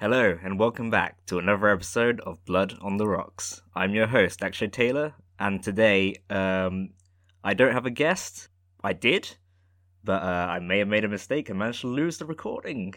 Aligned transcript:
Hello, 0.00 0.38
and 0.42 0.58
welcome 0.58 0.88
back 0.88 1.26
to 1.26 1.38
another 1.38 1.68
episode 1.68 2.20
of 2.20 2.42
Blood 2.46 2.74
on 2.80 2.96
the 2.96 3.06
Rocks. 3.06 3.60
I'm 3.74 3.92
your 3.92 4.06
host, 4.06 4.42
Akshay 4.42 4.68
Taylor, 4.68 5.12
and 5.38 5.62
today 5.62 6.14
um, 6.30 6.94
I 7.44 7.52
don't 7.52 7.74
have 7.74 7.84
a 7.84 7.90
guest. 7.90 8.48
I 8.82 8.94
did, 8.94 9.36
but 10.02 10.22
uh, 10.22 10.46
I 10.48 10.58
may 10.58 10.78
have 10.78 10.88
made 10.88 11.04
a 11.04 11.08
mistake 11.08 11.50
and 11.50 11.58
managed 11.58 11.82
to 11.82 11.88
lose 11.88 12.16
the 12.16 12.24
recording. 12.24 12.94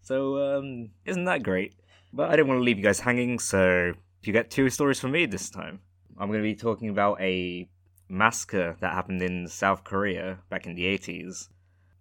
So, 0.00 0.38
um, 0.38 0.88
isn't 1.04 1.26
that 1.26 1.42
great? 1.42 1.74
But 2.14 2.30
I 2.30 2.36
didn't 2.36 2.48
want 2.48 2.60
to 2.60 2.64
leave 2.64 2.78
you 2.78 2.82
guys 2.82 3.00
hanging, 3.00 3.38
so 3.40 3.92
you 4.22 4.32
get 4.32 4.50
two 4.50 4.70
stories 4.70 5.00
from 5.00 5.10
me 5.10 5.26
this 5.26 5.50
time. 5.50 5.80
I'm 6.16 6.28
going 6.28 6.40
to 6.40 6.42
be 6.42 6.54
talking 6.54 6.88
about 6.88 7.20
a 7.20 7.68
massacre 8.08 8.74
that 8.80 8.94
happened 8.94 9.20
in 9.20 9.48
South 9.48 9.84
Korea 9.84 10.38
back 10.48 10.66
in 10.66 10.76
the 10.76 10.84
80s, 10.84 11.50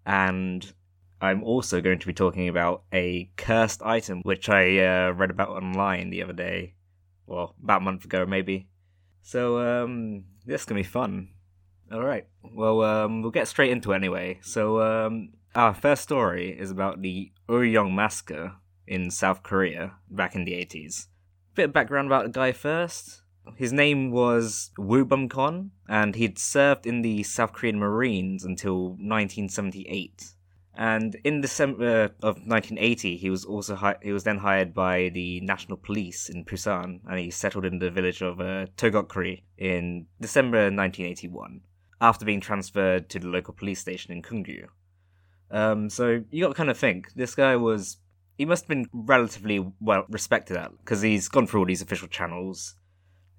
and 0.05 0.71
I'm 1.21 1.43
also 1.43 1.81
going 1.81 1.99
to 1.99 2.07
be 2.07 2.13
talking 2.13 2.47
about 2.47 2.83
a 2.93 3.29
cursed 3.37 3.81
item 3.81 4.21
which 4.23 4.49
I 4.49 4.77
uh, 4.77 5.11
read 5.11 5.31
about 5.31 5.49
online 5.49 6.09
the 6.09 6.23
other 6.23 6.33
day. 6.33 6.75
Well, 7.25 7.55
about 7.61 7.81
a 7.81 7.85
month 7.85 8.05
ago, 8.05 8.25
maybe. 8.25 8.67
So, 9.21 9.59
um, 9.59 10.25
this 10.45 10.65
to 10.67 10.73
be 10.73 10.83
fun. 10.83 11.29
Alright, 11.91 12.27
well, 12.43 12.81
um, 12.83 13.21
we'll 13.21 13.31
get 13.31 13.47
straight 13.47 13.71
into 13.71 13.91
it 13.91 13.95
anyway. 13.95 14.39
So, 14.41 14.81
um, 14.81 15.29
our 15.55 15.73
first 15.73 16.03
story 16.03 16.55
is 16.57 16.69
about 16.69 17.01
the 17.01 17.31
Uryong 17.49 17.93
massacre 17.95 18.55
in 18.85 19.09
South 19.09 19.43
Korea 19.43 19.93
back 20.09 20.35
in 20.35 20.45
the 20.45 20.53
80s. 20.53 21.07
Bit 21.55 21.65
of 21.65 21.73
background 21.73 22.07
about 22.07 22.25
the 22.25 22.29
guy 22.29 22.51
first. 22.51 23.21
His 23.55 23.73
name 23.73 24.11
was 24.11 24.71
Woo 24.77 25.05
Bum 25.05 25.29
Kon, 25.29 25.71
and 25.87 26.15
he'd 26.15 26.37
served 26.37 26.85
in 26.85 27.01
the 27.01 27.23
South 27.23 27.53
Korean 27.53 27.79
Marines 27.79 28.43
until 28.43 28.89
1978. 28.89 30.33
And 30.77 31.15
in 31.23 31.41
December 31.41 32.11
of 32.21 32.35
1980, 32.45 33.17
he 33.17 33.31
was 33.31 33.43
also 33.43 33.75
hi- 33.75 33.97
he 34.03 34.11
was 34.11 34.23
then 34.23 34.37
hired 34.37 34.75
by 34.75 35.09
the 35.09 35.41
National 35.41 35.75
Police 35.75 36.29
in 36.29 36.45
Busan, 36.45 36.99
and 37.09 37.19
he 37.19 37.31
settled 37.31 37.65
in 37.65 37.79
the 37.79 37.89
village 37.89 38.21
of 38.21 38.39
uh, 38.39 38.67
Togokri 38.77 39.41
in 39.57 40.05
December 40.21 40.65
1981, 40.65 41.61
after 41.99 42.25
being 42.25 42.39
transferred 42.39 43.09
to 43.09 43.17
the 43.17 43.27
local 43.27 43.55
police 43.55 43.79
station 43.79 44.11
in 44.11 44.21
Kungyu. 44.21 44.67
Um, 45.49 45.89
so 45.89 46.23
you 46.29 46.43
got 46.43 46.49
to 46.49 46.53
kind 46.53 46.69
of 46.69 46.77
think 46.77 47.11
this 47.13 47.33
guy 47.33 47.55
was 47.55 47.97
he 48.37 48.45
must 48.45 48.65
have 48.65 48.69
been 48.69 48.87
relatively 48.93 49.65
well 49.81 50.05
respected 50.09 50.57
at 50.57 50.77
because 50.77 51.01
he's 51.01 51.27
gone 51.27 51.47
through 51.47 51.61
all 51.61 51.65
these 51.65 51.81
official 51.81 52.07
channels. 52.07 52.75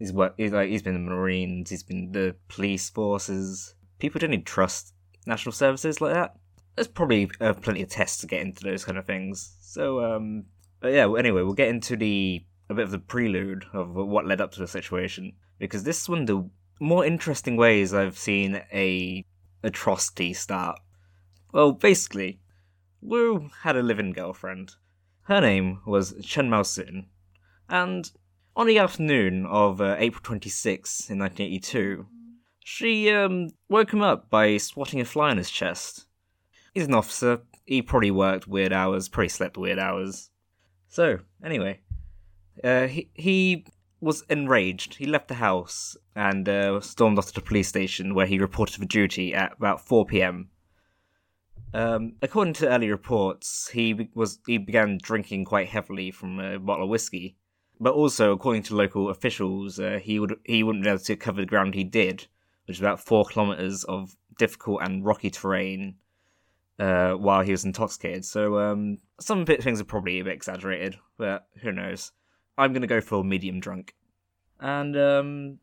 He's 0.01 0.13
worked. 0.13 0.41
He's 0.41 0.51
like 0.51 0.71
he's 0.71 0.83
been 0.83 0.95
the 0.95 1.11
Marines. 1.11 1.71
He's 1.71 1.85
been 1.85 2.11
the 2.11 2.35
police 2.49 2.91
forces. 2.91 3.77
People 4.01 4.19
don't 4.19 4.33
even 4.33 4.45
trust 4.45 4.93
national 5.25 5.53
services 5.53 6.01
like 6.01 6.15
that. 6.15 6.35
There's 6.79 6.87
probably 6.87 7.29
uh, 7.41 7.55
plenty 7.55 7.83
of 7.83 7.89
tests 7.89 8.21
to 8.21 8.29
get 8.29 8.41
into 8.41 8.63
those 8.63 8.85
kind 8.85 8.97
of 8.97 9.05
things. 9.05 9.57
So, 9.61 10.01
um, 10.01 10.45
but 10.79 10.93
yeah. 10.93 11.13
Anyway, 11.13 11.43
we'll 11.43 11.55
get 11.55 11.71
into 11.71 11.97
the 11.97 12.45
a 12.71 12.75
bit 12.75 12.85
of 12.85 12.93
the 12.93 13.01
prelude 13.01 13.65
of 13.73 13.97
what 13.97 14.27
led 14.27 14.41
up 14.41 14.53
to 14.53 14.61
the 14.61 14.69
situation 14.69 15.33
because 15.59 15.83
this 15.83 16.03
is 16.03 16.09
one 16.09 16.21
of 16.21 16.27
the 16.29 16.49
more 16.79 17.05
interesting 17.05 17.57
ways 17.57 17.93
I've 17.93 18.17
seen 18.17 18.63
a 18.73 19.25
atrocity 19.65 20.33
start. 20.33 20.79
Well, 21.53 21.73
basically, 21.73 22.39
Wu 23.01 23.51
had 23.63 23.75
a 23.75 23.83
living 23.83 24.13
girlfriend. 24.13 24.77
Her 25.23 25.41
name 25.41 25.81
was 25.85 26.15
Chen 26.23 26.49
Mao 26.49 26.63
Soon, 26.63 27.09
and 27.69 28.09
on 28.55 28.69
the 28.69 28.79
afternoon 28.79 29.47
of 29.47 29.81
uh, 29.81 29.97
April 29.99 30.23
26, 30.23 31.11
in 31.11 31.19
1982, 31.19 32.07
she 32.65 33.11
um, 33.11 33.49
woke 33.69 33.93
him 33.93 34.03
up 34.03 34.31
by 34.31 34.59
swatting 34.59 35.01
a 35.01 35.05
fly 35.05 35.31
on 35.31 35.39
his 35.39 35.51
chest. 35.51 36.07
He's 36.79 36.87
an 36.87 36.95
officer. 36.95 37.41
He 37.67 37.83
probably 37.83 38.13
worked 38.13 38.47
weird 38.47 38.73
hours, 38.73 39.09
probably 39.09 39.31
slept 39.31 39.59
weird 39.59 39.81
hours. 39.81 40.31
So, 40.87 41.19
anyway, 41.43 41.81
uh, 42.63 42.87
he, 42.87 43.11
he 43.15 43.67
was 44.01 44.23
enraged. 44.31 44.95
He 44.95 45.07
left 45.07 45.27
the 45.27 45.35
house 45.35 45.97
and 46.15 46.49
uh, 46.49 46.81
stormed 46.81 47.19
off 47.19 47.27
to 47.27 47.35
the 47.35 47.41
police 47.41 47.67
station 47.67 48.15
where 48.15 48.27
he 48.27 48.39
reported 48.39 48.77
for 48.77 48.85
duty 48.85 49.35
at 49.35 49.55
about 49.55 49.81
4 49.81 50.07
pm. 50.07 50.51
Um, 51.75 52.13
according 52.23 52.55
to 52.55 52.69
early 52.69 52.93
reports, 52.93 53.71
he 53.71 54.09
was 54.15 54.39
he 54.47 54.57
began 54.57 55.01
drinking 55.03 55.47
quite 55.47 55.67
heavily 55.67 56.13
from 56.13 56.39
a 56.39 56.61
bottle 56.61 56.85
of 56.85 56.91
whiskey, 56.91 57.37
but 57.81 57.95
also 57.95 58.31
according 58.31 58.63
to 58.63 58.77
local 58.77 59.11
officials, 59.11 59.81
uh, 59.81 59.99
he 60.01 60.21
would 60.21 60.37
he 60.45 60.63
wouldn't 60.63 60.85
be 60.85 60.91
able 60.91 61.01
to 61.01 61.17
cover 61.17 61.41
the 61.41 61.47
ground 61.47 61.75
he 61.75 61.83
did, 61.83 62.29
which 62.67 62.77
is 62.77 62.81
about 62.81 63.01
four 63.01 63.25
kilometers 63.25 63.83
of 63.83 64.17
difficult 64.39 64.81
and 64.81 65.05
rocky 65.05 65.29
terrain, 65.29 65.97
uh, 66.79 67.13
while 67.13 67.43
he 67.43 67.51
was 67.51 67.65
intoxicated. 67.65 68.25
So 68.25 68.59
um, 68.59 68.99
some 69.21 69.45
bit 69.45 69.63
things 69.63 69.81
are 69.81 69.85
probably 69.85 70.21
a 70.21 70.25
bit 70.25 70.35
exaggerated, 70.35 70.97
but 71.17 71.47
who 71.63 71.73
knows? 71.73 72.13
I'm 72.57 72.73
gonna 72.73 72.87
go 72.87 73.01
for 73.01 73.25
medium 73.25 73.61
drunk, 73.61 73.95
and 74.61 74.97
um, 74.97 75.59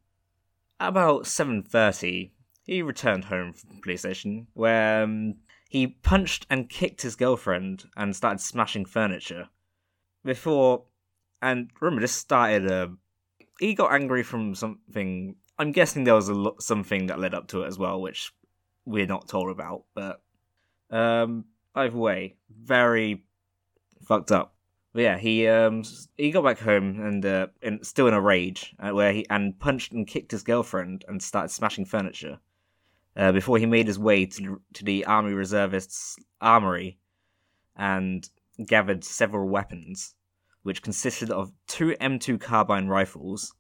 at 0.79 0.89
about 0.89 1.27
seven 1.27 1.63
thirty, 1.63 2.33
he 2.65 2.81
returned 2.81 3.25
home 3.25 3.53
from 3.53 3.75
the 3.75 3.81
police 3.81 4.01
station 4.01 4.47
where. 4.53 5.03
Um, 5.03 5.35
he 5.67 5.87
punched 5.87 6.45
and 6.49 6.69
kicked 6.69 7.01
his 7.01 7.17
girlfriend 7.17 7.85
and 7.97 8.15
started 8.15 8.39
smashing 8.39 8.85
furniture. 8.85 9.49
Before, 10.23 10.85
and 11.41 11.69
remember, 11.81 12.01
this 12.01 12.13
started. 12.13 12.71
Uh, 12.71 12.87
he 13.59 13.73
got 13.73 13.91
angry 13.91 14.23
from 14.23 14.55
something. 14.55 15.35
I'm 15.59 15.73
guessing 15.73 16.03
there 16.03 16.15
was 16.15 16.29
a 16.29 16.33
lo- 16.33 16.55
something 16.59 17.07
that 17.07 17.19
led 17.19 17.33
up 17.33 17.47
to 17.47 17.63
it 17.63 17.67
as 17.67 17.77
well, 17.77 17.99
which 17.99 18.31
we're 18.85 19.05
not 19.05 19.27
told 19.27 19.49
about. 19.49 19.83
But 19.93 20.21
um, 20.95 21.45
either 21.75 21.97
way, 21.97 22.35
very 22.49 23.23
fucked 24.03 24.31
up. 24.31 24.55
But 24.93 25.01
yeah, 25.01 25.17
he 25.17 25.47
um 25.47 25.83
he 26.15 26.31
got 26.31 26.45
back 26.45 26.59
home 26.59 27.01
and 27.01 27.25
uh, 27.25 27.47
in, 27.61 27.83
still 27.83 28.07
in 28.07 28.13
a 28.13 28.21
rage, 28.21 28.73
uh, 28.79 28.91
where 28.91 29.11
he 29.11 29.25
and 29.29 29.59
punched 29.59 29.91
and 29.91 30.07
kicked 30.07 30.31
his 30.31 30.43
girlfriend 30.43 31.03
and 31.07 31.21
started 31.21 31.49
smashing 31.49 31.85
furniture 31.85 32.39
uh, 33.17 33.33
before 33.33 33.57
he 33.57 33.65
made 33.65 33.87
his 33.87 33.99
way 33.99 34.25
to, 34.25 34.61
to 34.73 34.85
the 34.85 35.05
Army 35.05 35.33
Reservists' 35.33 36.15
armory 36.39 36.97
and 37.75 38.29
gathered 38.65 39.03
several 39.03 39.49
weapons, 39.49 40.15
which 40.63 40.81
consisted 40.81 41.29
of 41.29 41.51
two 41.67 41.93
M2 41.99 42.39
carbine 42.39 42.87
rifles 42.87 43.53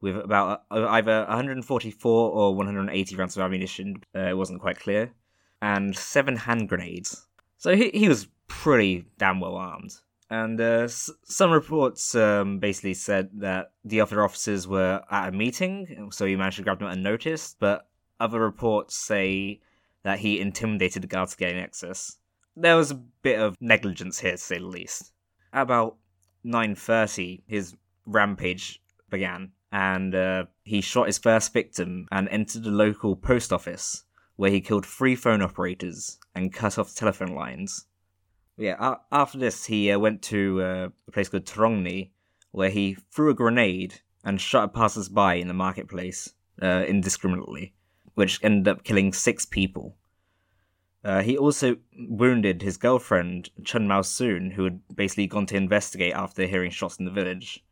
with 0.00 0.16
about 0.16 0.62
uh, 0.70 0.86
either 0.88 1.24
144 1.26 2.30
or 2.30 2.54
180 2.54 3.16
rounds 3.16 3.36
of 3.36 3.42
ammunition, 3.42 3.96
uh, 4.14 4.20
it 4.20 4.36
wasn't 4.36 4.60
quite 4.60 4.78
clear, 4.78 5.12
and 5.60 5.96
seven 5.96 6.36
hand 6.36 6.68
grenades. 6.68 7.26
So 7.56 7.74
he, 7.76 7.90
he 7.90 8.08
was 8.08 8.28
pretty 8.46 9.06
damn 9.18 9.40
well 9.40 9.56
armed. 9.56 9.94
And 10.30 10.60
uh, 10.60 10.84
s- 10.84 11.10
some 11.24 11.50
reports 11.50 12.14
um, 12.14 12.58
basically 12.58 12.94
said 12.94 13.30
that 13.34 13.72
the 13.84 14.00
other 14.00 14.22
officers 14.22 14.68
were 14.68 15.02
at 15.10 15.28
a 15.28 15.32
meeting, 15.32 16.08
so 16.12 16.26
he 16.26 16.36
managed 16.36 16.58
to 16.58 16.62
grab 16.62 16.80
them 16.80 16.88
unnoticed, 16.88 17.56
but 17.58 17.88
other 18.20 18.38
reports 18.40 18.96
say 18.96 19.60
that 20.02 20.18
he 20.18 20.38
intimidated 20.40 21.02
the 21.02 21.06
guards 21.06 21.32
to 21.32 21.38
gain 21.38 21.56
access. 21.56 22.18
There 22.56 22.76
was 22.76 22.90
a 22.90 22.94
bit 23.22 23.38
of 23.38 23.56
negligence 23.60 24.18
here, 24.20 24.32
to 24.32 24.38
say 24.38 24.58
the 24.58 24.66
least. 24.66 25.12
At 25.52 25.62
about 25.62 25.96
9.30, 26.44 27.42
his 27.46 27.74
rampage 28.06 28.80
began, 29.10 29.52
and 29.72 30.14
uh, 30.14 30.44
he 30.62 30.80
shot 30.80 31.06
his 31.06 31.18
first 31.18 31.52
victim 31.52 32.06
and 32.10 32.28
entered 32.28 32.64
the 32.64 32.70
local 32.70 33.16
post 33.16 33.52
office, 33.52 34.04
where 34.38 34.50
he 34.50 34.62
killed 34.62 34.86
three 34.86 35.14
phone 35.14 35.42
operators 35.42 36.18
and 36.34 36.54
cut 36.54 36.78
off 36.78 36.94
telephone 36.94 37.34
lines. 37.34 37.84
Yeah, 38.56 38.94
after 39.12 39.38
this, 39.38 39.66
he 39.66 39.92
uh, 39.92 39.98
went 39.98 40.22
to 40.22 40.62
uh, 40.62 40.88
a 41.06 41.10
place 41.12 41.28
called 41.28 41.44
Trongni, 41.44 42.12
where 42.50 42.70
he 42.70 42.96
threw 43.12 43.28
a 43.30 43.34
grenade 43.34 44.00
and 44.24 44.40
shot 44.40 44.72
passers-by 44.72 45.34
in 45.34 45.48
the 45.48 45.54
marketplace 45.54 46.32
uh, 46.62 46.84
indiscriminately 46.88 47.74
which 48.18 48.40
ended 48.42 48.66
up 48.66 48.82
killing 48.82 49.12
six 49.12 49.46
people. 49.46 49.96
Uh, 51.04 51.22
he 51.22 51.38
also 51.38 51.76
wounded 51.96 52.62
his 52.62 52.76
girlfriend, 52.76 53.48
Chun 53.62 53.86
Mao 53.86 54.02
Soon, 54.02 54.50
who 54.50 54.64
had 54.64 54.80
basically 54.92 55.28
gone 55.28 55.46
to 55.46 55.56
investigate 55.56 56.14
after 56.14 56.44
hearing 56.44 56.72
shots 56.72 56.96
in 56.96 57.04
the 57.04 57.12
village, 57.12 57.64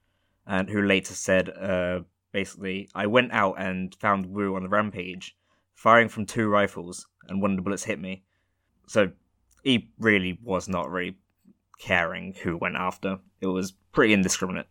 and 0.46 0.70
who 0.70 0.80
later 0.80 1.14
said, 1.14 1.48
uh, 1.48 2.02
basically, 2.30 2.88
I 2.94 3.08
went 3.08 3.32
out 3.32 3.56
and 3.58 3.92
found 3.96 4.26
Wu 4.26 4.54
on 4.54 4.62
the 4.62 4.68
rampage, 4.68 5.36
firing 5.76 6.08
from 6.08 6.26
two 6.26 6.48
rifles, 6.48 7.06
and 7.28 7.40
one 7.40 7.52
of 7.52 7.56
the 7.56 7.62
bullets 7.62 7.84
hit 7.84 8.00
me. 8.00 8.24
So 8.88 9.12
he 9.62 9.90
really 9.98 10.38
was 10.42 10.68
not 10.68 10.90
really 10.90 11.16
caring 11.78 12.34
who 12.42 12.56
went 12.56 12.74
after. 12.74 13.18
It 13.40 13.46
was 13.46 13.74
pretty 13.92 14.14
indiscriminate. 14.14 14.66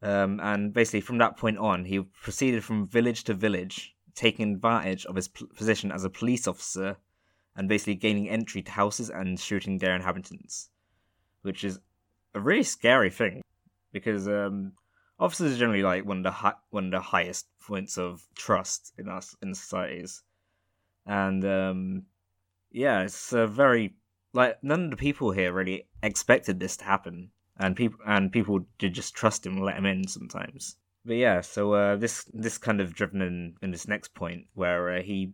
Um, 0.00 0.38
and 0.42 0.72
basically, 0.72 1.00
from 1.00 1.18
that 1.18 1.36
point 1.36 1.58
on, 1.58 1.84
he 1.84 2.00
proceeded 2.00 2.62
from 2.62 2.86
village 2.86 3.24
to 3.24 3.34
village, 3.34 3.96
taking 4.14 4.52
advantage 4.52 5.06
of 5.06 5.16
his 5.16 5.28
p- 5.28 5.46
position 5.56 5.90
as 5.90 6.04
a 6.04 6.10
police 6.10 6.46
officer 6.46 6.96
and 7.56 7.68
basically 7.68 7.94
gaining 7.94 8.28
entry 8.28 8.62
to 8.62 8.70
houses 8.70 9.10
and 9.10 9.40
shooting 9.40 9.78
their 9.78 9.96
inhabitants, 9.96 10.68
which 11.42 11.64
is 11.64 11.80
a 12.34 12.40
really 12.40 12.62
scary 12.62 13.10
thing 13.10 13.42
because 13.92 14.28
um, 14.28 14.72
officers 15.24 15.54
are 15.54 15.58
generally 15.58 15.82
like 15.82 16.04
one 16.04 16.18
of 16.18 16.24
the 16.24 16.30
hi- 16.30 16.60
one 16.70 16.86
of 16.86 16.90
the 16.90 17.00
highest 17.00 17.46
points 17.66 17.98
of 17.98 18.22
trust 18.34 18.92
in 18.98 19.08
us 19.08 19.36
in 19.42 19.54
societies, 19.54 20.22
and 21.06 21.44
um, 21.44 22.02
yeah, 22.70 23.02
it's 23.02 23.32
a 23.32 23.46
very 23.46 23.94
like 24.32 24.62
none 24.62 24.84
of 24.84 24.90
the 24.90 24.96
people 24.96 25.30
here 25.32 25.52
really 25.52 25.86
expected 26.02 26.60
this 26.60 26.76
to 26.76 26.84
happen. 26.84 27.30
and 27.56 27.76
people 27.76 27.98
and 28.06 28.32
people 28.32 28.66
did 28.78 28.94
just 28.94 29.14
trust 29.14 29.46
him 29.46 29.54
and 29.56 29.64
let 29.64 29.76
him 29.76 29.86
in 29.86 30.06
sometimes. 30.08 30.76
But 31.04 31.16
yeah, 31.16 31.40
so 31.40 31.72
uh, 31.74 31.96
this 31.96 32.24
this 32.32 32.58
kind 32.58 32.80
of 32.80 32.94
driven 32.94 33.22
in, 33.22 33.56
in 33.62 33.70
this 33.70 33.86
next 33.86 34.14
point 34.14 34.46
where 34.54 34.96
uh, 34.96 35.02
he 35.02 35.32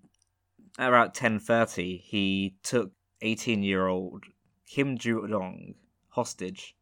at 0.78 0.88
about 0.88 1.14
ten 1.14 1.38
thirty 1.38 1.96
he 1.96 2.56
took 2.62 2.92
eighteen 3.22 3.62
year 3.62 3.87
old 3.87 4.25
Kim 4.66 4.98
Ju 4.98 5.26
Dong 5.26 5.75
hostage, 6.10 6.76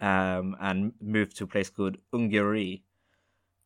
um, 0.00 0.56
and 0.60 0.92
moved 1.00 1.36
to 1.36 1.44
a 1.44 1.48
place 1.48 1.70
called 1.70 1.96
Ungyuri, 2.12 2.82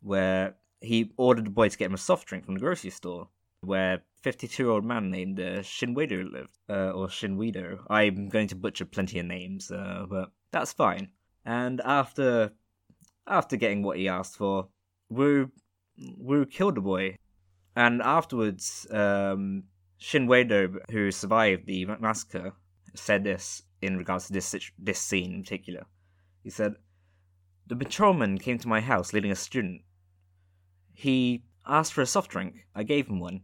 where 0.00 0.56
he 0.80 1.12
ordered 1.16 1.46
the 1.46 1.50
boy 1.50 1.68
to 1.68 1.78
get 1.78 1.86
him 1.86 1.94
a 1.94 1.98
soft 1.98 2.26
drink 2.26 2.44
from 2.44 2.54
the 2.54 2.60
grocery 2.60 2.90
store, 2.90 3.28
where 3.60 4.02
52 4.22 4.62
year 4.62 4.70
old 4.70 4.84
man 4.84 5.10
named 5.10 5.40
uh, 5.40 5.60
Shinwedo 5.62 6.30
lived, 6.30 6.58
uh, 6.68 6.90
or 6.90 7.08
Shinwedo. 7.08 7.80
I'm 7.88 8.28
going 8.28 8.48
to 8.48 8.56
butcher 8.56 8.84
plenty 8.84 9.18
of 9.18 9.26
names, 9.26 9.70
uh, 9.70 10.06
but 10.08 10.30
that's 10.50 10.72
fine. 10.72 11.08
And 11.44 11.80
after 11.84 12.52
after 13.26 13.56
getting 13.56 13.82
what 13.82 13.98
he 13.98 14.08
asked 14.08 14.36
for, 14.36 14.68
Wu 15.08 15.50
Wu 16.18 16.46
killed 16.46 16.76
the 16.76 16.80
boy, 16.80 17.16
and 17.76 18.02
afterwards, 18.02 18.86
um, 18.90 19.64
Shinwedo, 20.00 20.78
who 20.90 21.10
survived 21.10 21.66
the 21.66 21.86
massacre, 22.00 22.52
said 22.94 23.24
this 23.24 23.62
in 23.80 23.96
regards 23.96 24.26
to 24.26 24.32
this 24.32 24.54
this 24.78 25.00
scene 25.00 25.32
in 25.34 25.42
particular. 25.42 25.86
He 26.42 26.50
said, 26.50 26.76
"The 27.66 27.76
patrolman 27.76 28.38
came 28.38 28.58
to 28.58 28.68
my 28.68 28.80
house 28.80 29.12
leading 29.12 29.30
a 29.30 29.36
student. 29.36 29.82
He 30.92 31.44
asked 31.66 31.92
for 31.92 32.02
a 32.02 32.06
soft 32.06 32.30
drink. 32.30 32.66
I 32.74 32.82
gave 32.82 33.08
him 33.08 33.20
one. 33.20 33.42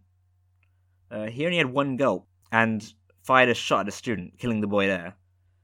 Uh, 1.10 1.26
he 1.26 1.44
only 1.44 1.58
had 1.58 1.72
one 1.72 1.96
gulp 1.96 2.28
and 2.50 2.92
fired 3.22 3.48
a 3.48 3.54
shot 3.54 3.80
at 3.80 3.88
a 3.88 3.92
student, 3.92 4.38
killing 4.38 4.60
the 4.60 4.66
boy 4.66 4.86
there. 4.86 5.16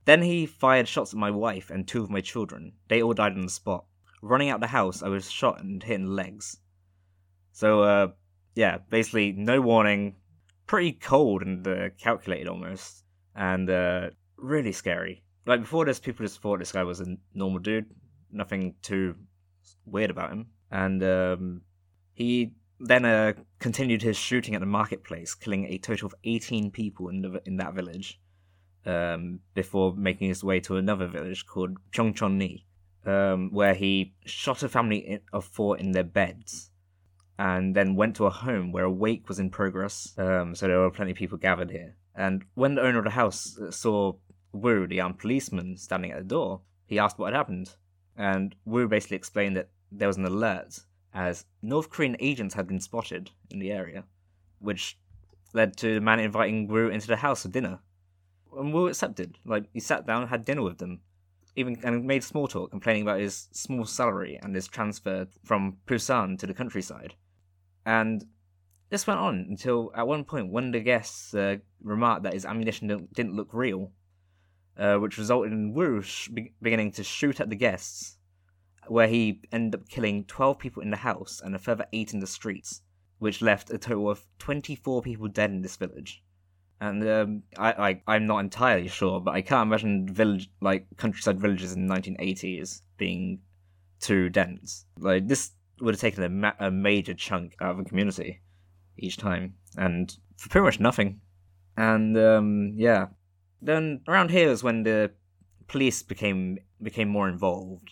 Then 0.04 0.22
he 0.22 0.46
fired 0.46 0.86
shots 0.86 1.12
at 1.12 1.18
my 1.18 1.30
wife 1.30 1.70
and 1.70 1.86
two 1.86 2.02
of 2.02 2.10
my 2.10 2.20
children. 2.20 2.74
They 2.88 3.02
all 3.02 3.14
died 3.14 3.32
on 3.32 3.42
the 3.42 3.50
spot. 3.50 3.86
Running 4.22 4.50
out 4.50 4.60
the 4.60 4.68
house, 4.68 5.02
I 5.02 5.08
was 5.08 5.30
shot 5.30 5.60
and 5.60 5.82
hit 5.82 5.94
in 5.94 6.04
the 6.06 6.10
legs. 6.12 6.58
So, 7.52 7.82
uh, 7.82 8.08
yeah, 8.54 8.78
basically 8.90 9.32
no 9.32 9.60
warning, 9.60 10.16
pretty 10.66 10.92
cold 10.92 11.42
and 11.42 11.66
uh, 11.66 11.90
calculated 11.98 12.48
almost, 12.48 13.04
and 13.34 13.68
uh, 13.68 14.10
really 14.36 14.72
scary. 14.72 15.23
Like 15.46 15.60
before 15.60 15.84
this, 15.84 16.00
people 16.00 16.24
just 16.24 16.40
thought 16.40 16.58
this 16.58 16.72
guy 16.72 16.84
was 16.84 17.00
a 17.00 17.16
normal 17.34 17.58
dude, 17.58 17.86
nothing 18.32 18.74
too 18.82 19.14
weird 19.84 20.10
about 20.10 20.30
him, 20.30 20.46
and 20.70 21.02
um, 21.02 21.60
he 22.14 22.52
then 22.80 23.04
uh, 23.04 23.34
continued 23.58 24.02
his 24.02 24.16
shooting 24.16 24.54
at 24.54 24.60
the 24.60 24.66
marketplace, 24.66 25.34
killing 25.34 25.66
a 25.66 25.78
total 25.78 26.06
of 26.06 26.14
18 26.24 26.70
people 26.70 27.08
in 27.08 27.22
the, 27.22 27.42
in 27.44 27.56
that 27.56 27.74
village, 27.74 28.20
um, 28.86 29.40
before 29.54 29.94
making 29.94 30.28
his 30.28 30.42
way 30.42 30.60
to 30.60 30.76
another 30.76 31.06
village 31.06 31.46
called 31.46 31.76
Pyeongchonni, 31.92 32.64
um, 33.06 33.50
where 33.52 33.74
he 33.74 34.14
shot 34.24 34.62
a 34.62 34.68
family 34.68 35.20
of 35.32 35.44
four 35.44 35.76
in 35.76 35.92
their 35.92 36.04
beds, 36.04 36.70
and 37.38 37.74
then 37.74 37.96
went 37.96 38.16
to 38.16 38.26
a 38.26 38.30
home 38.30 38.72
where 38.72 38.84
a 38.84 38.90
wake 38.90 39.28
was 39.28 39.38
in 39.38 39.50
progress. 39.50 40.12
Um, 40.16 40.54
so 40.54 40.66
there 40.66 40.78
were 40.78 40.90
plenty 40.90 41.12
of 41.12 41.16
people 41.16 41.38
gathered 41.38 41.70
here. 41.70 41.96
And 42.14 42.44
when 42.54 42.76
the 42.76 42.82
owner 42.82 42.98
of 42.98 43.04
the 43.04 43.10
house 43.10 43.58
saw 43.70 44.12
Wu, 44.54 44.86
the 44.86 45.00
armed 45.00 45.18
policeman, 45.18 45.76
standing 45.76 46.12
at 46.12 46.18
the 46.18 46.24
door, 46.24 46.60
he 46.86 46.98
asked 46.98 47.18
what 47.18 47.32
had 47.32 47.36
happened. 47.36 47.74
And 48.16 48.54
Wu 48.64 48.88
basically 48.88 49.16
explained 49.16 49.56
that 49.56 49.70
there 49.90 50.08
was 50.08 50.16
an 50.16 50.24
alert 50.24 50.80
as 51.12 51.44
North 51.62 51.90
Korean 51.90 52.16
agents 52.20 52.54
had 52.54 52.66
been 52.66 52.80
spotted 52.80 53.30
in 53.50 53.58
the 53.58 53.72
area, 53.72 54.04
which 54.58 54.98
led 55.52 55.76
to 55.78 55.94
the 55.94 56.00
man 56.00 56.20
inviting 56.20 56.68
Wu 56.68 56.88
into 56.88 57.06
the 57.06 57.16
house 57.16 57.42
for 57.42 57.48
dinner. 57.48 57.80
And 58.56 58.72
Wu 58.72 58.88
accepted. 58.88 59.38
Like, 59.44 59.64
he 59.72 59.80
sat 59.80 60.06
down 60.06 60.22
and 60.22 60.30
had 60.30 60.44
dinner 60.44 60.62
with 60.62 60.78
them, 60.78 61.00
even 61.56 61.78
and 61.84 62.04
made 62.04 62.24
small 62.24 62.48
talk, 62.48 62.70
complaining 62.70 63.02
about 63.02 63.20
his 63.20 63.48
small 63.52 63.84
salary 63.84 64.38
and 64.42 64.54
his 64.54 64.68
transfer 64.68 65.26
from 65.44 65.78
Busan 65.86 66.38
to 66.38 66.46
the 66.46 66.54
countryside. 66.54 67.14
And 67.86 68.24
this 68.90 69.06
went 69.06 69.20
on 69.20 69.46
until 69.48 69.90
at 69.94 70.06
one 70.06 70.24
point 70.24 70.48
one 70.48 70.66
of 70.66 70.72
the 70.72 70.80
guests 70.80 71.34
uh, 71.34 71.56
remarked 71.82 72.22
that 72.24 72.34
his 72.34 72.44
ammunition 72.44 73.08
didn't 73.12 73.34
look 73.34 73.52
real, 73.52 73.92
uh, 74.78 74.96
which 74.96 75.18
resulted 75.18 75.52
in 75.52 75.72
Wu 75.72 76.02
sh- 76.02 76.30
beginning 76.60 76.92
to 76.92 77.04
shoot 77.04 77.40
at 77.40 77.50
the 77.50 77.56
guests, 77.56 78.18
where 78.88 79.08
he 79.08 79.40
ended 79.52 79.80
up 79.80 79.88
killing 79.88 80.24
12 80.24 80.58
people 80.58 80.82
in 80.82 80.90
the 80.90 80.96
house 80.98 81.40
and 81.42 81.54
a 81.54 81.58
further 81.58 81.86
8 81.92 82.14
in 82.14 82.20
the 82.20 82.26
streets, 82.26 82.82
which 83.18 83.42
left 83.42 83.70
a 83.70 83.78
total 83.78 84.10
of 84.10 84.24
24 84.38 85.02
people 85.02 85.28
dead 85.28 85.50
in 85.50 85.62
this 85.62 85.76
village. 85.76 86.22
And 86.80 87.08
um, 87.08 87.42
I, 87.56 87.72
I, 87.72 88.02
I'm 88.06 88.26
not 88.26 88.40
entirely 88.40 88.88
sure, 88.88 89.20
but 89.20 89.34
I 89.34 89.40
can't 89.40 89.68
imagine 89.68 90.12
village 90.12 90.50
like 90.60 90.86
countryside 90.96 91.40
villages 91.40 91.72
in 91.72 91.86
the 91.86 91.94
1980s 91.94 92.82
being 92.96 93.40
too 94.00 94.28
dense. 94.28 94.84
Like 94.98 95.28
this 95.28 95.52
would 95.80 95.94
have 95.94 96.00
taken 96.00 96.24
a, 96.24 96.28
ma- 96.28 96.52
a 96.58 96.70
major 96.70 97.14
chunk 97.14 97.56
out 97.60 97.70
of 97.72 97.78
a 97.78 97.84
community 97.84 98.40
each 98.98 99.16
time, 99.16 99.54
and 99.76 100.14
for 100.36 100.48
pretty 100.48 100.64
much 100.64 100.80
nothing. 100.80 101.20
And 101.76 102.16
um, 102.18 102.72
yeah, 102.76 103.06
then 103.64 104.00
around 104.06 104.30
here 104.30 104.50
is 104.50 104.62
when 104.62 104.82
the 104.82 105.10
police 105.66 106.02
became 106.02 106.58
became 106.82 107.08
more 107.08 107.28
involved 107.28 107.90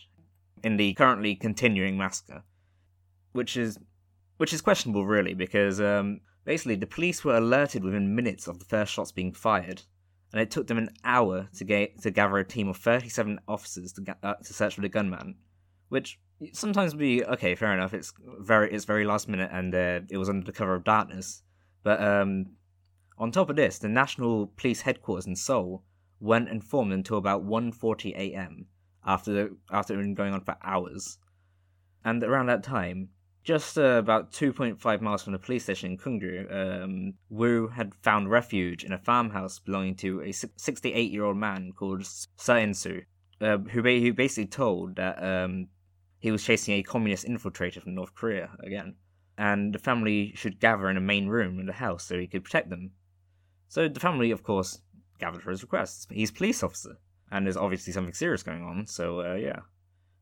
in 0.62 0.76
the 0.76 0.92
currently 0.94 1.34
continuing 1.34 1.96
massacre, 1.96 2.42
which 3.32 3.56
is 3.56 3.78
which 4.36 4.52
is 4.52 4.60
questionable 4.60 5.06
really 5.06 5.34
because 5.34 5.80
um, 5.80 6.20
basically 6.44 6.76
the 6.76 6.86
police 6.86 7.24
were 7.24 7.36
alerted 7.36 7.82
within 7.84 8.14
minutes 8.14 8.46
of 8.46 8.58
the 8.58 8.64
first 8.64 8.92
shots 8.92 9.12
being 9.12 9.32
fired, 9.32 9.82
and 10.32 10.40
it 10.40 10.50
took 10.50 10.66
them 10.66 10.78
an 10.78 10.90
hour 11.04 11.48
to 11.56 11.64
get 11.64 12.00
to 12.02 12.10
gather 12.10 12.38
a 12.38 12.44
team 12.44 12.68
of 12.68 12.76
37 12.76 13.40
officers 13.48 13.92
to, 13.94 14.16
uh, 14.22 14.34
to 14.34 14.52
search 14.52 14.74
for 14.74 14.82
the 14.82 14.88
gunman, 14.88 15.36
which 15.88 16.20
sometimes 16.52 16.94
be 16.94 17.24
okay, 17.24 17.54
fair 17.54 17.72
enough. 17.72 17.94
It's 17.94 18.12
very 18.40 18.72
it's 18.72 18.84
very 18.84 19.04
last 19.04 19.28
minute 19.28 19.50
and 19.52 19.74
uh, 19.74 20.00
it 20.10 20.18
was 20.18 20.28
under 20.28 20.44
the 20.44 20.52
cover 20.52 20.74
of 20.74 20.84
darkness, 20.84 21.42
but 21.82 22.02
um, 22.02 22.46
on 23.22 23.30
top 23.30 23.48
of 23.48 23.54
this, 23.54 23.78
the 23.78 23.88
National 23.88 24.48
Police 24.48 24.80
Headquarters 24.80 25.28
in 25.28 25.36
Seoul 25.36 25.84
weren't 26.18 26.48
informed 26.48 26.92
until 26.92 27.18
about 27.18 27.44
1:40 27.44 28.16
a.m. 28.16 28.66
after 29.06 29.32
the, 29.32 29.56
after 29.70 29.94
it 29.94 29.98
had 29.98 30.02
been 30.02 30.14
going 30.14 30.34
on 30.34 30.40
for 30.40 30.56
hours. 30.60 31.18
And 32.04 32.24
around 32.24 32.46
that 32.46 32.64
time, 32.64 33.10
just 33.44 33.78
uh, 33.78 33.98
about 33.98 34.32
2.5 34.32 35.00
miles 35.00 35.22
from 35.22 35.34
the 35.34 35.38
police 35.38 35.62
station 35.62 35.92
in 35.92 35.98
Kungju, 35.98 36.82
um, 36.82 37.14
Wu 37.28 37.68
had 37.68 37.94
found 37.94 38.28
refuge 38.28 38.82
in 38.82 38.92
a 38.92 38.98
farmhouse 38.98 39.60
belonging 39.60 39.94
to 39.96 40.20
a 40.22 40.32
68 40.32 41.12
year 41.12 41.22
old 41.24 41.36
man 41.36 41.70
called 41.70 42.04
Sa-in-su, 42.04 43.02
uh, 43.40 43.58
who, 43.58 43.82
who 43.82 44.12
basically 44.12 44.48
told 44.48 44.96
that 44.96 45.22
um, 45.22 45.68
he 46.18 46.32
was 46.32 46.42
chasing 46.42 46.74
a 46.74 46.82
communist 46.82 47.24
infiltrator 47.24 47.80
from 47.80 47.94
North 47.94 48.16
Korea 48.16 48.50
again, 48.64 48.96
and 49.38 49.72
the 49.72 49.78
family 49.78 50.32
should 50.34 50.58
gather 50.58 50.90
in 50.90 50.96
a 50.96 51.00
main 51.00 51.28
room 51.28 51.60
in 51.60 51.66
the 51.66 51.72
house 51.72 52.04
so 52.04 52.18
he 52.18 52.26
could 52.26 52.42
protect 52.42 52.68
them. 52.68 52.90
So 53.72 53.88
the 53.88 54.00
family, 54.00 54.30
of 54.32 54.42
course, 54.42 54.82
gathered 55.18 55.42
for 55.42 55.50
his 55.50 55.62
request. 55.62 56.08
He's 56.12 56.30
police 56.30 56.62
officer, 56.62 56.98
and 57.30 57.46
there's 57.46 57.56
obviously 57.56 57.94
something 57.94 58.12
serious 58.12 58.42
going 58.42 58.62
on, 58.62 58.86
so 58.86 59.22
uh, 59.22 59.36
yeah. 59.36 59.60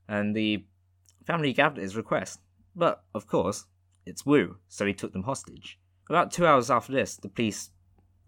And 0.07 0.37
the 0.37 0.67
family 1.27 1.53
gathered 1.53 1.79
at 1.79 1.83
his 1.83 1.97
request, 1.97 2.39
but 2.77 3.03
of 3.13 3.27
course, 3.27 3.65
it's 4.07 4.25
Wu, 4.25 4.59
so 4.69 4.87
he 4.87 4.95
took 4.95 5.13
them 5.13 5.25
hostage. 5.25 5.81
About 6.09 6.31
two 6.31 6.47
hours 6.47 6.71
after 6.71 6.93
this, 6.93 7.17
the 7.17 7.29
police 7.29 7.71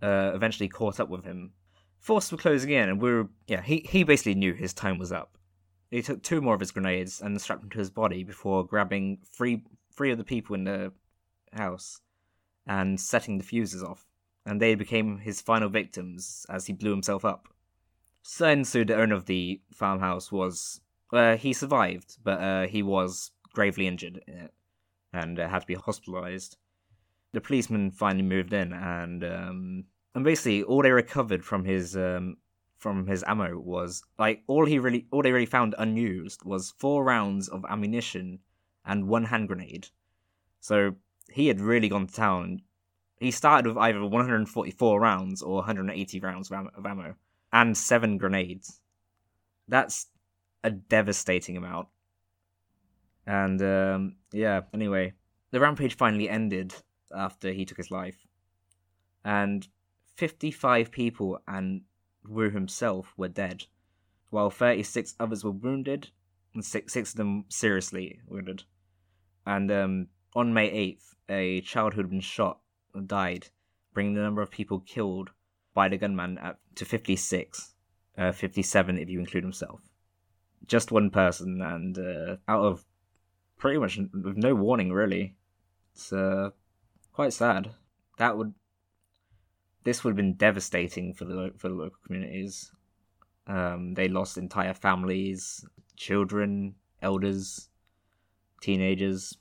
uh, 0.03 0.33
eventually 0.35 0.69
caught 0.69 0.99
up 0.99 1.09
with 1.09 1.23
him. 1.23 1.53
Forced 2.01 2.33
were 2.33 2.39
closing 2.39 2.71
in, 2.71 2.89
and 2.89 3.01
Wu, 3.01 3.31
yeah, 3.47 3.63
he, 3.63 3.87
he 3.89 4.03
basically 4.03 4.35
knew 4.35 4.55
his 4.55 4.75
time 4.75 4.99
was 4.99 5.13
up. 5.13 5.39
He 5.93 6.03
took 6.03 6.25
two 6.25 6.41
more 6.41 6.55
of 6.55 6.61
his 6.61 6.73
grenades 6.73 7.21
and 7.21 7.41
strapped 7.41 7.61
them 7.61 7.71
to 7.71 7.79
his 7.79 7.91
body 7.91 8.25
before 8.25 8.67
grabbing 8.67 9.19
three 9.33 9.63
three 9.95 10.11
of 10.11 10.19
the 10.19 10.25
people 10.25 10.57
in 10.57 10.65
the 10.65 10.93
house 11.53 12.01
and 12.67 12.99
setting 12.99 13.39
the 13.39 13.45
fuses 13.45 13.85
off 13.85 14.05
and 14.45 14.61
they 14.61 14.75
became 14.75 15.19
his 15.19 15.41
final 15.41 15.69
victims 15.69 16.47
as 16.49 16.67
he 16.67 16.73
blew 16.73 16.91
himself 16.91 17.25
up. 17.25 17.49
Sensu, 18.23 18.85
the 18.85 18.97
owner 18.97 19.15
of 19.15 19.27
the 19.27 19.61
farmhouse, 19.73 20.31
was 20.31 20.81
uh, 21.13 21.37
he 21.37 21.53
survived, 21.53 22.17
but 22.23 22.41
uh, 22.41 22.67
he 22.67 22.83
was 22.83 23.33
gravely 23.53 23.87
injured 23.87 24.23
in 24.27 24.35
it 24.35 24.55
and 25.13 25.39
uh, 25.39 25.49
had 25.49 25.61
to 25.61 25.67
be 25.67 25.75
hospitalized. 25.75 26.57
The 27.33 27.41
policeman 27.41 27.91
finally 27.91 28.23
moved 28.23 28.53
in, 28.53 28.73
and 28.73 29.25
um, 29.25 29.85
and 30.15 30.25
basically 30.25 30.63
all 30.63 30.83
they 30.83 30.91
recovered 30.91 31.45
from 31.45 31.65
his 31.65 31.97
um, 31.97 32.37
from 32.79 33.07
his 33.07 33.25
ammo 33.27 33.59
was 33.59 34.03
like 34.19 34.43
all 34.47 34.67
he 34.67 34.79
really 34.79 35.07
all 35.11 35.23
they 35.23 35.33
really 35.33 35.47
found 35.47 35.75
unused 35.79 36.45
was 36.45 36.75
four 36.79 37.05
rounds 37.05 37.49
of 37.49 37.65
ammunition 37.69 38.41
and 38.85 39.09
one 39.09 39.25
hand 39.25 39.49
grenade. 39.49 39.89
So 40.61 40.97
he 41.31 41.49
had 41.49 41.61
really 41.61 41.89
gone 41.89 42.07
to 42.07 42.15
town 42.15 42.63
he 43.23 43.31
started 43.31 43.69
with 43.69 43.79
either 43.79 44.05
144 44.05 45.01
rounds 45.01 45.43
or 45.43 45.57
180 45.57 46.21
rounds 46.21 46.51
of 46.51 46.87
ammo, 46.87 47.15
and 47.53 47.77
seven 47.77 48.19
grenades. 48.19 48.81
That's 49.69 50.07
a 50.65 50.71
devastating 50.71 51.57
amount. 51.57 51.89
And 53.27 53.63
um, 53.63 54.17
yeah, 54.33 54.63
anyway, 54.75 55.13
the 55.53 55.61
rampage 55.61 55.97
finally 55.97 56.29
ended 56.29 56.75
after 57.15 57.53
he 57.53 57.65
took 57.65 57.77
his 57.77 57.91
life. 57.91 58.27
And 59.25 59.69
55 60.17 60.91
people 60.91 61.39
and 61.47 61.83
Wu 62.29 62.51
himself 62.51 63.13
were 63.17 63.29
dead, 63.29 63.65
while 64.31 64.51
36 64.51 65.15
others 65.21 65.45
were 65.45 65.53
wounded, 65.53 66.11
and 66.55 66.65
six, 66.65 66.93
six 66.93 67.11
of 67.11 67.19
them 67.19 67.45
seriously 67.49 68.21
wounded. 68.27 68.65
And 69.47 69.71
um, 69.71 70.07
on 70.35 70.53
May 70.53 70.71
8th, 70.71 71.15
a 71.29 71.61
child 71.61 71.95
who 71.95 72.01
had 72.01 72.11
been 72.11 72.21
shot 72.21 72.59
died, 73.07 73.49
bringing 73.95 74.15
the 74.15 74.23
number 74.23 74.43
of 74.43 74.51
people 74.51 74.81
killed 74.81 75.31
by 75.75 75.89
the 75.89 75.97
gunman 75.97 76.39
at, 76.39 76.59
to 76.77 76.85
56, 76.85 77.75
uh, 78.19 78.33
57 78.33 78.99
if 78.99 79.09
you 79.09 79.21
include 79.21 79.45
himself. 79.45 79.81
Just 80.67 80.93
one 80.93 81.11
person, 81.11 81.61
and 81.61 81.99
uh, 81.99 82.37
out 82.47 82.65
of 82.65 82.85
pretty 83.59 83.79
much 83.79 83.99
with 83.99 84.37
no 84.37 84.55
warning, 84.55 84.93
really. 84.93 85.35
It's 85.95 86.13
uh, 86.13 86.51
quite 87.13 87.33
sad. 87.33 87.71
That 88.19 88.37
would 88.37 88.55
this 89.85 90.05
would 90.05 90.11
have 90.11 90.17
been 90.17 90.35
devastating 90.35 91.15
for 91.15 91.25
the 91.25 91.53
for 91.57 91.69
the 91.69 91.75
local 91.75 91.99
communities. 92.07 92.73
Um, 93.47 93.95
they 93.95 94.09
lost 94.09 94.39
entire 94.39 94.75
families, 94.75 95.65
children, 95.97 96.77
elders, 97.01 97.69
teenagers, 98.61 99.37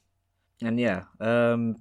and 0.61 0.79
yeah, 0.79 1.03
um, 1.19 1.75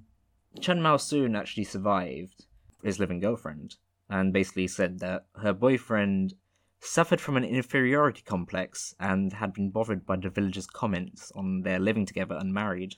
Chen 0.59 0.81
Mao 0.81 0.97
Soon 0.97 1.35
actually 1.35 1.63
survived 1.63 2.45
his 2.83 2.99
living 2.99 3.19
girlfriend, 3.19 3.75
and 4.09 4.33
basically 4.33 4.67
said 4.67 4.99
that 4.99 5.25
her 5.35 5.53
boyfriend 5.53 6.33
suffered 6.79 7.21
from 7.21 7.37
an 7.37 7.43
inferiority 7.43 8.21
complex 8.23 8.95
and 8.99 9.33
had 9.33 9.53
been 9.53 9.69
bothered 9.69 10.05
by 10.05 10.15
the 10.15 10.29
villagers' 10.29 10.67
comments 10.67 11.31
on 11.35 11.61
their 11.61 11.79
living 11.79 12.05
together 12.05 12.35
unmarried. 12.39 12.95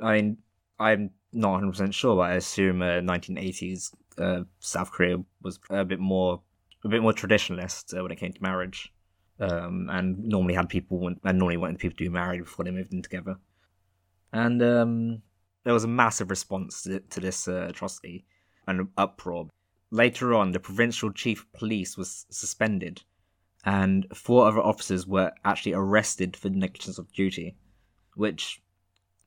I 0.00 0.14
mean, 0.14 0.38
I'm 0.78 1.10
not 1.32 1.62
100% 1.62 1.94
sure, 1.94 2.16
but 2.16 2.30
I 2.30 2.34
assume 2.34 2.82
uh, 2.82 3.00
1980s 3.00 3.94
uh, 4.18 4.42
South 4.58 4.90
Korea 4.90 5.18
was 5.42 5.60
a 5.70 5.84
bit 5.84 6.00
more 6.00 6.42
a 6.84 6.88
bit 6.88 7.02
more 7.02 7.12
traditionalist 7.12 7.96
uh, 7.96 8.02
when 8.02 8.12
it 8.12 8.18
came 8.18 8.32
to 8.32 8.42
marriage, 8.42 8.92
um, 9.40 9.88
and 9.90 10.18
normally 10.24 10.54
had 10.54 10.68
people 10.68 11.06
and 11.06 11.38
normally 11.38 11.56
wanted 11.56 11.78
people 11.78 11.96
to 11.96 12.04
be 12.04 12.08
married 12.08 12.44
before 12.44 12.64
they 12.64 12.70
moved 12.70 12.92
in 12.92 13.02
together. 13.02 13.36
And 14.32 14.62
um, 14.62 15.22
there 15.68 15.74
was 15.74 15.84
a 15.84 15.88
massive 15.88 16.30
response 16.30 16.84
to, 16.84 16.98
to 16.98 17.20
this 17.20 17.46
uh, 17.46 17.66
atrocity 17.68 18.24
and 18.66 18.88
uproar. 18.96 19.48
Later 19.90 20.32
on, 20.32 20.52
the 20.52 20.58
provincial 20.58 21.12
chief 21.12 21.42
of 21.42 21.52
police 21.52 21.94
was 21.94 22.24
suspended, 22.30 23.02
and 23.66 24.06
four 24.14 24.48
other 24.48 24.62
officers 24.62 25.06
were 25.06 25.30
actually 25.44 25.74
arrested 25.74 26.38
for 26.38 26.48
negligence 26.48 26.96
of 26.96 27.12
duty, 27.12 27.54
which 28.14 28.62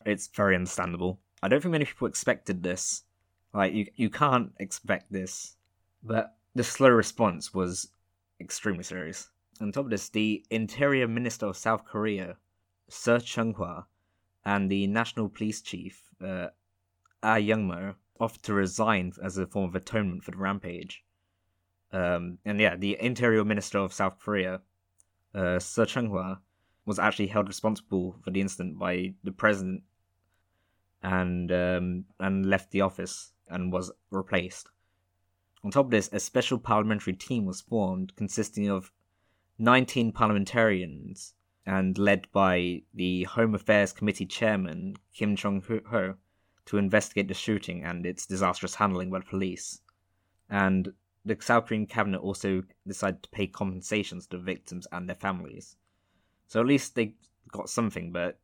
it's 0.03 0.29
very 0.29 0.55
understandable. 0.55 1.19
I 1.43 1.47
don't 1.47 1.61
think 1.61 1.73
many 1.73 1.85
people 1.85 2.07
expected 2.07 2.63
this. 2.63 3.03
Like 3.53 3.73
you, 3.73 3.85
you 3.95 4.09
can't 4.09 4.51
expect 4.57 5.11
this, 5.11 5.57
but 6.01 6.37
the 6.55 6.63
slow 6.63 6.89
response 6.89 7.53
was 7.53 7.91
extremely 8.39 8.83
serious. 8.83 9.29
On 9.61 9.71
top 9.71 9.85
of 9.85 9.91
this, 9.91 10.09
the 10.09 10.43
Interior 10.49 11.07
Minister 11.07 11.45
of 11.45 11.55
South 11.55 11.85
Korea, 11.85 12.37
Seo 12.89 13.23
Chung-hwa, 13.23 13.85
and 14.45 14.69
the 14.69 14.87
National 14.87 15.29
Police 15.29 15.61
Chief, 15.61 16.09
uh, 16.23 16.47
Ah 17.21 17.35
Young-mo, 17.35 17.95
offered 18.19 18.43
to 18.43 18.53
resign 18.53 19.13
as 19.23 19.37
a 19.37 19.47
form 19.47 19.65
of 19.69 19.75
atonement 19.75 20.23
for 20.23 20.31
the 20.31 20.37
rampage. 20.37 21.03
Um, 21.91 22.37
and 22.45 22.59
yeah, 22.59 22.75
the 22.75 22.97
Interior 22.99 23.43
Minister 23.43 23.79
of 23.79 23.93
South 23.93 24.19
Korea, 24.19 24.61
uh, 25.35 25.59
Seo 25.59 25.87
Chung-hwa, 25.87 26.39
was 26.85 26.99
actually 26.99 27.27
held 27.27 27.47
responsible 27.47 28.17
for 28.23 28.31
the 28.31 28.41
incident 28.41 28.79
by 28.79 29.13
the 29.23 29.31
president 29.31 29.83
and 31.03 31.51
um, 31.51 32.05
and 32.19 32.45
left 32.45 32.71
the 32.71 32.81
office 32.81 33.33
and 33.47 33.71
was 33.71 33.91
replaced. 34.09 34.69
On 35.63 35.71
top 35.71 35.85
of 35.85 35.91
this, 35.91 36.09
a 36.11 36.19
special 36.19 36.57
parliamentary 36.57 37.13
team 37.13 37.45
was 37.45 37.61
formed 37.61 38.15
consisting 38.15 38.67
of 38.67 38.91
19 39.59 40.11
parliamentarians 40.11 41.33
and 41.65 41.97
led 41.97 42.27
by 42.31 42.81
the 42.93 43.23
Home 43.23 43.53
Affairs 43.55 43.93
Committee 43.93 44.25
chairman 44.25 44.95
Kim 45.13 45.35
Jong 45.35 45.61
Ho 45.89 46.15
to 46.65 46.77
investigate 46.77 47.27
the 47.27 47.33
shooting 47.33 47.83
and 47.83 48.05
its 48.05 48.25
disastrous 48.25 48.75
handling 48.75 49.09
by 49.09 49.19
the 49.19 49.25
police. 49.25 49.81
And 50.49 50.93
the 51.23 51.37
South 51.39 51.67
Korean 51.67 51.85
cabinet 51.85 52.21
also 52.21 52.63
decided 52.87 53.23
to 53.23 53.29
pay 53.29 53.47
compensations 53.47 54.27
to 54.27 54.37
the 54.37 54.43
victims 54.43 54.87
and 54.91 55.07
their 55.07 55.15
families. 55.15 55.75
So 56.47 56.59
at 56.59 56.67
least 56.67 56.95
they 56.95 57.15
got 57.51 57.69
something, 57.69 58.11
but 58.11 58.39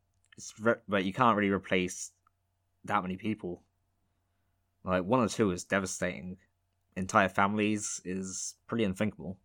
re- 0.60 0.74
but 0.88 1.04
you 1.04 1.12
can't 1.12 1.36
really 1.36 1.50
replace 1.50 2.12
that 2.84 3.02
many 3.02 3.16
people. 3.16 3.62
Like 4.84 5.04
one 5.04 5.20
or 5.20 5.28
two 5.28 5.50
is 5.50 5.64
devastating. 5.64 6.38
Entire 6.96 7.28
families 7.28 8.00
is 8.04 8.54
pretty 8.66 8.84
unthinkable. 8.84 9.38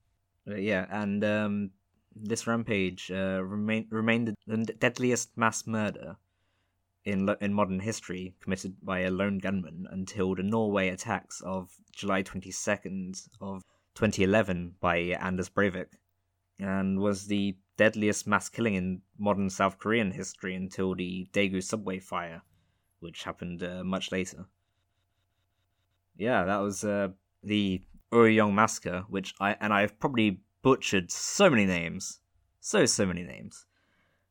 But 0.45 0.61
yeah, 0.61 0.85
and 0.89 1.23
um, 1.23 1.71
this 2.15 2.47
rampage 2.47 3.11
uh, 3.11 3.43
remain, 3.43 3.87
remained 3.89 4.35
the 4.47 4.57
deadliest 4.57 5.37
mass 5.37 5.65
murder 5.67 6.17
in 7.05 7.29
in 7.41 7.53
modern 7.53 7.79
history 7.79 8.33
committed 8.39 8.75
by 8.81 8.99
a 8.99 9.11
lone 9.11 9.37
gunman 9.37 9.87
until 9.91 10.35
the 10.35 10.43
Norway 10.43 10.89
attacks 10.89 11.41
of 11.41 11.69
July 11.91 12.23
22nd 12.23 13.27
of 13.41 13.63
2011 13.95 14.75
by 14.79 14.97
Anders 14.97 15.49
Breivik, 15.49 15.89
and 16.59 16.99
was 16.99 17.27
the 17.27 17.57
deadliest 17.77 18.25
mass 18.27 18.49
killing 18.49 18.75
in 18.75 19.01
modern 19.17 19.49
South 19.49 19.79
Korean 19.79 20.11
history 20.11 20.55
until 20.55 20.95
the 20.95 21.27
Daegu 21.33 21.61
subway 21.61 21.99
fire, 21.99 22.41
which 22.99 23.23
happened 23.23 23.63
uh, 23.63 23.83
much 23.83 24.11
later. 24.11 24.45
Yeah, 26.15 26.45
that 26.45 26.57
was 26.57 26.83
uh, 26.83 27.09
the 27.43 27.81
Uryong 28.11 28.53
massacre, 28.53 29.05
which 29.09 29.33
I 29.39 29.57
and 29.59 29.73
I've 29.73 29.99
probably 29.99 30.39
butchered 30.63 31.11
so 31.11 31.49
many 31.49 31.65
names, 31.65 32.19
so 32.59 32.85
so 32.85 33.05
many 33.05 33.21
names, 33.21 33.65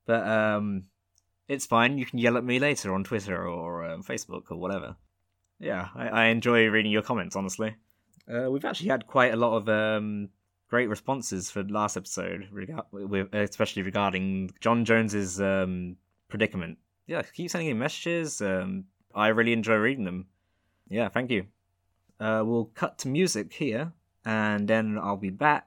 but 0.05 0.27
um, 0.27 0.85
it's 1.47 1.67
fine. 1.67 1.99
You 1.99 2.07
can 2.07 2.19
yell 2.19 2.37
at 2.37 2.45
me 2.45 2.59
later 2.59 2.93
on 2.93 3.05
Twitter 3.05 3.47
or 3.47 3.85
um, 3.85 4.03
Facebook 4.03 4.51
or 4.51 4.57
whatever. 4.57 4.97
Yeah, 5.61 5.89
I, 5.95 6.09
I, 6.09 6.25
enjoy 6.25 6.67
reading 6.67 6.91
your 6.91 7.03
comments. 7.03 7.37
Honestly, 7.37 7.77
uh, 8.29 8.51
we've 8.51 8.65
actually 8.65 8.89
had 8.89 9.07
quite 9.07 9.33
a 9.33 9.37
lot 9.37 9.57
of 9.57 9.69
um, 9.69 10.31
great 10.69 10.89
responses 10.89 11.51
for 11.51 11.63
last 11.63 11.97
episode, 11.97 12.49
especially 13.33 13.83
regarding 13.83 14.51
John 14.61 14.85
Jones's 14.85 15.41
um, 15.41 15.97
predicament. 16.29 16.79
Yeah, 17.07 17.23
keep 17.23 17.51
sending 17.51 17.71
in 17.71 17.79
messages. 17.79 18.41
Um, 18.41 18.87
I 19.15 19.29
really 19.29 19.53
enjoy 19.53 19.77
reading 19.77 20.05
them. 20.05 20.27
Yeah, 20.89 21.09
thank 21.11 21.31
you. 21.31 21.47
Uh, 22.19 22.43
we'll 22.45 22.71
cut 22.75 22.99
to 22.99 23.09
music 23.09 23.53
here, 23.53 23.93
and 24.25 24.67
then 24.67 24.99
I'll 24.99 25.17
be 25.17 25.31
back 25.31 25.67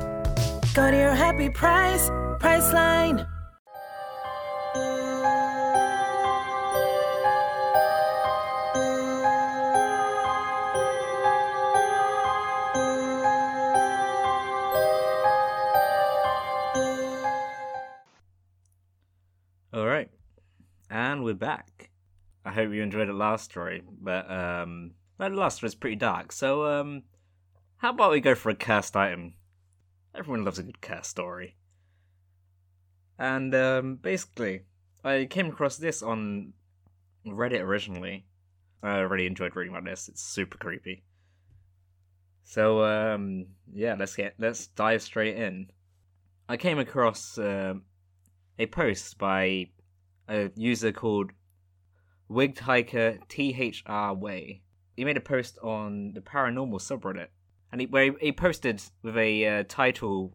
Go 0.73 0.89
to 0.89 0.95
your 0.95 1.13
happy 1.13 1.49
price, 1.49 2.09
Priceline. 2.39 3.27
All 19.73 19.85
right, 19.85 20.09
and 20.89 21.25
we're 21.25 21.33
back. 21.33 21.89
I 22.45 22.51
hope 22.53 22.71
you 22.71 22.81
enjoyed 22.81 23.09
the 23.09 23.13
last 23.13 23.43
story, 23.43 23.83
but 24.01 24.31
um, 24.31 24.91
that 25.17 25.33
last 25.33 25.61
was 25.61 25.75
pretty 25.75 25.97
dark. 25.97 26.31
So, 26.31 26.63
um, 26.65 27.03
how 27.75 27.89
about 27.89 28.11
we 28.11 28.21
go 28.21 28.35
for 28.35 28.51
a 28.51 28.55
cursed 28.55 28.95
item? 28.95 29.33
Everyone 30.15 30.43
loves 30.43 30.59
a 30.59 30.63
good 30.63 30.81
cursed 30.81 31.09
story. 31.09 31.55
And 33.17 33.53
um, 33.53 33.95
basically, 33.95 34.63
I 35.03 35.27
came 35.29 35.47
across 35.47 35.77
this 35.77 36.01
on 36.01 36.53
Reddit 37.25 37.61
originally. 37.61 38.25
I 38.83 38.97
really 38.99 39.27
enjoyed 39.27 39.55
reading 39.55 39.73
about 39.73 39.85
this. 39.85 40.09
It's 40.09 40.23
super 40.23 40.57
creepy. 40.57 41.03
So 42.43 42.83
um, 42.83 43.45
yeah, 43.71 43.95
let's 43.97 44.15
get 44.15 44.33
let's 44.39 44.67
dive 44.67 45.01
straight 45.01 45.37
in. 45.37 45.67
I 46.49 46.57
came 46.57 46.79
across 46.79 47.37
uh, 47.37 47.75
a 48.57 48.65
post 48.65 49.17
by 49.17 49.67
a 50.27 50.49
user 50.55 50.91
called 50.91 51.31
Wicked 52.27 52.59
Hiker 52.59 53.19
THR 53.27 54.13
Way, 54.13 54.61
he 54.95 55.05
made 55.05 55.17
a 55.17 55.21
post 55.21 55.57
on 55.61 56.13
the 56.13 56.21
paranormal 56.21 56.79
subreddit, 56.79 57.27
and 57.71 57.81
he 57.81 57.87
where 57.87 58.05
he, 58.05 58.11
he 58.19 58.31
posted 58.31 58.81
with 59.01 59.17
a 59.17 59.45
uh, 59.45 59.63
title 59.67 60.33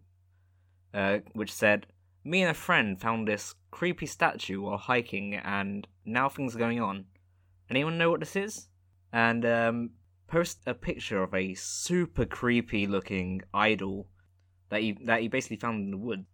uh, 0.94 1.18
which 1.34 1.52
said, 1.52 1.86
"Me 2.24 2.42
and 2.42 2.50
a 2.50 2.54
friend 2.54 3.00
found 3.00 3.28
this 3.28 3.54
creepy 3.70 4.06
statue 4.06 4.60
while 4.62 4.78
hiking, 4.78 5.34
and 5.34 5.86
now 6.04 6.28
things 6.28 6.56
are 6.56 6.58
going 6.60 6.80
on. 6.80 7.04
Anyone 7.70 7.98
know 7.98 8.10
what 8.10 8.20
this 8.20 8.36
is?" 8.36 8.68
And 9.12 9.44
um, 9.44 9.90
post 10.26 10.60
a 10.66 10.74
picture 10.74 11.22
of 11.22 11.34
a 11.34 11.54
super 11.54 12.24
creepy 12.24 12.86
looking 12.86 13.42
idol 13.52 14.08
that 14.70 14.80
he 14.80 14.98
that 15.04 15.20
he 15.20 15.28
basically 15.28 15.58
found 15.58 15.84
in 15.84 15.90
the 15.90 15.96
wood, 15.98 16.24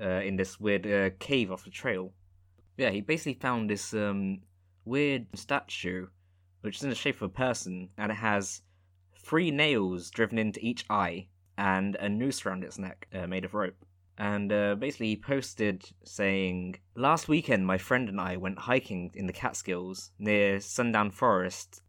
uh, 0.00 0.20
in 0.20 0.36
this 0.36 0.58
weird 0.58 0.86
uh, 0.86 1.10
cave 1.18 1.50
off 1.50 1.64
the 1.64 1.70
trail. 1.70 2.12
Yeah, 2.76 2.90
he 2.90 3.00
basically 3.00 3.34
found 3.34 3.70
this 3.70 3.94
um, 3.94 4.40
weird 4.84 5.26
statue, 5.34 6.06
which 6.60 6.76
is 6.76 6.82
in 6.82 6.90
the 6.90 6.94
shape 6.94 7.16
of 7.16 7.22
a 7.22 7.28
person, 7.28 7.90
and 7.96 8.12
it 8.12 8.16
has 8.16 8.62
three 9.28 9.50
nails 9.50 10.10
driven 10.10 10.38
into 10.38 10.64
each 10.64 10.86
eye 10.88 11.26
and 11.58 11.96
a 11.96 12.08
noose 12.08 12.46
around 12.46 12.64
its 12.64 12.78
neck 12.78 13.06
uh, 13.14 13.26
made 13.26 13.44
of 13.44 13.52
rope. 13.52 13.84
And 14.16 14.50
uh, 14.52 14.74
basically, 14.74 15.08
he 15.08 15.16
posted 15.16 15.84
saying, 16.02 16.76
Last 16.96 17.28
weekend, 17.28 17.66
my 17.66 17.78
friend 17.78 18.08
and 18.08 18.20
I 18.20 18.36
went 18.36 18.58
hiking 18.58 19.10
in 19.14 19.26
the 19.26 19.32
Catskills 19.32 20.10
near 20.18 20.60
Sundown 20.60 21.10
Forest 21.10 21.82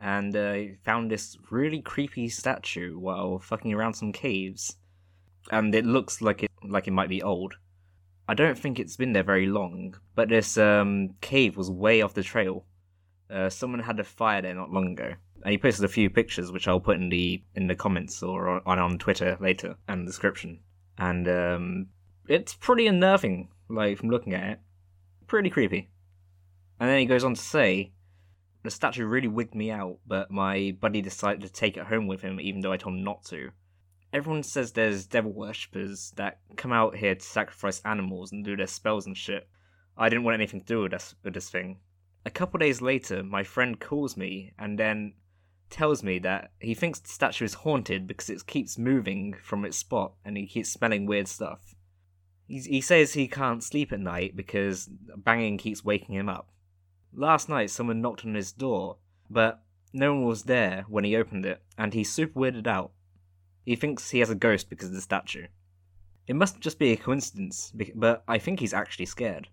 and 0.00 0.34
uh, 0.34 0.74
found 0.84 1.10
this 1.10 1.36
really 1.50 1.80
creepy 1.80 2.28
statue 2.28 2.98
while 2.98 3.38
fucking 3.38 3.72
around 3.72 3.94
some 3.94 4.12
caves. 4.12 4.76
And 5.50 5.74
it 5.74 5.86
looks 5.86 6.20
like 6.20 6.42
it 6.42 6.50
like 6.62 6.88
it 6.88 6.92
might 6.92 7.08
be 7.08 7.22
old. 7.22 7.54
I 8.28 8.34
don't 8.34 8.58
think 8.58 8.78
it's 8.78 8.96
been 8.96 9.12
there 9.12 9.22
very 9.22 9.46
long, 9.46 9.94
but 10.14 10.28
this 10.28 10.58
um, 10.58 11.14
cave 11.20 11.56
was 11.56 11.70
way 11.70 12.02
off 12.02 12.14
the 12.14 12.22
trail. 12.22 12.64
Uh, 13.30 13.48
someone 13.48 13.80
had 13.80 14.00
a 14.00 14.04
fire 14.04 14.42
there 14.42 14.54
not 14.54 14.70
long 14.70 14.92
ago, 14.92 15.14
and 15.42 15.52
he 15.52 15.58
posted 15.58 15.84
a 15.84 15.88
few 15.88 16.10
pictures, 16.10 16.52
which 16.52 16.68
I'll 16.68 16.80
put 16.80 16.96
in 16.96 17.08
the 17.08 17.42
in 17.54 17.66
the 17.66 17.74
comments 17.74 18.22
or 18.22 18.66
on 18.66 18.78
on 18.78 18.98
Twitter 18.98 19.36
later 19.40 19.76
and 19.88 20.02
the 20.02 20.10
description. 20.10 20.60
And 20.98 21.28
um, 21.28 21.86
it's 22.28 22.54
pretty 22.54 22.86
unnerving, 22.86 23.48
like 23.68 23.98
from 23.98 24.10
looking 24.10 24.34
at 24.34 24.50
it, 24.50 24.60
pretty 25.26 25.50
creepy. 25.50 25.90
And 26.78 26.88
then 26.88 26.98
he 26.98 27.06
goes 27.06 27.24
on 27.24 27.34
to 27.34 27.40
say, 27.40 27.92
the 28.62 28.70
statue 28.70 29.06
really 29.06 29.28
wigged 29.28 29.54
me 29.54 29.70
out, 29.70 29.98
but 30.06 30.30
my 30.30 30.76
buddy 30.80 31.02
decided 31.02 31.42
to 31.42 31.52
take 31.52 31.76
it 31.76 31.86
home 31.86 32.06
with 32.06 32.20
him, 32.20 32.40
even 32.40 32.60
though 32.60 32.72
I 32.72 32.76
told 32.76 32.96
him 32.96 33.04
not 33.04 33.24
to 33.26 33.50
everyone 34.12 34.42
says 34.42 34.72
there's 34.72 35.06
devil 35.06 35.32
worshippers 35.32 36.12
that 36.16 36.40
come 36.56 36.72
out 36.72 36.96
here 36.96 37.14
to 37.14 37.22
sacrifice 37.22 37.80
animals 37.84 38.32
and 38.32 38.44
do 38.44 38.56
their 38.56 38.66
spells 38.66 39.06
and 39.06 39.16
shit. 39.16 39.48
I 39.96 40.08
didn't 40.08 40.24
want 40.24 40.34
anything 40.34 40.60
to 40.60 40.66
do 40.66 40.82
with 40.82 40.92
this, 40.92 41.14
with 41.22 41.34
this 41.34 41.50
thing. 41.50 41.78
A 42.24 42.30
couple 42.30 42.58
days 42.58 42.82
later, 42.82 43.22
my 43.22 43.42
friend 43.42 43.78
calls 43.78 44.16
me 44.16 44.52
and 44.58 44.78
then 44.78 45.14
tells 45.70 46.02
me 46.02 46.18
that 46.18 46.50
he 46.60 46.74
thinks 46.74 46.98
the 46.98 47.08
statue 47.08 47.44
is 47.44 47.54
haunted 47.54 48.06
because 48.06 48.28
it 48.28 48.46
keeps 48.46 48.78
moving 48.78 49.34
from 49.42 49.64
its 49.64 49.78
spot 49.78 50.12
and 50.24 50.36
he 50.36 50.46
keeps 50.46 50.70
smelling 50.70 51.06
weird 51.06 51.28
stuff. 51.28 51.74
He, 52.46 52.58
he 52.60 52.80
says 52.80 53.12
he 53.12 53.28
can't 53.28 53.62
sleep 53.62 53.92
at 53.92 54.00
night 54.00 54.36
because 54.36 54.88
banging 55.16 55.58
keeps 55.58 55.84
waking 55.84 56.14
him 56.14 56.28
up. 56.28 56.50
Last 57.12 57.48
night, 57.48 57.70
someone 57.70 58.00
knocked 58.00 58.24
on 58.24 58.34
his 58.34 58.52
door, 58.52 58.96
but 59.28 59.62
no 59.92 60.14
one 60.14 60.24
was 60.24 60.44
there 60.44 60.84
when 60.88 61.04
he 61.04 61.16
opened 61.16 61.44
it, 61.44 61.62
and 61.76 61.92
he's 61.92 62.12
super 62.12 62.38
weirded 62.38 62.66
out. 62.66 62.92
He 63.64 63.76
thinks 63.76 64.10
he 64.10 64.20
has 64.20 64.30
a 64.30 64.34
ghost 64.34 64.70
because 64.70 64.88
of 64.88 64.94
the 64.94 65.00
statue. 65.00 65.46
It 66.26 66.36
must 66.36 66.60
just 66.60 66.78
be 66.78 66.92
a 66.92 66.96
coincidence, 66.96 67.72
but 67.94 68.22
I 68.28 68.38
think 68.38 68.60
he's 68.60 68.74
actually 68.74 69.06
scared. 69.06 69.48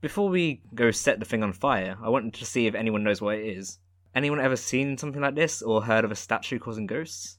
Before 0.00 0.30
we 0.30 0.62
go 0.74 0.90
set 0.90 1.18
the 1.18 1.26
thing 1.26 1.42
on 1.42 1.52
fire, 1.52 1.98
I 2.02 2.08
wanted 2.08 2.34
to 2.34 2.46
see 2.46 2.66
if 2.66 2.74
anyone 2.74 3.04
knows 3.04 3.20
what 3.20 3.36
it 3.36 3.46
is. 3.46 3.78
Anyone 4.14 4.40
ever 4.40 4.56
seen 4.56 4.98
something 4.98 5.20
like 5.22 5.36
this 5.36 5.62
or 5.62 5.82
heard 5.82 6.04
of 6.04 6.10
a 6.10 6.16
statue 6.16 6.58
causing 6.58 6.86
ghosts? 6.86 7.38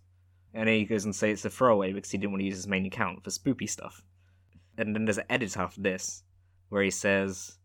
And 0.54 0.70
he 0.70 0.86
goes 0.86 1.06
and 1.06 1.16
says 1.16 1.32
it's 1.32 1.46
a 1.46 1.50
throwaway 1.50 1.92
because 1.92 2.12
he 2.12 2.18
didn't 2.18 2.32
want 2.32 2.42
to 2.42 2.46
use 2.46 2.56
his 2.56 2.68
main 2.68 2.86
account 2.86 3.24
for 3.24 3.30
spoopy 3.30 3.70
stuff. 3.70 4.04
And 4.78 4.96
then 4.96 5.06
there's 5.06 5.18
an 5.18 5.26
edit 5.30 5.58
after 5.58 5.82
this 5.82 6.24
where 6.70 6.84
he 6.84 6.92
says, 6.92 7.58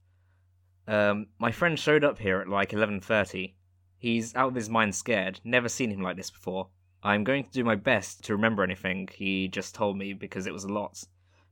um, 0.88 1.28
"My 1.38 1.52
friend 1.52 1.78
showed 1.78 2.04
up 2.04 2.18
here 2.18 2.40
at 2.40 2.48
like 2.48 2.72
11:30. 2.72 3.54
He's 3.98 4.34
out 4.34 4.48
of 4.48 4.54
his 4.54 4.68
mind, 4.68 4.94
scared. 4.94 5.40
Never 5.44 5.68
seen 5.68 5.90
him 5.90 6.02
like 6.02 6.16
this 6.16 6.30
before. 6.30 6.70
I'm 7.02 7.22
going 7.22 7.44
to 7.44 7.50
do 7.50 7.64
my 7.64 7.76
best 7.76 8.24
to 8.24 8.34
remember 8.34 8.64
anything 8.64 9.08
he 9.12 9.46
just 9.46 9.74
told 9.74 9.96
me 9.96 10.12
because 10.12 10.46
it 10.46 10.52
was 10.52 10.64
a 10.64 10.72
lot. 10.72 11.04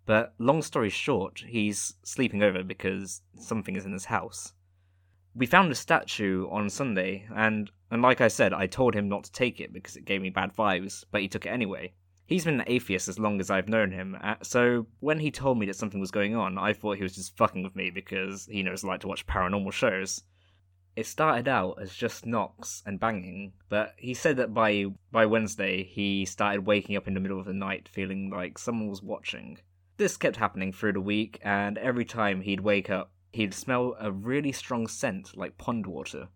But 0.06 0.34
long 0.38 0.60
story 0.62 0.90
short, 0.90 1.44
he's 1.46 1.94
sleeping 2.02 2.42
over 2.42 2.62
because 2.62 3.22
something 3.38 3.76
is 3.76 3.86
in 3.86 3.92
his 3.92 4.06
house. 4.06 4.52
We 5.34 5.46
found 5.46 5.72
a 5.72 5.74
statue 5.74 6.48
on 6.50 6.70
Sunday, 6.70 7.26
and, 7.34 7.70
and 7.90 8.02
like 8.02 8.20
I 8.20 8.28
said, 8.28 8.52
I 8.52 8.66
told 8.66 8.94
him 8.94 9.08
not 9.08 9.24
to 9.24 9.32
take 9.32 9.60
it 9.60 9.72
because 9.72 9.96
it 9.96 10.04
gave 10.04 10.22
me 10.22 10.30
bad 10.30 10.54
vibes, 10.54 11.04
but 11.10 11.20
he 11.20 11.28
took 11.28 11.46
it 11.46 11.50
anyway. 11.50 11.92
He's 12.26 12.44
been 12.44 12.60
an 12.60 12.66
atheist 12.66 13.08
as 13.08 13.18
long 13.18 13.40
as 13.40 13.50
I've 13.50 13.68
known 13.68 13.90
him, 13.90 14.16
uh, 14.22 14.36
so 14.42 14.86
when 15.00 15.18
he 15.18 15.30
told 15.30 15.58
me 15.58 15.66
that 15.66 15.76
something 15.76 16.00
was 16.00 16.10
going 16.10 16.34
on, 16.34 16.56
I 16.56 16.72
thought 16.72 16.96
he 16.96 17.02
was 17.02 17.14
just 17.14 17.36
fucking 17.36 17.62
with 17.62 17.76
me 17.76 17.90
because 17.90 18.46
he 18.50 18.62
knows 18.62 18.84
I 18.84 18.88
like 18.88 19.00
to 19.00 19.08
watch 19.08 19.26
paranormal 19.26 19.72
shows 19.72 20.22
it 20.96 21.06
started 21.06 21.48
out 21.48 21.78
as 21.80 21.92
just 21.92 22.24
knocks 22.24 22.82
and 22.86 23.00
banging, 23.00 23.52
but 23.68 23.94
he 23.96 24.14
said 24.14 24.36
that 24.36 24.54
by 24.54 24.86
by 25.10 25.26
Wednesday 25.26 25.82
he 25.82 26.24
started 26.24 26.66
waking 26.66 26.96
up 26.96 27.08
in 27.08 27.14
the 27.14 27.20
middle 27.20 27.40
of 27.40 27.46
the 27.46 27.52
night 27.52 27.88
feeling 27.88 28.30
like 28.30 28.58
someone 28.58 28.88
was 28.88 29.02
watching. 29.02 29.58
This 29.96 30.16
kept 30.16 30.36
happening 30.36 30.72
through 30.72 30.92
the 30.92 31.00
week, 31.00 31.40
and 31.42 31.78
every 31.78 32.04
time 32.04 32.40
he'd 32.40 32.60
wake 32.60 32.90
up, 32.90 33.12
he'd 33.34 33.54
smell 33.54 33.96
a 33.98 34.10
really 34.10 34.52
strong 34.52 34.86
scent 34.86 35.36
like 35.36 35.58
pond 35.58 35.86
water. 35.86 36.28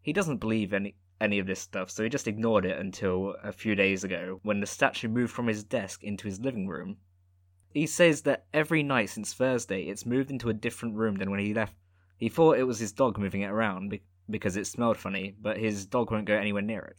He 0.00 0.12
doesn't 0.12 0.38
believe 0.38 0.72
any 0.72 0.96
any 1.20 1.38
of 1.38 1.46
this 1.46 1.60
stuff, 1.60 1.90
so 1.90 2.04
he 2.04 2.08
just 2.08 2.28
ignored 2.28 2.64
it 2.64 2.78
until 2.78 3.36
a 3.42 3.52
few 3.52 3.74
days 3.74 4.04
ago 4.04 4.40
when 4.42 4.60
the 4.60 4.66
statue 4.66 5.08
moved 5.08 5.32
from 5.32 5.48
his 5.48 5.64
desk 5.64 6.04
into 6.04 6.28
his 6.28 6.40
living 6.40 6.68
room. 6.68 6.98
He 7.72 7.86
says 7.86 8.22
that 8.22 8.46
every 8.54 8.82
night 8.82 9.10
since 9.10 9.34
Thursday 9.34 9.82
it's 9.84 10.06
moved 10.06 10.30
into 10.30 10.48
a 10.48 10.54
different 10.54 10.94
room 10.94 11.16
than 11.16 11.30
when 11.30 11.40
he 11.40 11.54
left 11.54 11.74
he 12.18 12.28
thought 12.28 12.58
it 12.58 12.64
was 12.64 12.80
his 12.80 12.92
dog 12.92 13.16
moving 13.16 13.42
it 13.42 13.50
around 13.50 13.96
because 14.28 14.56
it 14.56 14.66
smelled 14.66 14.96
funny, 14.96 15.36
but 15.40 15.56
his 15.56 15.86
dog 15.86 16.10
won't 16.10 16.26
go 16.26 16.34
anywhere 16.34 16.62
near 16.62 16.82
it. 16.82 16.96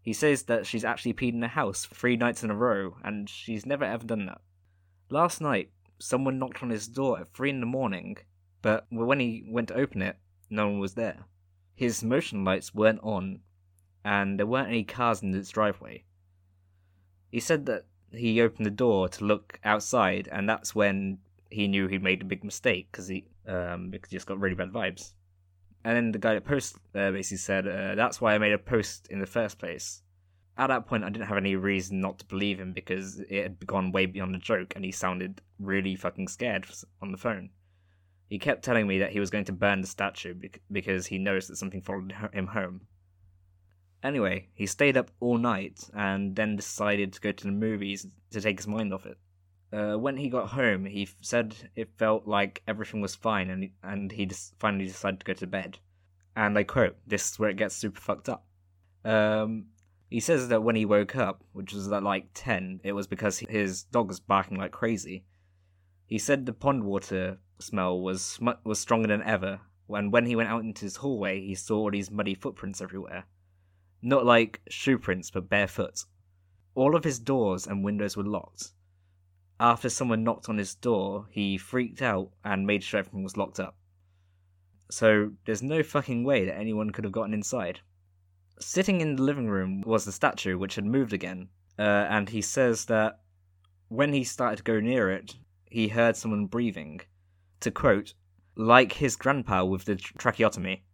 He 0.00 0.14
says 0.14 0.44
that 0.44 0.66
she's 0.66 0.84
actually 0.84 1.12
peed 1.12 1.34
in 1.34 1.40
the 1.40 1.48
house 1.48 1.84
three 1.84 2.16
nights 2.16 2.42
in 2.42 2.50
a 2.50 2.56
row, 2.56 2.96
and 3.04 3.28
she's 3.28 3.66
never 3.66 3.84
ever 3.84 4.06
done 4.06 4.24
that. 4.26 4.40
Last 5.10 5.42
night, 5.42 5.70
someone 5.98 6.38
knocked 6.38 6.62
on 6.62 6.70
his 6.70 6.88
door 6.88 7.20
at 7.20 7.32
three 7.32 7.50
in 7.50 7.60
the 7.60 7.66
morning, 7.66 8.18
but 8.62 8.86
when 8.90 9.20
he 9.20 9.44
went 9.48 9.68
to 9.68 9.74
open 9.74 10.02
it, 10.02 10.16
no 10.50 10.68
one 10.68 10.78
was 10.78 10.94
there. 10.94 11.24
His 11.74 12.04
motion 12.04 12.44
lights 12.44 12.74
weren't 12.74 13.00
on, 13.02 13.40
and 14.04 14.38
there 14.38 14.46
weren't 14.46 14.68
any 14.68 14.84
cars 14.84 15.22
in 15.22 15.32
his 15.32 15.50
driveway. 15.50 16.04
He 17.30 17.40
said 17.40 17.66
that 17.66 17.86
he 18.12 18.40
opened 18.40 18.66
the 18.66 18.70
door 18.70 19.08
to 19.08 19.24
look 19.24 19.58
outside, 19.64 20.28
and 20.30 20.48
that's 20.48 20.74
when 20.74 21.18
he 21.50 21.68
knew 21.68 21.88
he'd 21.88 22.02
made 22.02 22.22
a 22.22 22.26
big 22.26 22.44
mistake 22.44 22.88
because 22.90 23.08
he 23.08 23.24
um, 23.46 23.90
because 23.90 24.10
he 24.10 24.16
just 24.16 24.26
got 24.26 24.40
really 24.40 24.54
bad 24.54 24.72
vibes. 24.72 25.14
And 25.84 25.96
then 25.96 26.12
the 26.12 26.18
guy 26.18 26.34
that 26.34 26.44
post 26.44 26.76
uh, 26.94 27.10
basically 27.10 27.38
said, 27.38 27.66
uh, 27.66 27.94
"That's 27.94 28.20
why 28.20 28.34
I 28.34 28.38
made 28.38 28.52
a 28.52 28.58
post 28.58 29.08
in 29.08 29.18
the 29.18 29.26
first 29.26 29.58
place." 29.58 30.02
At 30.56 30.68
that 30.68 30.86
point, 30.86 31.02
I 31.02 31.10
didn't 31.10 31.26
have 31.26 31.36
any 31.36 31.56
reason 31.56 32.00
not 32.00 32.18
to 32.20 32.24
believe 32.26 32.60
him 32.60 32.72
because 32.72 33.20
it 33.20 33.42
had 33.42 33.66
gone 33.66 33.90
way 33.90 34.06
beyond 34.06 34.36
a 34.36 34.38
joke, 34.38 34.74
and 34.76 34.84
he 34.84 34.92
sounded 34.92 35.40
really 35.58 35.96
fucking 35.96 36.28
scared 36.28 36.66
on 37.02 37.10
the 37.10 37.18
phone. 37.18 37.50
He 38.28 38.38
kept 38.38 38.64
telling 38.64 38.86
me 38.86 38.98
that 38.98 39.12
he 39.12 39.20
was 39.20 39.30
going 39.30 39.44
to 39.46 39.52
burn 39.52 39.80
the 39.80 39.86
statue 39.86 40.34
because 40.70 41.06
he 41.06 41.18
noticed 41.18 41.48
that 41.48 41.56
something 41.56 41.82
followed 41.82 42.14
him 42.32 42.46
home. 42.48 42.82
Anyway, 44.02 44.48
he 44.54 44.66
stayed 44.66 44.96
up 44.96 45.10
all 45.18 45.38
night 45.38 45.88
and 45.94 46.36
then 46.36 46.56
decided 46.56 47.12
to 47.12 47.20
go 47.20 47.32
to 47.32 47.44
the 47.44 47.52
movies 47.52 48.06
to 48.30 48.40
take 48.40 48.58
his 48.58 48.66
mind 48.66 48.92
off 48.92 49.06
it. 49.06 49.18
Uh, 49.72 49.98
when 49.98 50.16
he 50.16 50.28
got 50.28 50.50
home, 50.50 50.84
he 50.84 51.08
said 51.20 51.56
it 51.74 51.98
felt 51.98 52.28
like 52.28 52.62
everything 52.68 53.00
was 53.00 53.16
fine, 53.16 53.50
and 53.50 53.70
and 53.82 54.12
he 54.12 54.24
just 54.26 54.54
finally 54.60 54.86
decided 54.86 55.18
to 55.18 55.26
go 55.26 55.32
to 55.32 55.46
bed. 55.46 55.78
And 56.36 56.56
I 56.56 56.62
quote: 56.62 56.96
"This 57.06 57.32
is 57.32 57.38
where 57.38 57.50
it 57.50 57.56
gets 57.56 57.74
super 57.74 58.00
fucked 58.00 58.28
up." 58.28 58.46
Um, 59.04 59.66
he 60.14 60.20
says 60.20 60.48
that 60.48 60.62
when 60.62 60.76
he 60.76 60.84
woke 60.84 61.16
up, 61.16 61.42
which 61.52 61.72
was 61.72 61.90
at 61.90 62.02
like 62.02 62.28
ten, 62.34 62.80
it 62.84 62.92
was 62.92 63.06
because 63.06 63.38
his 63.38 63.82
dog 63.84 64.08
was 64.08 64.20
barking 64.20 64.58
like 64.58 64.70
crazy. 64.70 65.24
He 66.06 66.18
said 66.18 66.46
the 66.46 66.52
pond 66.52 66.84
water 66.84 67.38
smell 67.58 68.00
was 68.00 68.38
was 68.64 68.78
stronger 68.78 69.08
than 69.08 69.22
ever. 69.22 69.60
When 69.86 70.10
when 70.10 70.26
he 70.26 70.36
went 70.36 70.50
out 70.50 70.62
into 70.62 70.84
his 70.84 70.96
hallway, 70.96 71.40
he 71.40 71.54
saw 71.54 71.78
all 71.78 71.90
these 71.90 72.10
muddy 72.10 72.34
footprints 72.34 72.80
everywhere, 72.80 73.24
not 74.02 74.24
like 74.24 74.60
shoe 74.68 74.98
prints, 74.98 75.30
but 75.30 75.48
barefoot. 75.48 76.04
All 76.74 76.94
of 76.94 77.04
his 77.04 77.18
doors 77.18 77.66
and 77.66 77.84
windows 77.84 78.16
were 78.16 78.24
locked 78.24 78.72
after 79.60 79.88
someone 79.88 80.24
knocked 80.24 80.48
on 80.48 80.58
his 80.58 80.74
door, 80.74 81.26
he 81.30 81.56
freaked 81.56 82.02
out 82.02 82.30
and 82.44 82.66
made 82.66 82.82
sure 82.82 82.98
everything 82.98 83.22
was 83.22 83.36
locked 83.36 83.60
up. 83.60 83.76
So 84.90 85.32
there's 85.46 85.62
no 85.62 85.82
fucking 85.82 86.24
way 86.24 86.44
that 86.44 86.58
anyone 86.58 86.90
could 86.90 87.04
have 87.04 87.12
gotten 87.12 87.34
inside. 87.34 87.80
Sitting 88.60 89.00
in 89.00 89.16
the 89.16 89.22
living 89.22 89.48
room 89.48 89.82
was 89.82 90.04
the 90.04 90.12
statue, 90.12 90.56
which 90.56 90.76
had 90.76 90.84
moved 90.84 91.12
again, 91.12 91.48
uh, 91.78 91.82
and 91.82 92.28
he 92.28 92.40
says 92.40 92.84
that 92.86 93.20
when 93.88 94.12
he 94.12 94.24
started 94.24 94.56
to 94.56 94.62
go 94.62 94.80
near 94.80 95.10
it, 95.10 95.34
he 95.66 95.88
heard 95.88 96.16
someone 96.16 96.46
breathing. 96.46 97.00
To 97.60 97.70
quote, 97.70 98.14
like 98.56 98.92
his 98.92 99.16
grandpa 99.16 99.64
with 99.64 99.84
the 99.84 99.96
tracheotomy. 99.96 100.84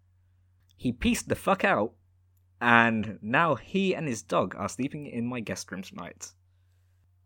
He 0.76 0.92
pieced 0.92 1.28
the 1.28 1.34
fuck 1.34 1.64
out, 1.64 1.92
and 2.60 3.18
now 3.20 3.54
he 3.54 3.94
and 3.94 4.08
his 4.08 4.22
dog 4.22 4.54
are 4.56 4.68
sleeping 4.68 5.06
in 5.06 5.26
my 5.26 5.40
guest 5.40 5.70
room 5.70 5.82
tonight. 5.82 6.32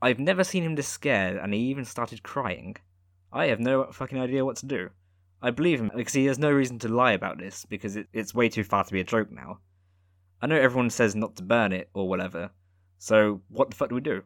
I've 0.03 0.19
never 0.19 0.45
seen 0.45 0.65
him 0.65 0.75
this 0.75 0.89
scared, 0.89 1.37
and 1.37 1.55
he 1.55 1.61
even 1.61 1.85
started 1.85 2.23
crying. 2.23 2.77
I 3.33 3.47
have 3.47 3.61
no 3.61 3.91
fucking 3.93 4.19
idea 4.19 4.45
what 4.45 4.57
to 4.57 4.67
do. 4.67 4.91
I 5.41 5.51
believe 5.51 5.81
him 5.81 5.91
because 5.95 6.15
he 6.15 6.27
has 6.27 6.39
no 6.39 6.51
reason 6.51 6.79
to 6.81 6.89
lie 6.89 7.13
about 7.13 7.39
this 7.39 7.65
because 7.67 7.97
it, 7.97 8.09
it's 8.13 8.35
way 8.35 8.49
too 8.49 8.65
far 8.65 8.85
to 8.85 8.93
be 8.93 9.01
a 9.01 9.05
joke 9.05 9.31
now. 9.31 9.61
I 10.43 10.47
know 10.47 10.57
everyone 10.57 10.91
says 10.91 11.15
not 11.15 11.37
to 11.37 11.43
burn 11.43 11.73
it 11.73 11.89
or 11.95 12.09
whatever, 12.09 12.51
so 12.99 13.41
what 13.49 13.71
the 13.71 13.77
fuck 13.77 13.89
do 13.89 13.95
we 13.95 14.01
do? 14.01 14.23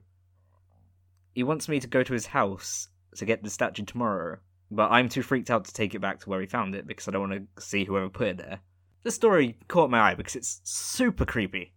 He 1.35 1.43
wants 1.43 1.69
me 1.69 1.79
to 1.81 1.87
go 1.87 2.03
to 2.03 2.13
his 2.13 2.27
house 2.27 2.89
to 3.17 3.25
get 3.25 3.43
the 3.43 3.51
statue 3.51 3.85
tomorrow, 3.85 4.39
but 4.71 4.91
I'm 4.91 5.09
too 5.09 5.23
freaked 5.23 5.51
out 5.51 5.65
to 5.65 5.73
take 5.73 5.95
it 5.95 6.01
back 6.01 6.21
to 6.21 6.31
where 6.31 6.41
he 6.41 6.47
found 6.47 6.75
it 6.75 6.87
because 6.87 7.07
I 7.09 7.13
don't 7.13 7.29
want 7.29 7.49
to 7.57 7.63
see 7.63 7.85
whoever 7.85 8.09
put 8.09 8.29
it 8.29 8.39
there. 8.39 8.61
This 9.05 9.15
story 9.15 9.57
caught 9.69 9.91
my 9.91 10.01
eye 10.01 10.15
because 10.15 10.37
it's 10.37 10.61
super 10.65 11.25
creepy, 11.25 11.73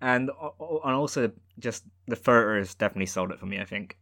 and 0.00 0.30
and 0.60 0.94
also 0.94 1.32
just 1.58 1.84
the 2.06 2.16
photos 2.16 2.74
definitely 2.74 3.06
sold 3.06 3.32
it 3.32 3.38
for 3.38 3.46
me. 3.46 3.58
I 3.58 3.64
think, 3.64 3.98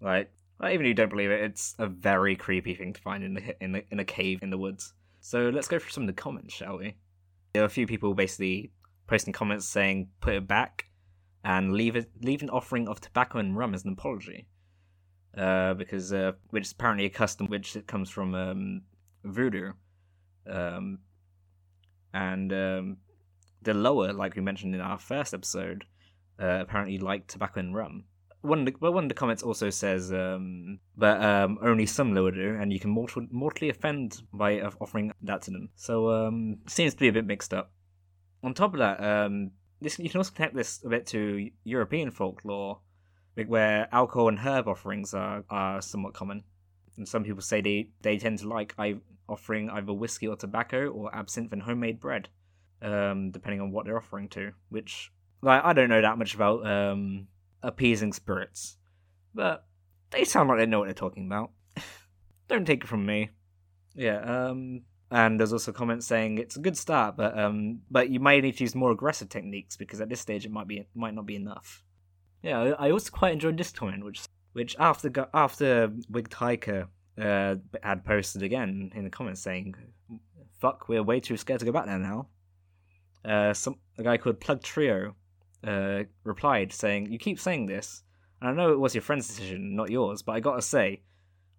like 0.00 0.30
even 0.64 0.86
if 0.86 0.88
you 0.88 0.94
don't 0.94 1.10
believe 1.10 1.30
it, 1.30 1.42
it's 1.42 1.74
a 1.78 1.88
very 1.88 2.36
creepy 2.36 2.74
thing 2.74 2.92
to 2.92 3.00
find 3.00 3.24
in 3.24 3.34
the 3.34 3.62
in 3.62 3.72
the, 3.72 3.84
in 3.90 3.98
a 3.98 4.04
cave 4.04 4.38
in 4.42 4.50
the 4.50 4.58
woods. 4.58 4.94
So 5.20 5.50
let's 5.50 5.68
go 5.68 5.78
through 5.78 5.90
some 5.90 6.04
of 6.04 6.06
the 6.06 6.20
comments, 6.20 6.54
shall 6.54 6.78
we? 6.78 6.94
There 7.52 7.62
are 7.62 7.66
a 7.66 7.70
few 7.70 7.86
people 7.86 8.14
basically 8.14 8.72
posting 9.12 9.34
comments 9.34 9.68
saying 9.68 10.08
put 10.22 10.32
it 10.32 10.48
back 10.48 10.86
and 11.44 11.74
leave 11.74 11.96
it 11.96 12.10
leave 12.22 12.40
an 12.40 12.48
offering 12.48 12.88
of 12.88 12.98
tobacco 12.98 13.38
and 13.38 13.58
rum 13.58 13.74
as 13.74 13.84
an 13.84 13.92
apology. 13.92 14.46
Uh, 15.36 15.74
because 15.74 16.12
uh, 16.14 16.32
which 16.50 16.64
is 16.64 16.72
apparently 16.72 17.04
a 17.04 17.10
custom 17.10 17.46
which 17.46 17.76
it 17.76 17.86
comes 17.86 18.08
from 18.08 18.34
um, 18.34 18.82
voodoo, 19.24 19.72
um, 20.50 20.98
and 22.14 22.52
um, 22.52 22.96
the 23.62 23.74
loa, 23.74 24.12
like 24.12 24.34
we 24.34 24.42
mentioned 24.42 24.74
in 24.74 24.80
our 24.80 24.98
first 24.98 25.32
episode, 25.34 25.84
uh, 26.40 26.60
apparently 26.60 26.98
like 26.98 27.26
tobacco 27.26 27.60
and 27.60 27.74
rum. 27.74 28.04
One 28.42 28.60
of 28.60 28.66
the, 28.66 28.74
well, 28.80 28.92
one 28.92 29.04
of 29.04 29.08
the 29.08 29.14
comments 29.14 29.42
also 29.42 29.70
says, 29.70 30.12
um, 30.12 30.80
but 30.96 31.22
um, 31.22 31.58
only 31.62 31.86
some 31.86 32.14
loa 32.14 32.32
do, 32.32 32.58
and 32.60 32.72
you 32.72 32.80
can 32.80 32.90
mortal, 32.90 33.26
mortally 33.30 33.70
offend 33.70 34.22
by 34.32 34.60
offering 34.60 35.12
that 35.22 35.42
to 35.42 35.50
them. 35.50 35.70
So 35.76 36.10
um, 36.10 36.58
seems 36.66 36.92
to 36.94 37.00
be 37.00 37.08
a 37.08 37.12
bit 37.12 37.26
mixed 37.26 37.54
up. 37.54 37.72
On 38.42 38.54
top 38.54 38.72
of 38.74 38.78
that, 38.78 39.02
um, 39.02 39.52
this 39.80 39.98
you 39.98 40.08
can 40.08 40.18
also 40.18 40.32
connect 40.32 40.54
this 40.54 40.82
a 40.84 40.88
bit 40.88 41.06
to 41.08 41.50
European 41.64 42.10
folklore, 42.10 42.80
where 43.46 43.88
alcohol 43.92 44.28
and 44.28 44.38
herb 44.38 44.68
offerings 44.68 45.14
are, 45.14 45.44
are 45.50 45.80
somewhat 45.80 46.14
common. 46.14 46.44
And 46.96 47.08
some 47.08 47.24
people 47.24 47.42
say 47.42 47.60
they, 47.60 47.88
they 48.02 48.18
tend 48.18 48.38
to 48.40 48.48
like 48.48 48.74
offering 49.28 49.70
either 49.70 49.92
whiskey 49.92 50.26
or 50.26 50.36
tobacco 50.36 50.88
or 50.88 51.14
absinthe 51.14 51.52
and 51.52 51.62
homemade 51.62 52.00
bread, 52.00 52.28
um, 52.82 53.30
depending 53.30 53.60
on 53.60 53.70
what 53.70 53.86
they're 53.86 53.96
offering 53.96 54.28
to. 54.30 54.52
Which, 54.68 55.10
like, 55.40 55.64
I 55.64 55.72
don't 55.72 55.88
know 55.88 56.02
that 56.02 56.18
much 56.18 56.34
about 56.34 56.66
um, 56.66 57.28
appeasing 57.62 58.12
spirits, 58.12 58.76
but 59.34 59.64
they 60.10 60.24
sound 60.24 60.48
like 60.48 60.58
they 60.58 60.66
know 60.66 60.80
what 60.80 60.86
they're 60.86 60.94
talking 60.94 61.26
about. 61.26 61.50
don't 62.48 62.66
take 62.66 62.84
it 62.84 62.88
from 62.88 63.06
me. 63.06 63.30
Yeah, 63.94 64.20
um, 64.20 64.82
and 65.12 65.38
there's 65.38 65.52
also 65.52 65.72
comments 65.72 66.06
saying 66.06 66.38
it's 66.38 66.56
a 66.56 66.60
good 66.60 66.76
start, 66.76 67.18
but 67.18 67.38
um, 67.38 67.80
but 67.90 68.08
you 68.08 68.18
might 68.18 68.42
need 68.42 68.56
to 68.56 68.64
use 68.64 68.74
more 68.74 68.90
aggressive 68.90 69.28
techniques 69.28 69.76
because 69.76 70.00
at 70.00 70.08
this 70.08 70.20
stage 70.20 70.46
it 70.46 70.50
might 70.50 70.66
be 70.66 70.88
might 70.94 71.14
not 71.14 71.26
be 71.26 71.36
enough. 71.36 71.84
Yeah, 72.42 72.72
I 72.78 72.90
also 72.90 73.10
quite 73.10 73.34
enjoyed 73.34 73.58
this 73.58 73.70
comment, 73.70 74.04
which 74.04 74.22
which 74.54 74.74
after 74.78 75.12
after 75.34 75.92
Hiker 76.32 76.88
uh, 77.20 77.56
had 77.82 78.04
posted 78.06 78.42
again 78.42 78.90
in 78.94 79.04
the 79.04 79.10
comments 79.10 79.42
saying, 79.42 79.74
"Fuck, 80.60 80.88
we're 80.88 81.02
way 81.02 81.20
too 81.20 81.36
scared 81.36 81.60
to 81.60 81.66
go 81.66 81.72
back 81.72 81.84
there 81.84 81.98
now." 81.98 82.28
Uh, 83.22 83.52
some 83.52 83.76
a 83.98 84.02
guy 84.02 84.16
called 84.16 84.40
Plug 84.40 84.62
Trio 84.62 85.14
uh, 85.62 86.04
replied 86.24 86.72
saying, 86.72 87.12
"You 87.12 87.18
keep 87.18 87.38
saying 87.38 87.66
this, 87.66 88.02
and 88.40 88.48
I 88.48 88.54
know 88.54 88.72
it 88.72 88.80
was 88.80 88.94
your 88.94 89.02
friend's 89.02 89.28
decision, 89.28 89.76
not 89.76 89.90
yours, 89.90 90.22
but 90.22 90.32
I 90.32 90.40
gotta 90.40 90.62
say, 90.62 91.02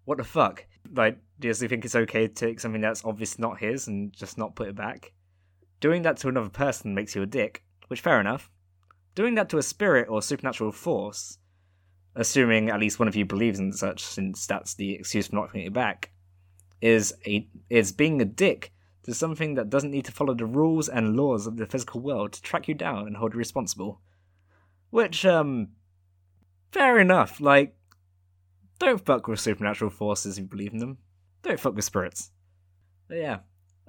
what 0.04 0.18
the 0.18 0.24
fuck? 0.24 0.66
Like, 0.92 1.18
does 1.40 1.60
he 1.60 1.68
think 1.68 1.84
it's 1.84 1.96
okay 1.96 2.28
to 2.28 2.34
take 2.34 2.60
something 2.60 2.80
that's 2.80 3.04
obviously 3.04 3.42
not 3.42 3.58
his 3.58 3.88
and 3.88 4.12
just 4.12 4.38
not 4.38 4.54
put 4.54 4.68
it 4.68 4.76
back? 4.76 5.12
Doing 5.80 6.02
that 6.02 6.16
to 6.18 6.28
another 6.28 6.50
person 6.50 6.94
makes 6.94 7.14
you 7.14 7.22
a 7.22 7.26
dick, 7.26 7.64
which 7.88 8.00
fair 8.00 8.20
enough. 8.20 8.50
Doing 9.14 9.34
that 9.36 9.48
to 9.50 9.58
a 9.58 9.62
spirit 9.62 10.08
or 10.08 10.22
supernatural 10.22 10.72
force, 10.72 11.38
assuming 12.14 12.70
at 12.70 12.80
least 12.80 12.98
one 12.98 13.08
of 13.08 13.16
you 13.16 13.24
believes 13.24 13.58
in 13.58 13.72
such, 13.72 14.02
since 14.02 14.46
that's 14.46 14.74
the 14.74 14.94
excuse 14.94 15.28
for 15.28 15.36
not 15.36 15.48
putting 15.48 15.66
it 15.66 15.72
back, 15.72 16.10
is 16.80 17.14
a 17.26 17.48
is 17.70 17.92
being 17.92 18.20
a 18.20 18.24
dick 18.24 18.72
to 19.04 19.14
something 19.14 19.54
that 19.54 19.70
doesn't 19.70 19.90
need 19.90 20.04
to 20.06 20.12
follow 20.12 20.34
the 20.34 20.46
rules 20.46 20.88
and 20.88 21.16
laws 21.16 21.46
of 21.46 21.56
the 21.56 21.66
physical 21.66 22.00
world 22.00 22.32
to 22.32 22.42
track 22.42 22.68
you 22.68 22.74
down 22.74 23.06
and 23.06 23.16
hold 23.16 23.32
you 23.32 23.38
responsible. 23.38 24.00
Which, 24.90 25.26
um, 25.26 25.68
fair 26.72 26.98
enough. 26.98 27.40
Like, 27.40 27.76
don't 28.84 29.04
fuck 29.04 29.26
with 29.28 29.40
supernatural 29.40 29.90
forces 29.90 30.38
you 30.38 30.44
believe 30.44 30.72
in 30.72 30.78
them. 30.78 30.98
Don't 31.42 31.60
fuck 31.60 31.74
with 31.74 31.84
spirits. 31.84 32.30
But 33.08 33.18
yeah, 33.18 33.38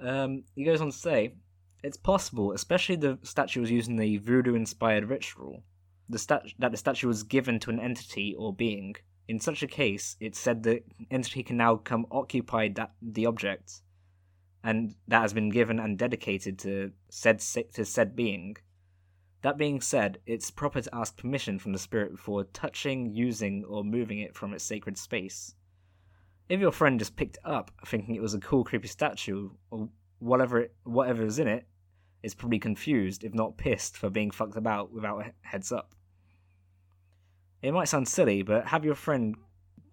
um, 0.00 0.44
he 0.54 0.64
goes 0.64 0.80
on 0.80 0.90
to 0.90 0.96
say, 0.96 1.34
it's 1.82 1.96
possible, 1.96 2.52
especially 2.52 2.96
the 2.96 3.18
statue 3.22 3.60
was 3.60 3.70
using 3.70 3.96
the 3.96 4.18
voodoo-inspired 4.18 5.08
ritual, 5.08 5.62
the 6.08 6.18
stat- 6.18 6.52
that 6.58 6.72
the 6.72 6.76
statue 6.76 7.08
was 7.08 7.22
given 7.22 7.58
to 7.60 7.70
an 7.70 7.80
entity 7.80 8.34
or 8.38 8.52
being. 8.52 8.96
In 9.28 9.40
such 9.40 9.62
a 9.62 9.66
case, 9.66 10.16
it's 10.20 10.38
said 10.38 10.62
the 10.62 10.82
entity 11.10 11.42
can 11.42 11.56
now 11.56 11.76
come 11.76 12.06
occupy 12.10 12.68
that, 12.68 12.92
the 13.02 13.26
object, 13.26 13.82
and 14.62 14.94
that 15.08 15.22
has 15.22 15.32
been 15.32 15.48
given 15.48 15.78
and 15.78 15.98
dedicated 15.98 16.58
to 16.60 16.92
said 17.08 17.40
to 17.40 17.84
said 17.84 18.14
being. 18.14 18.56
That 19.46 19.58
being 19.58 19.80
said, 19.80 20.18
it's 20.26 20.50
proper 20.50 20.80
to 20.80 20.92
ask 20.92 21.16
permission 21.16 21.60
from 21.60 21.72
the 21.72 21.78
spirit 21.78 22.10
before 22.10 22.42
touching, 22.42 23.14
using, 23.14 23.64
or 23.64 23.84
moving 23.84 24.18
it 24.18 24.34
from 24.34 24.52
its 24.52 24.64
sacred 24.64 24.98
space. 24.98 25.54
If 26.48 26.58
your 26.58 26.72
friend 26.72 26.98
just 26.98 27.14
picked 27.14 27.36
it 27.36 27.46
up 27.48 27.70
thinking 27.86 28.16
it 28.16 28.22
was 28.22 28.34
a 28.34 28.40
cool, 28.40 28.64
creepy 28.64 28.88
statue, 28.88 29.50
or 29.70 29.88
whatever 30.18 30.62
it, 30.62 30.74
whatever 30.82 31.24
is 31.24 31.38
in 31.38 31.46
it, 31.46 31.64
is 32.24 32.34
probably 32.34 32.58
confused, 32.58 33.22
if 33.22 33.34
not 33.34 33.56
pissed, 33.56 33.96
for 33.96 34.10
being 34.10 34.32
fucked 34.32 34.56
about 34.56 34.90
without 34.92 35.24
a 35.24 35.32
heads 35.42 35.70
up. 35.70 35.94
It 37.62 37.70
might 37.70 37.88
sound 37.88 38.08
silly, 38.08 38.42
but 38.42 38.66
have 38.66 38.84
your 38.84 38.96
friend 38.96 39.36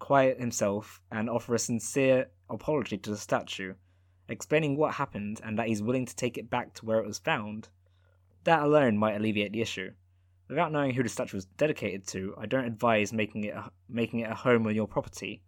quiet 0.00 0.40
himself 0.40 1.00
and 1.12 1.30
offer 1.30 1.54
a 1.54 1.60
sincere 1.60 2.26
apology 2.50 2.98
to 2.98 3.10
the 3.10 3.16
statue, 3.16 3.74
explaining 4.28 4.76
what 4.76 4.94
happened 4.94 5.40
and 5.44 5.56
that 5.60 5.68
he's 5.68 5.80
willing 5.80 6.06
to 6.06 6.16
take 6.16 6.36
it 6.36 6.50
back 6.50 6.74
to 6.74 6.86
where 6.86 6.98
it 6.98 7.06
was 7.06 7.20
found 7.20 7.68
that 8.44 8.62
alone 8.62 8.96
might 8.96 9.16
alleviate 9.16 9.52
the 9.52 9.62
issue. 9.62 9.90
Without 10.48 10.72
knowing 10.72 10.92
who 10.92 11.02
the 11.02 11.08
statue 11.08 11.36
was 11.36 11.46
dedicated 11.46 12.06
to, 12.08 12.34
I 12.38 12.46
don't 12.46 12.66
advise 12.66 13.12
making 13.12 13.44
it 13.44 13.54
a, 13.54 13.70
making 13.88 14.20
it 14.20 14.30
a 14.30 14.34
home 14.34 14.66
on 14.66 14.74
your 14.74 14.86
property. 14.86 15.42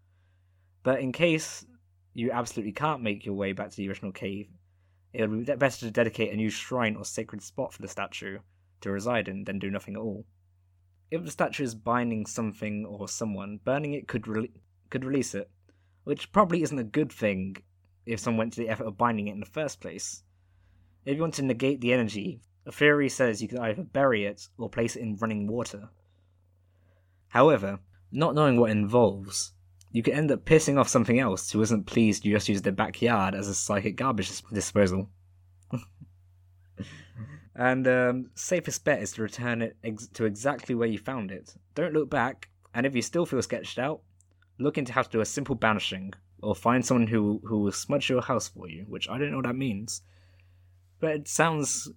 But 0.82 1.00
in 1.00 1.12
case 1.12 1.66
you 2.14 2.30
absolutely 2.30 2.72
can't 2.72 3.02
make 3.02 3.26
your 3.26 3.34
way 3.34 3.52
back 3.52 3.70
to 3.70 3.76
the 3.76 3.88
original 3.88 4.12
cave, 4.12 4.48
it 5.12 5.28
would 5.28 5.46
be 5.46 5.54
better 5.54 5.78
to 5.78 5.90
dedicate 5.90 6.32
a 6.32 6.36
new 6.36 6.50
shrine 6.50 6.96
or 6.96 7.04
sacred 7.04 7.42
spot 7.42 7.72
for 7.72 7.82
the 7.82 7.88
statue 7.88 8.38
to 8.80 8.90
reside 8.90 9.28
in 9.28 9.44
than 9.44 9.58
do 9.58 9.70
nothing 9.70 9.94
at 9.94 10.00
all. 10.00 10.24
If 11.10 11.24
the 11.24 11.30
statue 11.30 11.64
is 11.64 11.74
binding 11.74 12.26
something 12.26 12.84
or 12.84 13.08
someone, 13.08 13.60
burning 13.64 13.94
it 13.94 14.08
could 14.08 14.26
re- 14.26 14.52
could 14.90 15.04
release 15.04 15.34
it, 15.34 15.50
which 16.04 16.32
probably 16.32 16.62
isn't 16.62 16.78
a 16.78 16.84
good 16.84 17.12
thing 17.12 17.56
if 18.06 18.20
someone 18.20 18.38
went 18.38 18.52
to 18.54 18.60
the 18.60 18.68
effort 18.68 18.86
of 18.86 18.98
binding 18.98 19.28
it 19.28 19.32
in 19.32 19.40
the 19.40 19.46
first 19.46 19.80
place. 19.80 20.22
If 21.04 21.16
you 21.16 21.20
want 21.20 21.34
to 21.34 21.42
negate 21.42 21.80
the 21.80 21.92
energy, 21.92 22.40
a 22.66 22.72
theory 22.72 23.08
says 23.08 23.40
you 23.40 23.48
can 23.48 23.58
either 23.58 23.84
bury 23.84 24.24
it 24.24 24.48
or 24.58 24.68
place 24.68 24.96
it 24.96 25.02
in 25.02 25.16
running 25.16 25.46
water. 25.46 25.88
However, 27.28 27.78
not 28.10 28.34
knowing 28.34 28.58
what 28.58 28.70
involves, 28.70 29.52
you 29.92 30.02
could 30.02 30.14
end 30.14 30.32
up 30.32 30.44
pissing 30.44 30.78
off 30.78 30.88
something 30.88 31.18
else 31.18 31.50
who 31.50 31.62
isn't 31.62 31.86
pleased 31.86 32.24
you 32.24 32.34
just 32.34 32.48
used 32.48 32.64
their 32.64 32.72
backyard 32.72 33.34
as 33.34 33.48
a 33.48 33.54
psychic 33.54 33.96
garbage 33.96 34.42
disposal. 34.52 35.08
and 37.54 37.86
um, 37.86 38.30
safest 38.34 38.84
bet 38.84 39.00
is 39.00 39.12
to 39.12 39.22
return 39.22 39.62
it 39.62 39.76
ex- 39.84 40.08
to 40.08 40.24
exactly 40.24 40.74
where 40.74 40.88
you 40.88 40.98
found 40.98 41.30
it. 41.30 41.54
Don't 41.74 41.94
look 41.94 42.10
back, 42.10 42.48
and 42.74 42.84
if 42.84 42.94
you 42.94 43.02
still 43.02 43.26
feel 43.26 43.42
sketched 43.42 43.78
out, 43.78 44.00
look 44.58 44.76
into 44.76 44.92
how 44.92 45.02
to 45.02 45.10
do 45.10 45.20
a 45.20 45.24
simple 45.24 45.54
banishing, 45.54 46.12
or 46.42 46.54
find 46.54 46.84
someone 46.84 47.06
who 47.06 47.40
who 47.44 47.60
will 47.60 47.72
smudge 47.72 48.10
your 48.10 48.22
house 48.22 48.48
for 48.48 48.68
you, 48.68 48.84
which 48.88 49.08
I 49.08 49.18
don't 49.18 49.30
know 49.30 49.38
what 49.38 49.46
that 49.46 49.56
means. 49.56 50.02
But 50.98 51.12
it 51.12 51.28
sounds 51.28 51.90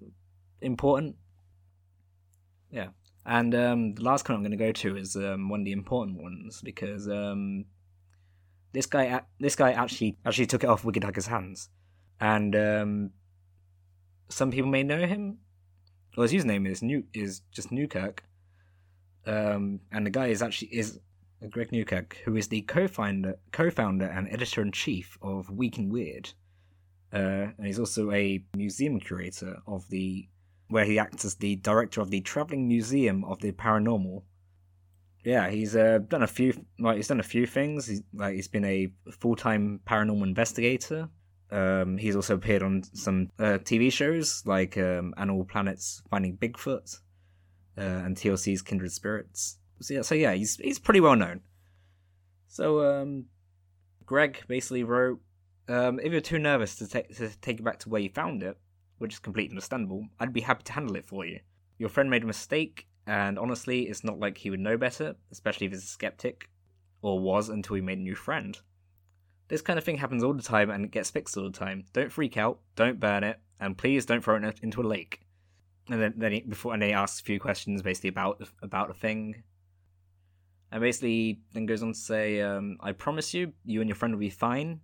important. 0.62 1.15
Yeah. 2.72 2.89
And 3.26 3.54
um, 3.54 3.93
the 3.93 4.04
last 4.04 4.26
comment 4.26 4.39
I'm 4.39 4.50
going 4.50 4.58
to 4.58 4.65
go 4.65 4.72
to 4.72 4.98
is 4.98 5.15
um, 5.15 5.50
one 5.50 5.62
of 5.62 5.65
the 5.65 5.72
important 5.72 6.22
ones 6.22 6.62
because 6.63 7.08
um, 7.08 7.65
this 8.72 8.86
guy 8.86 9.22
this 9.39 9.56
guy 9.56 9.72
actually 9.72 10.17
actually 10.26 10.45
took 10.45 10.63
it 10.63 10.69
off 10.69 10.84
Wicked 10.84 11.04
Hiker's 11.04 11.28
hands, 11.28 11.69
and 12.19 12.56
um, 12.56 13.12
some 14.30 14.52
people 14.52 14.69
may 14.69 14.84
know 14.84 15.06
him. 15.06 15.39
Well, 16.15 16.28
his 16.28 16.43
username 16.43 16.67
is 16.67 16.82
New 16.82 17.04
is 17.13 17.41
just 17.52 17.72
Newkirk, 17.72 18.24
um, 19.26 19.82
and 19.91 20.06
the 20.06 20.12
guy 20.12 20.28
is 20.28 20.41
actually 20.41 20.69
is 20.69 21.00
Greg 21.50 21.72
Newkirk, 21.72 22.17
who 22.26 22.36
is 22.36 22.48
the 22.48 22.62
co-founder 22.62 23.38
co-founder 23.52 24.06
and 24.06 24.28
editor 24.32 24.62
in 24.62 24.72
chief 24.72 25.17
of 25.22 25.50
Week 25.50 25.78
in 25.78 25.89
Weird, 25.89 26.32
uh, 27.13 27.52
and 27.58 27.65
he's 27.65 27.80
also 27.80 28.12
a 28.12 28.43
museum 28.56 29.00
curator 29.00 29.58
of 29.67 29.88
the 29.89 30.28
where 30.70 30.86
he 30.86 30.98
acts 31.00 31.26
as 31.26 31.36
the 31.36 31.56
director 31.58 32.00
of 32.00 32.12
the 32.12 32.22
Travelling 32.22 32.68
Museum 32.68 33.26
of 33.26 33.40
the 33.40 33.52
Paranormal. 33.52 34.24
yeah, 35.26 35.50
he's 35.50 35.76
uh, 35.76 36.00
done 36.08 36.24
a 36.24 36.28
few 36.28 36.54
like 36.80 36.98
he's 36.98 37.08
done 37.08 37.20
a 37.20 37.24
few 37.24 37.46
things. 37.46 37.88
He's 37.88 38.04
like 38.14 38.36
he's 38.36 38.48
been 38.48 38.66
a 38.66 38.92
full 39.20 39.36
time 39.36 39.82
paranormal 39.86 40.24
investigator. 40.24 41.10
Um, 41.52 41.98
he's 41.98 42.16
also 42.16 42.36
appeared 42.36 42.62
on 42.62 42.84
some 42.94 43.32
uh, 43.40 43.58
TV 43.64 43.92
shows 43.92 44.44
like 44.46 44.78
um, 44.78 45.16
Animal 45.18 45.46
Planet's 45.46 46.04
Finding 46.12 46.38
Bigfoot 46.38 47.00
uh, 47.76 47.82
and 47.82 48.16
TLC's 48.16 48.62
Kindred 48.62 48.92
Spirits. 48.92 49.58
So 49.82 49.96
yeah, 49.96 50.02
so 50.04 50.14
yeah, 50.14 50.34
he's 50.34 50.58
he's 50.58 50.78
pretty 50.80 51.00
well 51.00 51.16
known. 51.16 51.42
So 52.48 53.02
um, 53.02 53.26
Greg 54.06 54.44
basically 54.48 54.84
wrote, 54.84 55.20
um, 55.68 56.00
"If 56.00 56.12
you're 56.12 56.22
too 56.22 56.40
nervous 56.40 56.76
to 56.76 56.88
take 56.88 57.16
to 57.18 57.30
take 57.42 57.60
it 57.60 57.64
back 57.64 57.80
to 57.80 57.90
where 57.90 58.02
you 58.02 58.10
found 58.10 58.44
it, 58.44 58.58
which 59.00 59.14
is 59.14 59.20
completely 59.20 59.52
understandable, 59.52 60.08
I'd 60.20 60.34
be 60.34 60.42
happy 60.42 60.64
to 60.64 60.74
handle 60.74 60.96
it 60.96 61.06
for 61.06 61.26
you. 61.26 61.40
Your 61.78 61.90
friend 61.90 62.10
made 62.10 62.24
a 62.24 62.28
mistake, 62.28 62.88
and 63.08 63.40
honestly, 63.40 63.84
it's 63.90 64.04
not 64.04 64.20
like 64.20 64.38
he 64.38 64.50
would 64.50 64.60
know 64.60 64.78
better, 64.78 65.16
especially 65.32 65.66
if 65.66 65.74
he's 65.74 65.84
a 65.84 65.88
skeptic, 65.88 66.50
or 67.02 67.20
was 67.20 67.50
until 67.50 67.76
he 67.76 67.82
made 67.82 67.98
a 67.98 68.02
new 68.02 68.16
friend." 68.16 68.60
This 69.48 69.62
kind 69.64 69.80
of 69.80 69.84
thing 69.84 69.98
happens 69.98 70.24
all 70.24 70.34
the 70.34 70.44
time 70.44 70.70
and 70.70 70.86
it 70.86 70.92
gets 70.92 71.10
fixed 71.10 71.36
all 71.36 71.44
the 71.44 71.58
time. 71.58 71.86
Don't 71.92 72.12
freak 72.12 72.38
out, 72.38 72.60
don't 72.76 73.00
burn 73.00 73.24
it, 73.24 73.40
and 73.60 73.76
please 73.78 74.06
don't 74.06 74.24
throw 74.24 74.36
it 74.36 74.60
into 74.62 74.82
a 74.82 74.84
lake. 74.84 75.22
And 75.90 76.00
then, 76.00 76.14
then 76.18 76.32
he, 76.34 76.42
before 76.42 76.74
and 76.74 76.82
then 76.82 76.90
he 76.90 76.94
asks 76.94 77.20
a 77.20 77.24
few 77.24 77.40
questions 77.40 77.82
basically 77.82 78.10
about 78.10 78.48
about 78.62 78.90
the 78.90 78.94
thing, 78.94 79.44
and 80.72 80.82
basically 80.82 81.42
then 81.54 81.66
goes 81.66 81.82
on 81.82 81.94
to 81.94 81.98
say, 81.98 82.42
um, 82.42 82.78
"I 82.80 82.92
promise 82.92 83.34
you, 83.34 83.54
you 83.66 83.82
and 83.82 83.90
your 83.90 83.96
friend 83.96 84.14
will 84.14 84.20
be 84.20 84.30
fine." 84.30 84.82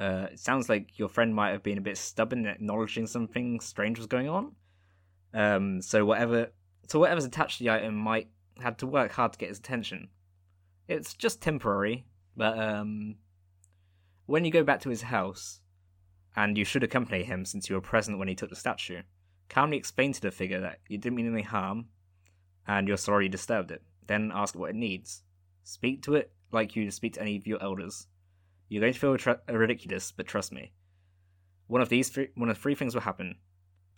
Uh, 0.00 0.28
it 0.32 0.40
sounds 0.40 0.70
like 0.70 0.98
your 0.98 1.08
friend 1.08 1.34
might 1.34 1.50
have 1.50 1.62
been 1.62 1.76
a 1.76 1.82
bit 1.82 1.98
stubborn 1.98 2.40
in 2.40 2.46
acknowledging 2.46 3.06
something 3.06 3.60
strange 3.60 3.98
was 3.98 4.06
going 4.06 4.30
on. 4.30 4.52
Um, 5.34 5.82
so 5.82 6.06
whatever, 6.06 6.52
so 6.88 6.98
whatever's 6.98 7.26
attached 7.26 7.58
to 7.58 7.64
the 7.64 7.70
item 7.70 7.94
might 7.94 8.28
had 8.60 8.78
to 8.78 8.86
work 8.86 9.12
hard 9.12 9.32
to 9.32 9.38
get 9.38 9.50
his 9.50 9.58
attention. 9.58 10.08
It's 10.88 11.14
just 11.14 11.42
temporary, 11.42 12.06
but 12.36 12.58
um, 12.58 13.16
when 14.26 14.44
you 14.44 14.50
go 14.50 14.64
back 14.64 14.80
to 14.80 14.90
his 14.90 15.02
house, 15.02 15.60
and 16.36 16.56
you 16.56 16.64
should 16.64 16.82
accompany 16.82 17.22
him 17.22 17.44
since 17.44 17.68
you 17.68 17.74
were 17.74 17.80
present 17.80 18.18
when 18.18 18.28
he 18.28 18.34
took 18.34 18.50
the 18.50 18.56
statue, 18.56 19.02
calmly 19.48 19.76
explain 19.76 20.12
to 20.12 20.20
the 20.20 20.30
figure 20.30 20.60
that 20.60 20.78
you 20.88 20.96
didn't 20.96 21.16
mean 21.16 21.32
any 21.32 21.42
harm, 21.42 21.86
and 22.66 22.88
you're 22.88 22.96
sorry 22.96 23.24
you 23.26 23.30
disturbed 23.30 23.70
it. 23.70 23.82
Then 24.06 24.32
ask 24.34 24.54
what 24.54 24.70
it 24.70 24.76
needs. 24.76 25.22
Speak 25.64 26.02
to 26.04 26.14
it 26.14 26.32
like 26.52 26.74
you 26.74 26.90
speak 26.90 27.14
to 27.14 27.20
any 27.20 27.36
of 27.36 27.46
your 27.46 27.62
elders. 27.62 28.06
You're 28.70 28.80
going 28.80 28.92
to 28.92 28.98
feel 28.98 29.16
ridiculous, 29.48 30.12
but 30.12 30.28
trust 30.28 30.52
me. 30.52 30.72
One 31.66 31.82
of 31.82 31.88
these 31.88 32.08
three, 32.08 32.28
one 32.36 32.48
of 32.48 32.56
three 32.56 32.76
things 32.76 32.94
will 32.94 33.02
happen. 33.02 33.34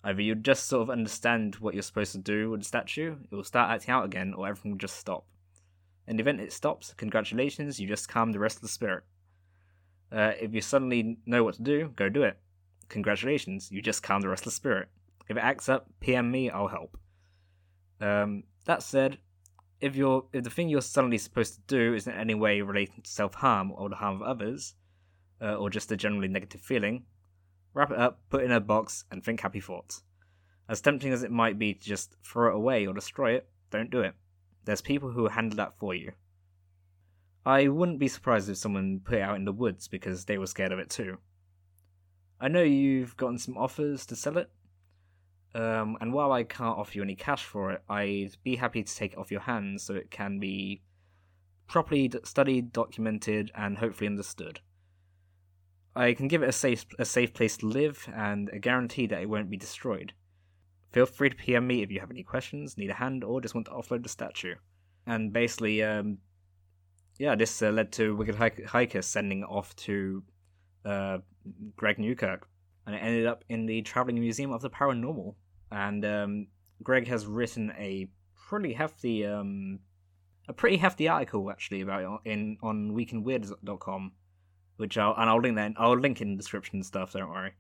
Either 0.03 0.23
you 0.23 0.35
just 0.35 0.67
sort 0.67 0.83
of 0.83 0.91
understand 0.91 1.57
what 1.57 1.75
you're 1.75 1.83
supposed 1.83 2.13
to 2.13 2.19
do 2.19 2.51
with 2.51 2.63
the 2.63 2.67
statue, 2.67 3.17
it 3.31 3.35
will 3.35 3.45
start 3.45 3.71
acting 3.71 3.93
out 3.93 4.07
again, 4.07 4.33
or 4.35 4.49
everything 4.49 4.71
will 4.71 4.79
just 4.79 4.97
stop. 4.97 5.27
In 6.09 6.17
the 6.17 6.23
event 6.23 6.41
it 6.41 6.55
stops, 6.55 6.95
congratulations, 6.97 7.79
you 7.79 7.87
just 7.87 8.09
calmed 8.09 8.35
the 8.35 8.41
rest 8.41 8.57
of 8.57 8.63
the 8.63 8.69
spirit. 8.69 9.05
Uh, 10.11 10.33
if 10.41 10.55
you 10.55 10.63
suddenly 10.63 11.19
know 11.27 11.45
what 11.45 11.55
to 11.57 11.63
do, 11.63 11.93
go 11.95 12.09
do 12.09 12.23
it. 12.23 12.39
Congratulations, 12.89 13.71
you 13.71 13.83
just 13.83 14.03
calmed 14.03 14.25
the 14.25 14.29
rest 14.29 14.43
of 14.43 14.53
the 14.53 14.57
spirit. 14.57 14.89
If 15.29 15.37
it 15.37 15.41
acts 15.41 15.69
up, 15.69 15.87
PM 16.01 16.31
me, 16.31 16.49
I'll 16.49 16.67
help. 16.67 16.99
Um, 18.01 18.45
that 18.65 18.83
said, 18.83 19.19
if 19.83 19.97
you're 19.97 20.25
if 20.33 20.45
the 20.45 20.51
thing 20.51 20.69
you're 20.69 20.81
suddenly 20.81 21.19
supposed 21.19 21.55
to 21.55 21.61
do 21.67 21.93
is 21.93 22.07
in 22.07 22.15
any 22.15 22.35
way 22.35 22.61
related 22.63 23.05
to 23.05 23.11
self 23.11 23.35
harm 23.35 23.73
or 23.73 23.89
the 23.89 23.97
harm 23.97 24.15
of 24.15 24.23
others, 24.23 24.75
uh, 25.43 25.57
or 25.57 25.69
just 25.69 25.91
a 25.91 25.97
generally 25.97 26.29
negative 26.29 26.61
feeling, 26.61 27.05
wrap 27.75 27.91
it 27.91 27.99
up, 27.99 28.21
put 28.31 28.43
it 28.43 28.45
in 28.45 28.53
a 28.53 28.61
box, 28.61 29.05
and 29.11 29.23
think 29.23 29.41
happy 29.41 29.61
thoughts. 29.61 30.05
As 30.69 30.81
tempting 30.81 31.13
as 31.13 31.25
it 31.25 31.33
might 31.33 31.59
be 31.59 31.75
to 31.75 31.81
just 31.81 32.15
throw 32.25 32.53
it 32.53 32.57
away 32.57 32.87
or 32.87 32.95
destroy 32.95 33.33
it, 33.33 33.49
don't 33.71 33.91
do 33.91 34.01
it. 34.01 34.15
There's 34.65 34.81
people 34.81 35.11
who 35.11 35.23
will 35.23 35.31
handle 35.31 35.57
that 35.57 35.77
for 35.77 35.95
you. 35.95 36.13
I 37.45 37.67
wouldn't 37.67 37.99
be 37.99 38.07
surprised 38.07 38.49
if 38.49 38.59
someone 38.59 39.01
put 39.01 39.19
it 39.19 39.23
out 39.23 39.35
in 39.35 39.45
the 39.45 39.53
woods 39.53 39.89
because 39.89 40.27
they 40.27 40.39
were 40.39 40.47
scared 40.47 40.71
of 40.71 40.79
it 40.79 40.91
too. 40.91 41.19
I 42.41 42.47
know 42.47 42.63
you've 42.63 43.17
gotten 43.17 43.39
some 43.39 43.59
offers 43.59 44.07
to 44.07 44.17
sell 44.17 44.39
it, 44.39 44.49
um, 45.55 45.99
and 46.01 46.13
while 46.13 46.33
I 46.33 46.45
can't 46.45 46.79
offer 46.79 46.93
you 46.95 47.03
any 47.03 47.15
cash 47.15 47.45
for 47.45 47.73
it, 47.73 47.83
I'd 47.89 48.37
be 48.43 48.57
happy 48.57 48.83
to 48.83 48.95
take 48.95 49.13
it 49.13 49.19
off 49.19 49.31
your 49.31 49.41
hands 49.41 49.83
so 49.83 49.95
it 49.95 50.11
can 50.11 50.39
be 50.39 50.83
properly 51.69 52.11
studied, 52.25 52.73
documented, 52.73 53.51
and 53.55 53.79
hopefully 53.79 54.09
understood. 54.09 54.61
I 55.95 56.15
can 56.15 56.29
give 56.29 56.43
it 56.43 56.49
a 56.49 56.53
safe 56.53 56.87
a 56.99 57.05
safe 57.05 57.35
place 57.35 57.59
to 57.59 57.67
live 57.67 58.09
and 58.15 58.49
a 58.51 58.59
guarantee 58.59 59.07
that 59.07 59.21
it 59.21 59.29
won't 59.29 59.51
be 59.51 59.59
destroyed. 59.59 60.15
Feel 60.93 61.07
free 61.07 61.31
to 61.31 61.37
PM 61.37 61.67
me 61.67 61.83
if 61.83 61.91
you 61.91 62.01
have 62.01 62.11
any 62.11 62.23
questions, 62.23 62.77
need 62.77 62.91
a 62.91 62.95
hand, 62.95 63.25
or 63.25 63.41
just 63.41 63.55
want 63.55 63.67
to 63.67 63.73
offload 63.73 64.03
the 64.03 64.09
statue. 64.09 64.55
And 65.07 65.33
basically, 65.33 65.83
um, 65.83 66.19
yeah, 67.19 67.35
this 67.35 67.63
uh, 67.63 67.71
led 67.71 67.93
to 67.93 68.17
Wicked 68.17 68.37
Hiker 68.67 69.03
sending 69.03 69.45
off 69.45 69.75
to 69.77 70.23
uh, 70.85 71.19
Greg 71.77 71.99
Newkirk, 71.99 72.49
and 72.87 72.95
it 72.95 72.99
ended 72.99 73.27
up 73.27 73.45
in 73.49 73.67
the 73.67 73.83
Traveling 73.83 74.21
Museum 74.21 74.53
of 74.53 74.63
the 74.63 74.71
Paranormal. 74.71 75.35
And 75.73 76.05
um, 76.05 76.47
Greg 76.83 77.09
has 77.09 77.27
written 77.27 77.73
a 77.79 78.09
pretty 78.49 78.75
hefty, 78.75 79.25
um, 79.25 79.81
a 80.47 80.53
pretty 80.53 80.77
hefty 80.77 81.09
article 81.09 81.51
actually 81.51 81.81
about 81.81 82.21
it 82.25 82.31
in 82.31 82.59
on 82.63 82.93
weekinweird.com, 82.93 84.13
which 84.77 84.99
I'll 84.99 85.15
and 85.17 85.31
I'll 85.31 85.41
link 85.41 85.57
that. 85.57 85.67
In, 85.67 85.75
I'll 85.79 85.99
link 85.99 86.21
in 86.21 86.33
the 86.33 86.37
description 86.37 86.77
and 86.77 86.87
stuff. 86.87 87.13
Don't 87.13 87.31
worry. 87.31 87.55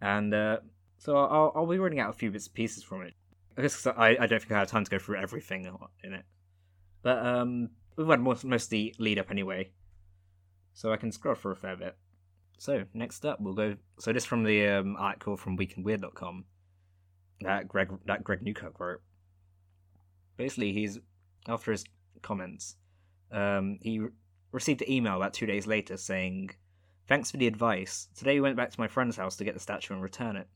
And 0.00 0.34
uh, 0.34 0.58
so 0.98 1.16
I'll 1.16 1.52
I'll 1.54 1.66
be 1.66 1.78
reading 1.78 2.00
out 2.00 2.10
a 2.10 2.18
few 2.18 2.32
bits 2.32 2.46
and 2.46 2.54
pieces 2.54 2.82
from 2.82 3.02
it. 3.02 3.14
I 3.56 3.62
guess 3.62 3.86
I 3.86 4.16
I 4.20 4.26
don't 4.26 4.40
think 4.40 4.50
I 4.50 4.58
have 4.58 4.68
time 4.68 4.84
to 4.84 4.90
go 4.90 4.98
through 4.98 5.18
everything 5.18 5.70
in 6.02 6.12
it, 6.14 6.24
but 7.02 7.24
um 7.24 7.70
we've 7.96 8.08
had 8.08 8.20
most, 8.20 8.44
most 8.44 8.70
the 8.70 8.94
lead 8.98 9.18
up 9.18 9.30
anyway, 9.30 9.70
so 10.74 10.92
I 10.92 10.96
can 10.96 11.12
scroll 11.12 11.36
for 11.36 11.52
a 11.52 11.56
fair 11.56 11.76
bit. 11.76 11.96
So 12.58 12.84
next 12.92 13.24
up, 13.24 13.40
we'll 13.40 13.54
go. 13.54 13.76
So 13.98 14.12
this 14.12 14.24
from 14.24 14.42
the 14.42 14.66
um, 14.66 14.96
article 14.98 15.36
from 15.36 15.56
weekinweird.com 15.56 16.44
that 17.40 17.68
Greg 17.68 17.90
that 18.06 18.24
Greg 18.24 18.42
Newkirk 18.42 18.78
wrote. 18.80 19.02
Basically, 20.36 20.72
he's 20.72 20.98
after 21.48 21.72
his 21.72 21.84
comments, 22.22 22.76
um, 23.30 23.78
he 23.80 23.98
re- 23.98 24.10
received 24.52 24.82
an 24.82 24.90
email 24.90 25.16
about 25.16 25.34
two 25.34 25.46
days 25.46 25.66
later 25.66 25.96
saying, 25.96 26.50
"Thanks 27.06 27.30
for 27.30 27.36
the 27.36 27.46
advice. 27.46 28.08
Today 28.14 28.34
we 28.34 28.40
went 28.42 28.56
back 28.56 28.70
to 28.70 28.80
my 28.80 28.88
friend's 28.88 29.16
house 29.16 29.36
to 29.36 29.44
get 29.44 29.54
the 29.54 29.60
statue 29.60 29.94
and 29.94 30.02
return 30.02 30.36
it. 30.36 30.48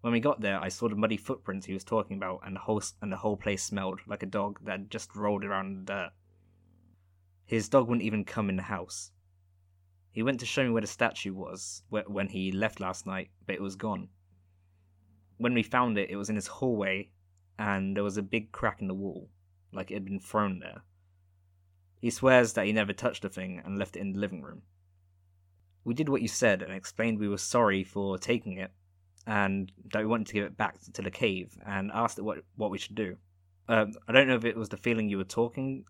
When 0.00 0.12
we 0.12 0.20
got 0.20 0.40
there, 0.40 0.60
I 0.60 0.68
saw 0.68 0.88
the 0.88 0.96
muddy 0.96 1.16
footprints 1.16 1.66
he 1.66 1.74
was 1.74 1.84
talking 1.84 2.16
about, 2.16 2.40
and 2.44 2.56
the 2.56 2.60
whole 2.60 2.82
and 3.00 3.12
the 3.12 3.18
whole 3.18 3.36
place 3.36 3.62
smelled 3.62 4.00
like 4.06 4.22
a 4.22 4.26
dog 4.26 4.58
that 4.64 4.72
had 4.72 4.90
just 4.90 5.14
rolled 5.14 5.44
around 5.44 5.66
in 5.66 5.74
the 5.84 5.92
dirt. 5.92 6.10
His 7.44 7.68
dog 7.68 7.88
wouldn't 7.88 8.04
even 8.04 8.24
come 8.24 8.48
in 8.48 8.56
the 8.56 8.62
house. 8.62 9.12
He 10.10 10.22
went 10.22 10.40
to 10.40 10.46
show 10.46 10.64
me 10.64 10.70
where 10.70 10.80
the 10.80 10.86
statue 10.86 11.32
was 11.32 11.82
when 11.88 12.28
he 12.28 12.52
left 12.52 12.80
last 12.80 13.06
night, 13.06 13.30
but 13.46 13.54
it 13.54 13.62
was 13.62 13.76
gone. 13.76 14.08
When 15.42 15.54
we 15.54 15.64
found 15.64 15.98
it, 15.98 16.08
it 16.08 16.14
was 16.14 16.30
in 16.30 16.36
his 16.36 16.46
hallway, 16.46 17.10
and 17.58 17.96
there 17.96 18.04
was 18.04 18.16
a 18.16 18.22
big 18.22 18.52
crack 18.52 18.80
in 18.80 18.86
the 18.86 18.94
wall, 18.94 19.28
like 19.72 19.90
it 19.90 19.94
had 19.94 20.04
been 20.04 20.20
thrown 20.20 20.60
there. 20.60 20.82
He 22.00 22.10
swears 22.10 22.52
that 22.52 22.64
he 22.66 22.72
never 22.72 22.92
touched 22.92 23.22
the 23.22 23.28
thing 23.28 23.60
and 23.64 23.76
left 23.76 23.96
it 23.96 24.00
in 24.00 24.12
the 24.12 24.20
living 24.20 24.42
room. 24.42 24.62
We 25.82 25.94
did 25.94 26.08
what 26.08 26.22
you 26.22 26.28
said 26.28 26.62
and 26.62 26.72
explained 26.72 27.18
we 27.18 27.26
were 27.28 27.38
sorry 27.38 27.82
for 27.82 28.18
taking 28.18 28.56
it, 28.58 28.70
and 29.26 29.72
that 29.92 29.98
we 29.98 30.06
wanted 30.06 30.28
to 30.28 30.34
give 30.34 30.44
it 30.44 30.56
back 30.56 30.76
to 30.92 31.02
the 31.02 31.10
cave, 31.10 31.58
and 31.66 31.90
asked 31.92 32.20
what 32.20 32.44
what 32.54 32.70
we 32.70 32.78
should 32.78 32.94
do. 32.94 33.16
Um, 33.68 33.94
I 34.06 34.12
don't 34.12 34.28
know 34.28 34.36
if 34.36 34.44
it 34.44 34.56
was 34.56 34.68
the 34.68 34.76
feeling 34.76 35.08
you 35.08 35.18
were 35.18 35.24
talking 35.24 35.84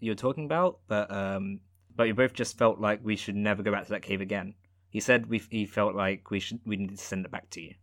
you 0.00 0.12
were 0.12 0.16
talking 0.16 0.46
about, 0.46 0.78
but 0.88 1.10
um, 1.10 1.60
but 1.94 2.06
we 2.06 2.12
both 2.12 2.32
just 2.32 2.56
felt 2.56 2.80
like 2.80 3.00
we 3.02 3.16
should 3.16 3.36
never 3.36 3.62
go 3.62 3.72
back 3.72 3.84
to 3.84 3.90
that 3.90 4.02
cave 4.02 4.22
again. 4.22 4.54
He 4.88 5.00
said 5.00 5.26
we 5.26 5.42
he 5.50 5.66
felt 5.66 5.94
like 5.94 6.30
we 6.30 6.40
should 6.40 6.60
we 6.64 6.76
needed 6.76 6.96
to 6.96 7.04
send 7.04 7.26
it 7.26 7.30
back 7.30 7.50
to 7.50 7.60
you. 7.60 7.74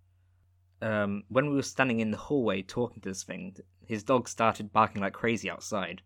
Um, 0.81 1.23
when 1.29 1.49
we 1.49 1.55
were 1.55 1.61
standing 1.61 1.99
in 1.99 2.11
the 2.11 2.17
hallway 2.17 2.61
talking 2.61 3.01
to 3.01 3.09
this 3.09 3.23
thing, 3.23 3.55
his 3.85 4.03
dog 4.03 4.27
started 4.27 4.73
barking 4.73 5.01
like 5.01 5.13
crazy 5.13 5.49
outside. 5.49 6.01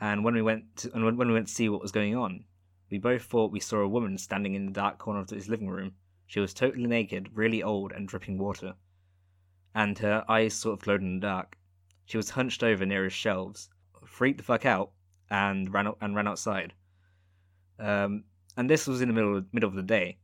And 0.00 0.22
when 0.24 0.34
we 0.34 0.42
went 0.42 0.76
to, 0.76 0.94
and 0.94 1.04
when 1.04 1.28
we 1.28 1.34
went 1.34 1.48
to 1.48 1.54
see 1.54 1.68
what 1.68 1.82
was 1.82 1.92
going 1.92 2.14
on, 2.14 2.44
we 2.90 2.98
both 2.98 3.22
thought 3.22 3.50
we 3.50 3.60
saw 3.60 3.78
a 3.78 3.88
woman 3.88 4.18
standing 4.18 4.54
in 4.54 4.66
the 4.66 4.72
dark 4.72 4.98
corner 4.98 5.20
of 5.20 5.30
his 5.30 5.48
living 5.48 5.68
room. 5.68 5.94
She 6.26 6.40
was 6.40 6.54
totally 6.54 6.86
naked, 6.86 7.30
really 7.34 7.62
old, 7.62 7.92
and 7.92 8.06
dripping 8.06 8.38
water. 8.38 8.74
And 9.74 9.98
her 9.98 10.24
eyes 10.28 10.54
sort 10.54 10.78
of 10.78 10.84
glowed 10.84 11.00
in 11.00 11.20
the 11.20 11.26
dark. 11.26 11.58
She 12.04 12.16
was 12.16 12.30
hunched 12.30 12.62
over 12.62 12.86
near 12.86 13.04
his 13.04 13.12
shelves. 13.12 13.70
Freaked 14.06 14.38
the 14.38 14.44
fuck 14.44 14.64
out, 14.64 14.92
and 15.30 15.72
ran 15.72 15.92
and 16.00 16.14
ran 16.14 16.28
outside. 16.28 16.74
Um, 17.78 18.24
and 18.56 18.70
this 18.70 18.86
was 18.86 19.00
in 19.00 19.08
the 19.08 19.14
middle 19.14 19.38
of, 19.38 19.52
middle 19.52 19.68
of 19.68 19.74
the 19.74 19.82
day. 19.82 20.18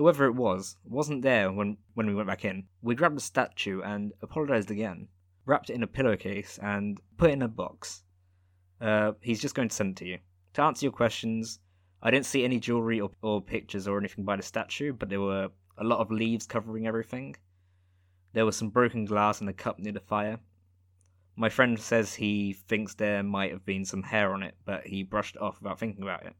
Whoever 0.00 0.24
it 0.24 0.34
was 0.34 0.78
wasn't 0.82 1.20
there 1.20 1.52
when 1.52 1.76
when 1.92 2.06
we 2.06 2.14
went 2.14 2.26
back 2.26 2.46
in. 2.46 2.68
We 2.80 2.94
grabbed 2.94 3.18
the 3.18 3.20
statue 3.20 3.82
and 3.82 4.14
apologized 4.22 4.70
again, 4.70 5.08
wrapped 5.44 5.68
it 5.68 5.74
in 5.74 5.82
a 5.82 5.86
pillowcase, 5.86 6.58
and 6.62 6.98
put 7.18 7.28
it 7.28 7.34
in 7.34 7.42
a 7.42 7.48
box. 7.48 8.02
Uh, 8.80 9.12
he's 9.20 9.42
just 9.42 9.54
going 9.54 9.68
to 9.68 9.74
send 9.74 9.90
it 9.90 9.96
to 9.96 10.06
you. 10.06 10.18
To 10.54 10.62
answer 10.62 10.86
your 10.86 10.92
questions, 10.92 11.58
I 12.02 12.10
didn't 12.10 12.24
see 12.24 12.44
any 12.44 12.58
jewelry 12.58 12.98
or, 12.98 13.10
or 13.20 13.42
pictures 13.42 13.86
or 13.86 13.98
anything 13.98 14.24
by 14.24 14.36
the 14.36 14.42
statue, 14.42 14.94
but 14.94 15.10
there 15.10 15.20
were 15.20 15.50
a 15.76 15.84
lot 15.84 16.00
of 16.00 16.10
leaves 16.10 16.46
covering 16.46 16.86
everything. 16.86 17.36
There 18.32 18.46
was 18.46 18.56
some 18.56 18.70
broken 18.70 19.04
glass 19.04 19.42
and 19.42 19.50
a 19.50 19.52
cup 19.52 19.78
near 19.78 19.92
the 19.92 20.00
fire. 20.00 20.40
My 21.36 21.50
friend 21.50 21.78
says 21.78 22.14
he 22.14 22.54
thinks 22.54 22.94
there 22.94 23.22
might 23.22 23.52
have 23.52 23.66
been 23.66 23.84
some 23.84 24.04
hair 24.04 24.32
on 24.32 24.44
it, 24.44 24.54
but 24.64 24.86
he 24.86 25.02
brushed 25.02 25.36
it 25.36 25.42
off 25.42 25.60
without 25.60 25.78
thinking 25.78 26.04
about 26.04 26.24
it. 26.24 26.32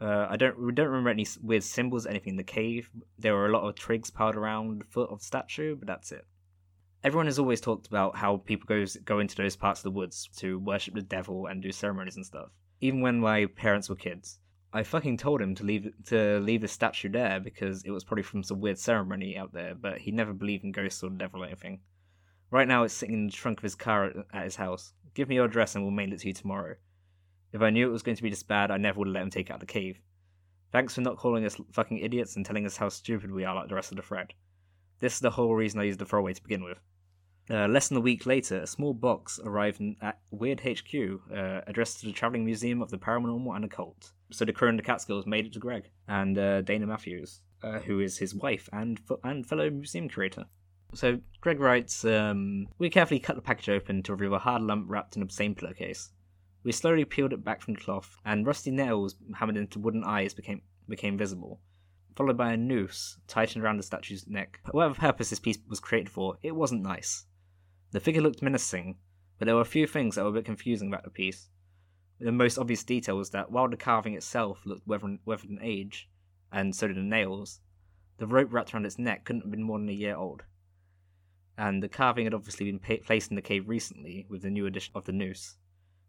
Uh, 0.00 0.26
I 0.30 0.36
don't 0.36 0.58
we 0.58 0.72
don't 0.72 0.88
remember 0.88 1.10
any 1.10 1.26
weird 1.42 1.62
symbols, 1.62 2.06
anything 2.06 2.30
in 2.30 2.36
the 2.36 2.42
cave. 2.42 2.90
There 3.18 3.34
were 3.34 3.46
a 3.46 3.52
lot 3.52 3.68
of 3.68 3.74
twigs 3.74 4.10
piled 4.10 4.34
around 4.34 4.80
the 4.80 4.84
foot 4.86 5.10
of 5.10 5.18
the 5.18 5.24
statue, 5.24 5.76
but 5.76 5.86
that's 5.86 6.10
it. 6.10 6.26
Everyone 7.04 7.26
has 7.26 7.38
always 7.38 7.60
talked 7.60 7.86
about 7.86 8.16
how 8.16 8.38
people 8.38 8.66
goes 8.66 8.96
go 8.96 9.18
into 9.18 9.36
those 9.36 9.56
parts 9.56 9.80
of 9.80 9.84
the 9.84 9.90
woods 9.90 10.28
to 10.36 10.58
worship 10.58 10.94
the 10.94 11.02
devil 11.02 11.46
and 11.46 11.62
do 11.62 11.70
ceremonies 11.70 12.16
and 12.16 12.24
stuff. 12.24 12.48
Even 12.80 13.02
when 13.02 13.20
my 13.20 13.44
parents 13.44 13.90
were 13.90 13.96
kids, 13.96 14.38
I 14.72 14.84
fucking 14.84 15.18
told 15.18 15.42
him 15.42 15.54
to 15.56 15.64
leave 15.64 15.92
to 16.06 16.40
leave 16.40 16.62
the 16.62 16.68
statue 16.68 17.10
there 17.10 17.38
because 17.38 17.82
it 17.84 17.90
was 17.90 18.04
probably 18.04 18.22
from 18.22 18.42
some 18.42 18.60
weird 18.60 18.78
ceremony 18.78 19.36
out 19.36 19.52
there, 19.52 19.74
but 19.74 19.98
he 19.98 20.12
never 20.12 20.32
believed 20.32 20.64
in 20.64 20.72
ghosts 20.72 21.02
or 21.02 21.10
the 21.10 21.16
devil 21.16 21.42
or 21.42 21.46
anything. 21.46 21.80
Right 22.50 22.68
now, 22.68 22.84
it's 22.84 22.94
sitting 22.94 23.14
in 23.14 23.26
the 23.26 23.32
trunk 23.32 23.58
of 23.58 23.64
his 23.64 23.74
car 23.74 24.06
at, 24.06 24.16
at 24.32 24.44
his 24.44 24.56
house. 24.56 24.94
Give 25.12 25.28
me 25.28 25.34
your 25.34 25.44
address 25.44 25.74
and 25.74 25.84
we'll 25.84 25.90
mail 25.90 26.12
it 26.12 26.20
to 26.20 26.28
you 26.28 26.34
tomorrow. 26.34 26.76
If 27.52 27.62
I 27.62 27.70
knew 27.70 27.88
it 27.88 27.92
was 27.92 28.02
going 28.02 28.16
to 28.16 28.22
be 28.22 28.30
this 28.30 28.42
bad, 28.42 28.70
I 28.70 28.76
never 28.76 28.98
would 28.98 29.08
have 29.08 29.14
let 29.14 29.22
him 29.22 29.30
take 29.30 29.50
out 29.50 29.60
the 29.60 29.66
cave. 29.66 30.00
Thanks 30.72 30.94
for 30.94 31.00
not 31.00 31.16
calling 31.16 31.44
us 31.44 31.56
fucking 31.72 31.98
idiots 31.98 32.36
and 32.36 32.46
telling 32.46 32.64
us 32.64 32.76
how 32.76 32.88
stupid 32.88 33.32
we 33.32 33.44
are 33.44 33.54
like 33.54 33.68
the 33.68 33.74
rest 33.74 33.90
of 33.90 33.96
the 33.96 34.02
thread. 34.02 34.34
This 35.00 35.14
is 35.14 35.20
the 35.20 35.30
whole 35.30 35.54
reason 35.54 35.80
I 35.80 35.84
used 35.84 35.98
the 35.98 36.04
throwaway 36.04 36.34
to 36.34 36.42
begin 36.42 36.62
with. 36.62 36.78
Uh, 37.50 37.66
less 37.66 37.88
than 37.88 37.98
a 37.98 38.00
week 38.00 38.26
later, 38.26 38.60
a 38.60 38.66
small 38.66 38.94
box 38.94 39.40
arrived 39.42 39.82
at 40.00 40.20
Weird 40.30 40.60
HQ, 40.60 41.20
uh, 41.34 41.62
addressed 41.66 41.98
to 42.00 42.06
the 42.06 42.12
Travelling 42.12 42.44
Museum 42.44 42.80
of 42.80 42.90
the 42.90 42.98
Paranormal 42.98 43.56
and 43.56 43.64
Occult. 43.64 44.12
So 44.30 44.44
the 44.44 44.52
crew 44.52 44.68
and 44.68 44.78
the 44.78 44.84
Catskills 44.84 45.26
made 45.26 45.46
it 45.46 45.52
to 45.54 45.58
Greg 45.58 45.90
and 46.06 46.38
uh, 46.38 46.60
Dana 46.60 46.86
Matthews, 46.86 47.40
uh, 47.64 47.80
who 47.80 47.98
is 47.98 48.18
his 48.18 48.36
wife 48.36 48.68
and 48.72 49.00
and 49.24 49.44
fellow 49.44 49.68
museum 49.68 50.08
curator. 50.08 50.44
So 50.94 51.18
Greg 51.40 51.58
writes, 51.58 52.04
um, 52.04 52.68
"We 52.78 52.88
carefully 52.88 53.18
cut 53.18 53.34
the 53.34 53.42
package 53.42 53.68
open 53.68 54.04
to 54.04 54.12
reveal 54.12 54.34
a 54.34 54.38
hard 54.38 54.62
lump 54.62 54.86
wrapped 54.88 55.16
in 55.16 55.22
a 55.22 55.30
same 55.30 55.56
pillowcase. 55.56 56.10
We 56.62 56.72
slowly 56.72 57.04
peeled 57.04 57.32
it 57.32 57.44
back 57.44 57.62
from 57.62 57.74
the 57.74 57.80
cloth, 57.80 58.16
and 58.24 58.46
rusty 58.46 58.70
nails 58.70 59.16
hammered 59.36 59.56
into 59.56 59.78
wooden 59.78 60.04
eyes 60.04 60.34
became 60.34 60.62
became 60.88 61.16
visible." 61.16 61.60
Followed 62.16 62.36
by 62.36 62.52
a 62.52 62.56
noose 62.56 63.18
tightened 63.26 63.64
around 63.64 63.78
the 63.78 63.82
statue's 63.82 64.26
neck. 64.26 64.60
Whatever 64.72 64.94
purpose 64.94 65.30
this 65.30 65.38
piece 65.38 65.58
was 65.68 65.80
created 65.80 66.10
for, 66.10 66.38
it 66.42 66.54
wasn't 66.54 66.82
nice. 66.82 67.26
The 67.92 68.00
figure 68.00 68.20
looked 68.20 68.42
menacing, 68.42 68.98
but 69.38 69.46
there 69.46 69.54
were 69.54 69.62
a 69.62 69.64
few 69.64 69.86
things 69.86 70.14
that 70.14 70.24
were 70.24 70.30
a 70.30 70.34
bit 70.34 70.44
confusing 70.44 70.88
about 70.88 71.04
the 71.04 71.10
piece. 71.10 71.48
The 72.18 72.30
most 72.30 72.58
obvious 72.58 72.84
detail 72.84 73.16
was 73.16 73.30
that 73.30 73.50
while 73.50 73.68
the 73.68 73.78
carving 73.78 74.12
itself 74.12 74.66
looked 74.66 74.86
weathered, 74.86 75.20
weathered 75.24 75.48
in 75.48 75.58
age, 75.62 76.10
and 76.52 76.76
so 76.76 76.86
did 76.88 76.96
the 76.98 77.02
nails, 77.02 77.60
the 78.18 78.26
rope 78.26 78.52
wrapped 78.52 78.74
around 78.74 78.84
its 78.84 78.98
neck 78.98 79.24
couldn't 79.24 79.42
have 79.42 79.50
been 79.50 79.62
more 79.62 79.78
than 79.78 79.88
a 79.88 79.92
year 79.92 80.14
old. 80.14 80.42
And 81.56 81.82
the 81.82 81.88
carving 81.88 82.24
had 82.24 82.34
obviously 82.34 82.66
been 82.66 82.78
pa- 82.78 83.02
placed 83.02 83.30
in 83.30 83.36
the 83.36 83.42
cave 83.42 83.66
recently 83.66 84.26
with 84.28 84.42
the 84.42 84.50
new 84.50 84.66
addition 84.66 84.92
of 84.94 85.06
the 85.06 85.12
noose, 85.12 85.56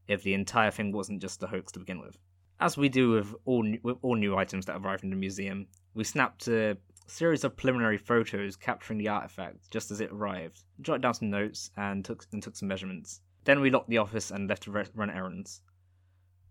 if 0.07 0.23
the 0.23 0.33
entire 0.33 0.71
thing 0.71 0.91
wasn't 0.91 1.21
just 1.21 1.43
a 1.43 1.47
hoax 1.47 1.71
to 1.73 1.79
begin 1.79 1.99
with. 1.99 2.17
As 2.59 2.77
we 2.77 2.89
do 2.89 3.11
with 3.11 3.33
all 3.45 3.63
new, 3.63 3.79
with 3.83 3.97
all 4.01 4.15
new 4.15 4.37
items 4.37 4.65
that 4.65 4.77
arrive 4.77 5.03
in 5.03 5.09
the 5.09 5.15
museum, 5.15 5.67
we 5.93 6.03
snapped 6.03 6.47
a 6.47 6.77
series 7.07 7.43
of 7.43 7.57
preliminary 7.57 7.97
photos 7.97 8.55
capturing 8.55 8.99
the 8.99 9.07
artifact 9.07 9.69
just 9.71 9.91
as 9.91 9.99
it 9.99 10.11
arrived, 10.11 10.63
jotted 10.81 11.01
down 11.01 11.13
some 11.13 11.29
notes, 11.29 11.71
and 11.75 12.05
took 12.05 12.25
and 12.31 12.41
took 12.41 12.55
some 12.55 12.67
measurements. 12.67 13.21
Then 13.43 13.59
we 13.59 13.71
locked 13.71 13.89
the 13.89 13.97
office 13.97 14.31
and 14.31 14.47
left 14.47 14.63
to 14.63 14.71
run 14.71 15.09
errands. 15.09 15.61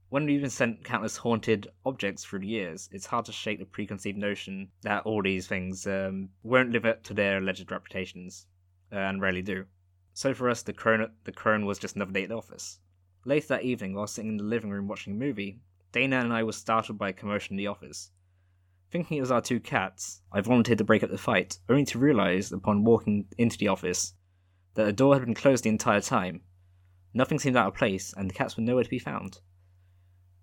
When 0.09 0.27
we've 0.27 0.41
been 0.41 0.51
sent 0.51 0.85
countless 0.85 1.17
haunted 1.17 1.69
objects 1.87 2.25
through 2.25 2.41
the 2.41 2.49
years, 2.49 2.89
it's 2.91 3.07
hard 3.07 3.27
to 3.27 3.33
shake 3.33 3.61
the 3.61 3.65
preconceived 3.65 4.19
notion 4.19 4.71
that 4.83 5.05
all 5.05 5.23
these 5.23 5.47
things 5.47 5.87
um, 5.87 6.31
won't 6.43 6.73
live 6.73 6.85
up 6.85 7.05
to 7.05 7.15
their 7.15 7.39
alleged 7.39 7.71
reputations, 7.71 8.49
uh, 8.93 8.97
and 8.97 9.23
rarely 9.23 9.43
do. 9.43 9.67
So 10.13 10.35
for 10.35 10.51
us, 10.51 10.63
the 10.63 10.73
crone, 10.73 11.09
the 11.23 11.33
crone 11.33 11.65
was 11.65 11.79
just 11.79 11.95
another 11.95 12.11
day 12.11 12.25
at 12.25 12.31
the 12.31 12.37
office. 12.37 12.81
Later 13.25 13.49
that 13.49 13.65
evening, 13.65 13.95
while 13.95 14.07
sitting 14.07 14.31
in 14.31 14.37
the 14.39 14.45
living 14.45 14.71
room 14.71 14.89
watching 14.89 15.13
a 15.13 15.17
movie, 15.17 15.61
Dana 15.93 16.21
and 16.21 16.33
I 16.33 16.43
were 16.43 16.53
startled 16.53 16.97
by 16.97 17.11
a 17.11 17.13
commotion 17.13 17.53
in 17.53 17.59
the 17.59 17.67
office. 17.67 18.13
Thinking 18.91 19.19
it 19.19 19.21
was 19.21 19.31
our 19.31 19.43
two 19.43 19.61
cats, 19.61 20.23
I 20.33 20.41
volunteered 20.41 20.79
to 20.79 20.85
break 20.85 21.03
up 21.03 21.11
the 21.11 21.19
fight, 21.19 21.59
only 21.69 21.85
to 21.87 21.99
realise, 21.99 22.51
upon 22.51 22.83
walking 22.83 23.27
into 23.37 23.59
the 23.59 23.69
office, 23.69 24.15
that 24.75 24.85
the 24.85 24.93
door 24.93 25.15
had 25.15 25.25
been 25.25 25.35
closed 25.35 25.65
the 25.65 25.69
entire 25.69 26.01
time. 26.01 26.41
Nothing 27.13 27.39
seemed 27.39 27.57
out 27.57 27.69
of 27.69 27.75
place, 27.75 28.15
and 28.17 28.31
the 28.31 28.35
cats 28.35 28.57
were 28.57 28.63
nowhere 28.63 28.85
to 28.85 28.91
be 28.91 28.99
found. 28.99 29.41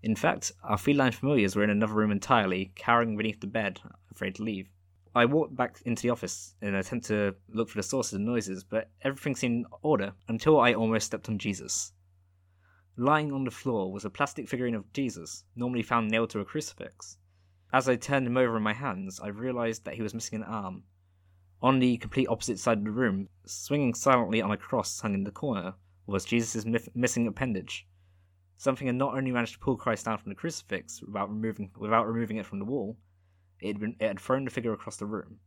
In 0.04 0.16
fact, 0.16 0.52
our 0.64 0.78
feline 0.78 1.14
familiars 1.14 1.56
were 1.56 1.64
in 1.64 1.72
another 1.72 1.96
room 1.96 2.12
entirely, 2.12 2.74
cowering 2.76 3.18
beneath 3.18 3.42
the 3.42 3.48
bed, 3.48 3.82
afraid 4.12 4.36
to 4.36 4.44
leave. 4.44 4.70
I 5.16 5.26
walked 5.26 5.56
back 5.56 5.82
into 5.84 6.04
the 6.04 6.12
office 6.12 6.54
in 6.62 6.68
an 6.68 6.76
attempt 6.76 7.08
to 7.08 7.34
look 7.50 7.70
for 7.70 7.80
the 7.80 7.84
source 7.84 8.14
of 8.14 8.20
noises, 8.20 8.64
but 8.64 8.92
everything 9.02 9.36
seemed 9.36 9.66
in 9.66 9.72
order 9.82 10.14
until 10.28 10.60
I 10.60 10.74
almost 10.74 11.08
stepped 11.08 11.28
on 11.28 11.40
Jesus. 11.40 11.92
Lying 13.00 13.32
on 13.32 13.44
the 13.44 13.52
floor 13.52 13.92
was 13.92 14.06
a 14.06 14.10
plastic 14.10 14.50
figurine 14.50 14.74
of 14.74 14.92
Jesus, 14.92 15.44
normally 15.56 15.84
found 15.84 16.10
nailed 16.10 16.32
to 16.32 16.40
a 16.40 16.46
crucifix. 16.46 17.20
As 17.72 17.88
I 17.88 17.96
turned 17.96 18.26
him 18.26 18.38
over 18.38 18.58
in 18.58 18.64
my 18.64 18.74
hands, 18.74 19.20
I 19.20 19.28
realized 19.28 19.86
that 19.86 19.94
he 19.94 20.02
was 20.02 20.16
missing 20.16 20.38
an 20.38 20.44
arm. 20.44 20.82
On 21.62 21.78
the 21.78 21.98
complete 21.98 22.28
opposite 22.28 22.58
side 22.58 22.80
of 22.80 22.86
the 22.86 22.90
room, 22.90 23.30
swinging 23.46 23.94
silently 23.94 24.42
on 24.42 24.52
a 24.52 24.58
cross 24.58 25.00
hung 25.00 25.14
in 25.14 25.26
the 25.26 25.32
corner, 25.32 25.76
was 26.08 26.26
Jesus' 26.26 26.66
missing 26.96 27.28
appendage. 27.28 27.88
Something 28.58 28.88
had 28.88 28.96
not 28.96 29.16
only 29.16 29.30
managed 29.30 29.54
to 29.54 29.60
pull 29.60 29.78
Christ 29.78 30.06
down 30.06 30.18
from 30.18 30.30
the 30.30 30.36
crucifix 30.36 31.04
without 31.04 31.30
removing, 31.30 31.70
without 31.78 32.08
removing 32.08 32.38
it 32.38 32.48
from 32.48 32.58
the 32.58 32.66
wall, 32.66 32.98
it 33.60 33.68
had, 33.68 33.80
been, 33.80 33.96
it 34.00 34.08
had 34.08 34.20
thrown 34.20 34.44
the 34.44 34.50
figure 34.50 34.74
across 34.74 34.98
the 34.98 35.06
room. 35.06 35.40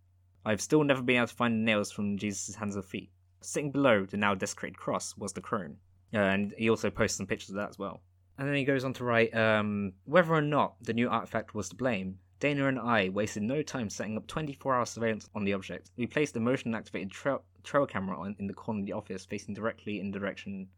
I've 0.45 0.61
still 0.61 0.85
never 0.85 1.03
been 1.03 1.17
able 1.17 1.27
to 1.27 1.35
find 1.35 1.55
the 1.55 1.65
nails 1.65 1.91
from 1.91 2.17
Jesus' 2.17 2.55
hands 2.55 2.77
or 2.77 2.83
feet. 2.83 3.11
Sitting 3.41 3.73
below 3.73 4.07
the 4.07 4.17
now 4.17 4.37
desecrated 4.37 4.79
cross 4.79 5.17
was 5.17 5.33
the 5.33 5.41
crone, 5.41 5.79
uh, 6.15 6.19
and 6.19 6.55
he 6.57 6.71
also 6.71 6.91
posts 6.91 7.17
some 7.17 7.27
pictures 7.27 7.51
of 7.51 7.57
that 7.57 7.71
as 7.71 7.79
well. 7.79 8.01
And 8.39 8.49
then 8.49 8.57
he 8.57 8.65
goes 8.65 8.85
on 8.85 8.95
to 8.95 9.05
write 9.05 9.35
um, 9.37 9.93
whether 10.05 10.33
or 10.33 10.41
not 10.41 10.75
the 10.83 10.95
new 10.95 11.09
artifact 11.09 11.55
was 11.55 11.69
to 11.69 11.77
blame. 11.77 12.19
Dana 12.39 12.69
and 12.69 12.79
I 12.79 13.11
wasted 13.11 13.43
no 13.43 13.63
time 13.63 13.91
setting 13.91 14.17
up 14.17 14.27
24 14.27 14.75
hour 14.75 14.87
surveillance 14.87 15.29
on 15.35 15.45
the 15.45 15.53
object. 15.53 15.91
We 15.97 16.07
placed 16.07 16.35
a 16.37 16.41
motion 16.41 16.75
activated 16.75 17.11
trail, 17.11 17.45
trail 17.65 17.87
camera 17.87 18.19
on, 18.19 18.35
in 18.39 18.47
the 18.47 18.55
corner 18.55 18.81
of 18.81 18.87
the 18.87 18.95
office 18.95 19.27
facing 19.27 19.55
directly 19.55 20.01
in 20.01 20.11
the 20.11 20.19
direction 20.19 20.69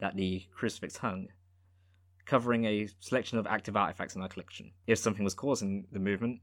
that 0.00 0.16
the 0.16 0.42
crucifix 0.52 0.96
hung, 0.96 1.28
covering 2.24 2.64
a 2.64 2.88
selection 3.00 3.38
of 3.38 3.46
active 3.46 3.76
artifacts 3.76 4.16
in 4.16 4.22
our 4.22 4.28
collection. 4.28 4.72
If 4.86 4.98
something 4.98 5.22
was 5.22 5.34
causing 5.34 5.86
the 5.92 5.98
movement, 5.98 6.40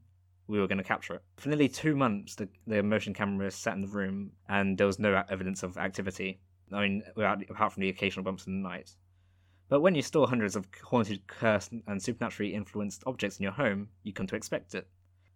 we 0.47 0.60
were 0.60 0.67
going 0.67 0.78
to 0.78 0.84
capture 0.84 1.15
it. 1.15 1.23
For 1.38 1.49
nearly 1.49 1.69
two 1.69 1.95
months, 1.95 2.36
the, 2.36 2.47
the 2.67 2.84
motion 2.84 3.13
camera 3.13 3.49
sat 3.52 3.75
in 3.75 3.82
the 3.82 3.88
room 3.88 4.32
and 4.47 4.78
there 4.78 4.88
was 4.88 4.99
no 4.99 5.23
evidence 5.30 5.63
of 5.63 5.78
activity. 5.78 6.39
I 6.72 6.82
mean, 6.82 7.04
without, 7.16 7.42
apart 7.50 7.74
from 7.74 7.82
the 7.82 7.90
occasional 7.90 8.24
bumps 8.24 8.48
in 8.48 8.62
the 8.62 8.70
night. 8.70 8.96
But 9.70 9.82
when 9.82 9.96
you 9.96 10.02
store 10.02 10.28
hundreds 10.28 10.56
of 10.56 10.68
haunted, 10.84 11.28
cursed, 11.28 11.72
and 11.88 12.02
supernaturally 12.02 12.54
influenced 12.54 13.04
objects 13.06 13.38
in 13.38 13.44
your 13.44 13.52
home, 13.52 13.90
you 14.04 14.14
come 14.14 14.28
to 14.28 14.36
expect 14.36 14.74
it. 14.74 14.88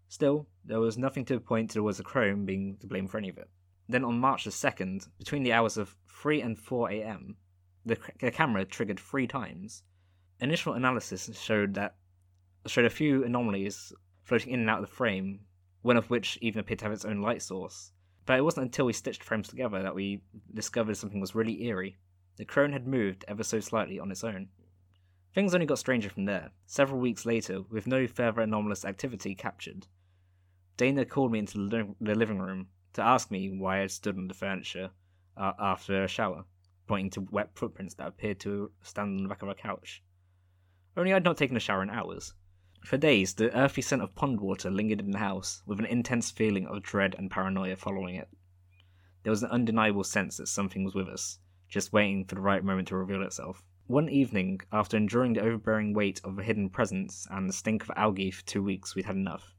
Still, 0.07 0.47
there 0.65 0.79
was 0.79 0.97
nothing 0.97 1.25
to 1.25 1.39
point 1.39 1.71
towards 1.71 1.97
the 1.97 2.03
crone 2.03 2.45
being 2.45 2.77
to 2.77 2.87
blame 2.87 3.07
for 3.07 3.17
any 3.17 3.29
of 3.29 3.37
it. 3.37 3.49
Then 3.87 4.03
on 4.03 4.19
March 4.19 4.45
the 4.45 4.49
2nd, 4.49 5.07
between 5.17 5.43
the 5.43 5.53
hours 5.53 5.77
of 5.77 5.95
3 6.07 6.41
and 6.41 6.57
4 6.57 6.89
am, 6.91 7.37
the, 7.85 7.97
the 8.19 8.31
camera 8.31 8.65
triggered 8.65 8.99
three 8.99 9.27
times. 9.27 9.83
Initial 10.39 10.73
analysis 10.73 11.29
showed 11.39 11.73
that 11.75 11.95
showed 12.65 12.85
a 12.85 12.89
few 12.89 13.23
anomalies 13.25 13.91
floating 14.23 14.53
in 14.53 14.61
and 14.61 14.69
out 14.69 14.81
of 14.81 14.89
the 14.89 14.95
frame, 14.95 15.41
one 15.81 15.97
of 15.97 16.09
which 16.09 16.37
even 16.41 16.59
appeared 16.59 16.79
to 16.79 16.85
have 16.85 16.93
its 16.93 17.05
own 17.05 17.21
light 17.21 17.41
source. 17.41 17.91
But 18.25 18.37
it 18.37 18.43
wasn't 18.43 18.65
until 18.65 18.85
we 18.85 18.93
stitched 18.93 19.23
frames 19.23 19.49
together 19.49 19.81
that 19.83 19.95
we 19.95 20.21
discovered 20.53 20.95
something 20.95 21.19
was 21.19 21.35
really 21.35 21.63
eerie. 21.63 21.97
The 22.37 22.45
crone 22.45 22.71
had 22.71 22.87
moved 22.87 23.25
ever 23.27 23.43
so 23.43 23.59
slightly 23.59 23.99
on 23.99 24.11
its 24.11 24.23
own. 24.23 24.49
Things 25.33 25.53
only 25.53 25.65
got 25.65 25.79
stranger 25.79 26.09
from 26.09 26.25
there. 26.25 26.51
Several 26.65 26.99
weeks 26.99 27.25
later, 27.25 27.61
with 27.63 27.87
no 27.87 28.07
further 28.07 28.41
anomalous 28.41 28.85
activity 28.85 29.35
captured, 29.35 29.87
Dana 30.77 31.05
called 31.05 31.31
me 31.31 31.39
into 31.39 31.67
the 31.67 32.15
living 32.15 32.39
room 32.39 32.67
to 32.93 33.01
ask 33.01 33.29
me 33.29 33.49
why 33.49 33.77
I 33.77 33.81
had 33.81 33.91
stood 33.91 34.17
on 34.17 34.27
the 34.27 34.33
furniture 34.33 34.91
uh, 35.35 35.53
after 35.59 36.03
a 36.03 36.07
shower, 36.07 36.45
pointing 36.87 37.09
to 37.11 37.27
wet 37.31 37.49
footprints 37.55 37.95
that 37.95 38.07
appeared 38.07 38.39
to 38.41 38.71
stand 38.81 39.17
on 39.17 39.23
the 39.23 39.29
back 39.29 39.41
of 39.41 39.49
our 39.49 39.55
couch. 39.55 40.03
Only 40.95 41.13
I'd 41.13 41.23
not 41.23 41.37
taken 41.37 41.57
a 41.57 41.59
shower 41.59 41.81
in 41.81 41.89
hours. 41.89 42.33
For 42.85 42.97
days, 42.97 43.33
the 43.33 43.55
earthy 43.57 43.81
scent 43.81 44.01
of 44.01 44.13
pond 44.13 44.41
water 44.41 44.69
lingered 44.69 44.99
in 44.99 45.11
the 45.11 45.19
house, 45.19 45.63
with 45.65 45.79
an 45.79 45.85
intense 45.85 46.31
feeling 46.31 46.67
of 46.67 46.83
dread 46.83 47.15
and 47.17 47.31
paranoia 47.31 47.77
following 47.77 48.15
it. 48.15 48.27
There 49.23 49.31
was 49.31 49.41
an 49.41 49.49
undeniable 49.51 50.03
sense 50.03 50.35
that 50.35 50.47
something 50.47 50.83
was 50.83 50.93
with 50.93 51.07
us, 51.07 51.39
just 51.69 51.93
waiting 51.93 52.25
for 52.25 52.35
the 52.35 52.41
right 52.41 52.63
moment 52.63 52.89
to 52.89 52.97
reveal 52.97 53.23
itself. 53.23 53.63
One 53.87 54.09
evening, 54.09 54.59
after 54.71 54.97
enduring 54.97 55.33
the 55.33 55.41
overbearing 55.41 55.93
weight 55.93 56.19
of 56.25 56.37
a 56.37 56.43
hidden 56.43 56.69
presence 56.69 57.25
and 57.31 57.47
the 57.47 57.53
stink 57.53 57.83
of 57.83 57.91
algae 57.95 58.31
for 58.31 58.45
two 58.45 58.61
weeks, 58.61 58.95
we'd 58.95 59.05
had 59.05 59.15
enough. 59.15 59.55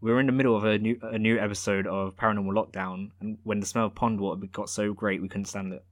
We 0.00 0.10
were 0.10 0.18
in 0.18 0.26
the 0.26 0.32
middle 0.32 0.56
of 0.56 0.64
a 0.64 0.78
new, 0.78 0.98
a 1.02 1.18
new 1.18 1.38
episode 1.38 1.86
of 1.86 2.16
Paranormal 2.16 2.54
Lockdown, 2.54 3.10
and 3.20 3.38
when 3.42 3.60
the 3.60 3.66
smell 3.66 3.86
of 3.86 3.94
pond 3.94 4.20
water 4.20 4.46
got 4.46 4.70
so 4.70 4.94
great 4.94 5.20
we 5.20 5.28
couldn't 5.28 5.44
stand 5.44 5.74
it. 5.74 5.84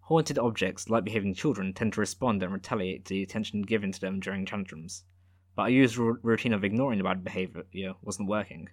Haunted 0.00 0.36
objects, 0.36 0.90
like 0.90 1.04
behaving 1.04 1.34
children, 1.34 1.72
tend 1.72 1.92
to 1.92 2.00
respond 2.00 2.42
and 2.42 2.52
retaliate 2.52 3.04
to 3.04 3.14
the 3.14 3.22
attention 3.22 3.62
given 3.62 3.92
to 3.92 4.00
them 4.00 4.18
during 4.18 4.44
tantrums, 4.44 5.04
but 5.54 5.62
our 5.62 5.70
usual 5.70 6.16
routine 6.22 6.52
of 6.52 6.64
ignoring 6.64 6.98
the 6.98 7.04
bad 7.04 7.24
behaviour 7.24 7.94
wasn't 8.02 8.28
working. 8.28 8.68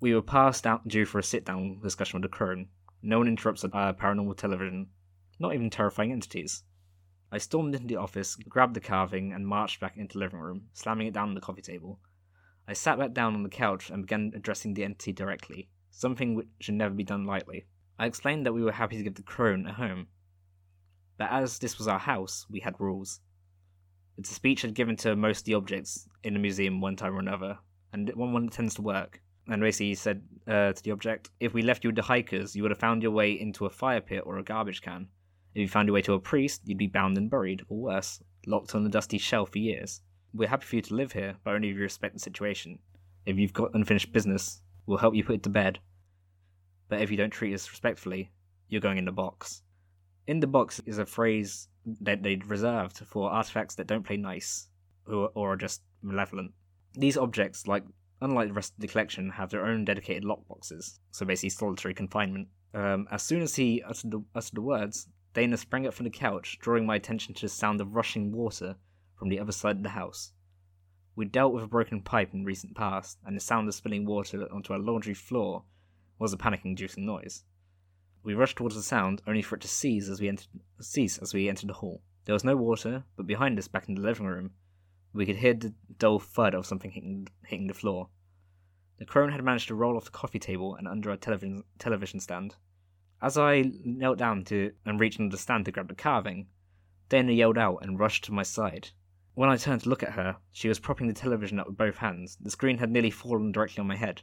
We 0.00 0.14
were 0.14 0.22
passed 0.22 0.66
out 0.66 0.88
due 0.88 1.04
for 1.04 1.18
a 1.18 1.22
sit 1.22 1.44
down 1.44 1.80
discussion 1.82 2.20
with 2.20 2.30
the 2.30 2.36
crone, 2.36 2.68
no 3.02 3.18
one 3.18 3.28
interrupts 3.28 3.64
our 3.64 3.94
paranormal 3.94 4.36
television, 4.36 4.90
not 5.38 5.54
even 5.54 5.70
terrifying 5.70 6.12
entities. 6.12 6.64
I 7.32 7.38
stormed 7.38 7.74
into 7.74 7.86
the 7.86 7.96
office, 7.96 8.36
grabbed 8.36 8.74
the 8.74 8.80
carving, 8.80 9.32
and 9.32 9.46
marched 9.46 9.80
back 9.80 9.96
into 9.96 10.14
the 10.14 10.18
living 10.18 10.40
room, 10.40 10.68
slamming 10.74 11.06
it 11.06 11.14
down 11.14 11.30
on 11.30 11.34
the 11.34 11.40
coffee 11.40 11.62
table. 11.62 11.98
I 12.68 12.74
sat 12.74 12.98
back 12.98 13.14
down 13.14 13.34
on 13.34 13.42
the 13.42 13.48
couch 13.48 13.88
and 13.88 14.02
began 14.02 14.32
addressing 14.34 14.74
the 14.74 14.84
entity 14.84 15.12
directly, 15.12 15.70
something 15.90 16.34
which 16.34 16.48
should 16.60 16.74
never 16.74 16.94
be 16.94 17.04
done 17.04 17.24
lightly. 17.24 17.64
I 17.98 18.04
explained 18.04 18.44
that 18.44 18.52
we 18.52 18.62
were 18.62 18.72
happy 18.72 18.98
to 18.98 19.02
give 19.02 19.14
the 19.14 19.22
crone 19.22 19.66
a 19.66 19.72
home, 19.72 20.08
but 21.16 21.30
as 21.30 21.58
this 21.58 21.78
was 21.78 21.88
our 21.88 21.98
house, 21.98 22.46
we 22.50 22.60
had 22.60 22.78
rules. 22.78 23.20
It's 24.20 24.32
a 24.32 24.34
speech 24.34 24.66
I'd 24.66 24.74
given 24.74 24.96
to 24.96 25.16
most 25.16 25.38
of 25.38 25.44
the 25.46 25.54
objects 25.54 26.06
in 26.24 26.34
the 26.34 26.40
museum 26.40 26.82
one 26.82 26.94
time 26.94 27.16
or 27.16 27.20
another, 27.20 27.58
and 27.94 28.12
one 28.14 28.34
one 28.34 28.50
tends 28.50 28.74
to 28.74 28.82
work. 28.82 29.22
And 29.48 29.62
basically, 29.62 29.86
he 29.86 29.94
said 29.94 30.22
uh, 30.46 30.74
to 30.74 30.82
the 30.84 30.90
object, 30.90 31.30
"If 31.40 31.54
we 31.54 31.62
left 31.62 31.82
you 31.82 31.88
with 31.88 31.96
the 31.96 32.02
hikers, 32.02 32.54
you 32.54 32.60
would 32.60 32.70
have 32.70 32.78
found 32.78 33.02
your 33.02 33.12
way 33.12 33.32
into 33.32 33.64
a 33.64 33.70
fire 33.70 34.02
pit 34.02 34.24
or 34.26 34.36
a 34.36 34.44
garbage 34.44 34.82
can. 34.82 35.08
If 35.54 35.62
you 35.62 35.68
found 35.68 35.88
your 35.88 35.94
way 35.94 36.02
to 36.02 36.12
a 36.12 36.20
priest, 36.20 36.60
you'd 36.66 36.76
be 36.76 36.86
bound 36.86 37.16
and 37.16 37.30
buried, 37.30 37.62
or 37.70 37.78
worse, 37.78 38.22
locked 38.46 38.74
on 38.74 38.84
a 38.84 38.90
dusty 38.90 39.16
shelf 39.16 39.52
for 39.52 39.58
years. 39.58 40.02
We're 40.34 40.50
happy 40.50 40.66
for 40.66 40.76
you 40.76 40.82
to 40.82 40.94
live 40.96 41.12
here, 41.12 41.36
but 41.42 41.54
only 41.54 41.70
if 41.70 41.76
you 41.76 41.80
respect 41.80 42.12
the 42.12 42.20
situation. 42.20 42.78
If 43.24 43.38
you've 43.38 43.54
got 43.54 43.72
unfinished 43.72 44.12
business, 44.12 44.60
we'll 44.84 44.98
help 44.98 45.14
you 45.14 45.24
put 45.24 45.36
it 45.36 45.42
to 45.44 45.48
bed. 45.48 45.78
But 46.90 47.00
if 47.00 47.10
you 47.10 47.16
don't 47.16 47.30
treat 47.30 47.54
us 47.54 47.70
respectfully, 47.70 48.32
you're 48.68 48.82
going 48.82 48.98
in 48.98 49.06
the 49.06 49.12
box." 49.12 49.62
In 50.26 50.40
the 50.40 50.46
box 50.46 50.78
is 50.84 50.98
a 50.98 51.06
phrase 51.06 51.69
that 51.86 52.22
they'd 52.22 52.46
reserved 52.46 52.98
for 52.98 53.30
artifacts 53.30 53.74
that 53.76 53.86
don't 53.86 54.04
play 54.04 54.16
nice 54.16 54.68
or, 55.06 55.30
or 55.34 55.52
are 55.52 55.56
just 55.56 55.82
malevolent. 56.02 56.52
These 56.94 57.16
objects, 57.16 57.66
like 57.66 57.84
unlike 58.20 58.48
the 58.48 58.54
rest 58.54 58.74
of 58.74 58.80
the 58.80 58.88
collection, 58.88 59.30
have 59.30 59.50
their 59.50 59.64
own 59.64 59.84
dedicated 59.84 60.24
lockboxes, 60.24 60.98
so 61.10 61.24
basically 61.24 61.50
solitary 61.50 61.94
confinement. 61.94 62.48
Um, 62.74 63.08
as 63.10 63.22
soon 63.22 63.42
as 63.42 63.56
he 63.56 63.82
uttered 63.82 64.10
the, 64.10 64.22
uttered 64.34 64.54
the 64.54 64.62
words, 64.62 65.08
Dana 65.32 65.56
sprang 65.56 65.86
up 65.86 65.94
from 65.94 66.04
the 66.04 66.10
couch, 66.10 66.58
drawing 66.60 66.86
my 66.86 66.96
attention 66.96 67.34
to 67.34 67.42
the 67.42 67.48
sound 67.48 67.80
of 67.80 67.94
rushing 67.94 68.32
water 68.32 68.76
from 69.16 69.28
the 69.28 69.38
other 69.38 69.52
side 69.52 69.76
of 69.76 69.82
the 69.82 69.90
house. 69.90 70.32
We 71.16 71.24
dealt 71.24 71.52
with 71.52 71.64
a 71.64 71.68
broken 71.68 72.02
pipe 72.02 72.34
in 72.34 72.44
recent 72.44 72.74
past, 72.74 73.18
and 73.24 73.36
the 73.36 73.40
sound 73.40 73.68
of 73.68 73.74
spilling 73.74 74.06
water 74.06 74.46
onto 74.52 74.72
our 74.72 74.78
laundry 74.78 75.14
floor 75.14 75.64
was 76.18 76.32
a 76.32 76.36
panic-inducing 76.36 77.04
noise. 77.04 77.44
We 78.22 78.34
rushed 78.34 78.56
towards 78.56 78.74
the 78.74 78.82
sound, 78.82 79.22
only 79.26 79.42
for 79.42 79.56
it 79.56 79.62
to 79.62 79.68
cease 79.68 80.08
as 80.08 80.20
we 80.20 80.28
entered, 80.28 80.48
cease 80.80 81.18
as 81.18 81.32
we 81.32 81.48
entered 81.48 81.70
the 81.70 81.74
hall. 81.74 82.02
There 82.26 82.34
was 82.34 82.44
no 82.44 82.56
water, 82.56 83.04
but 83.16 83.26
behind 83.26 83.58
us, 83.58 83.68
back 83.68 83.88
in 83.88 83.94
the 83.94 84.02
living 84.02 84.26
room, 84.26 84.52
we 85.12 85.26
could 85.26 85.36
hear 85.36 85.54
the 85.54 85.74
dull 85.98 86.18
thud 86.18 86.54
of 86.54 86.66
something 86.66 86.90
hitting, 86.90 87.28
hitting 87.46 87.66
the 87.66 87.74
floor. 87.74 88.08
The 88.98 89.06
crone 89.06 89.32
had 89.32 89.42
managed 89.42 89.68
to 89.68 89.74
roll 89.74 89.96
off 89.96 90.04
the 90.04 90.10
coffee 90.10 90.38
table 90.38 90.74
and 90.74 90.86
under 90.86 91.10
a 91.10 91.16
television, 91.16 91.64
television 91.78 92.20
stand. 92.20 92.56
As 93.22 93.38
I 93.38 93.72
knelt 93.84 94.18
down 94.18 94.44
to 94.44 94.72
and 94.84 95.00
reached 95.00 95.18
under 95.18 95.34
the 95.34 95.40
stand 95.40 95.64
to 95.64 95.72
grab 95.72 95.88
the 95.88 95.94
carving, 95.94 96.48
Dana 97.08 97.32
yelled 97.32 97.58
out 97.58 97.78
and 97.82 97.98
rushed 97.98 98.24
to 98.24 98.32
my 98.32 98.42
side. 98.42 98.90
When 99.34 99.48
I 99.48 99.56
turned 99.56 99.82
to 99.82 99.88
look 99.88 100.02
at 100.02 100.12
her, 100.12 100.36
she 100.52 100.68
was 100.68 100.78
propping 100.78 101.08
the 101.08 101.14
television 101.14 101.58
up 101.58 101.66
with 101.66 101.78
both 101.78 101.96
hands. 101.96 102.36
The 102.40 102.50
screen 102.50 102.78
had 102.78 102.90
nearly 102.90 103.10
fallen 103.10 103.52
directly 103.52 103.80
on 103.80 103.88
my 103.88 103.96
head. 103.96 104.22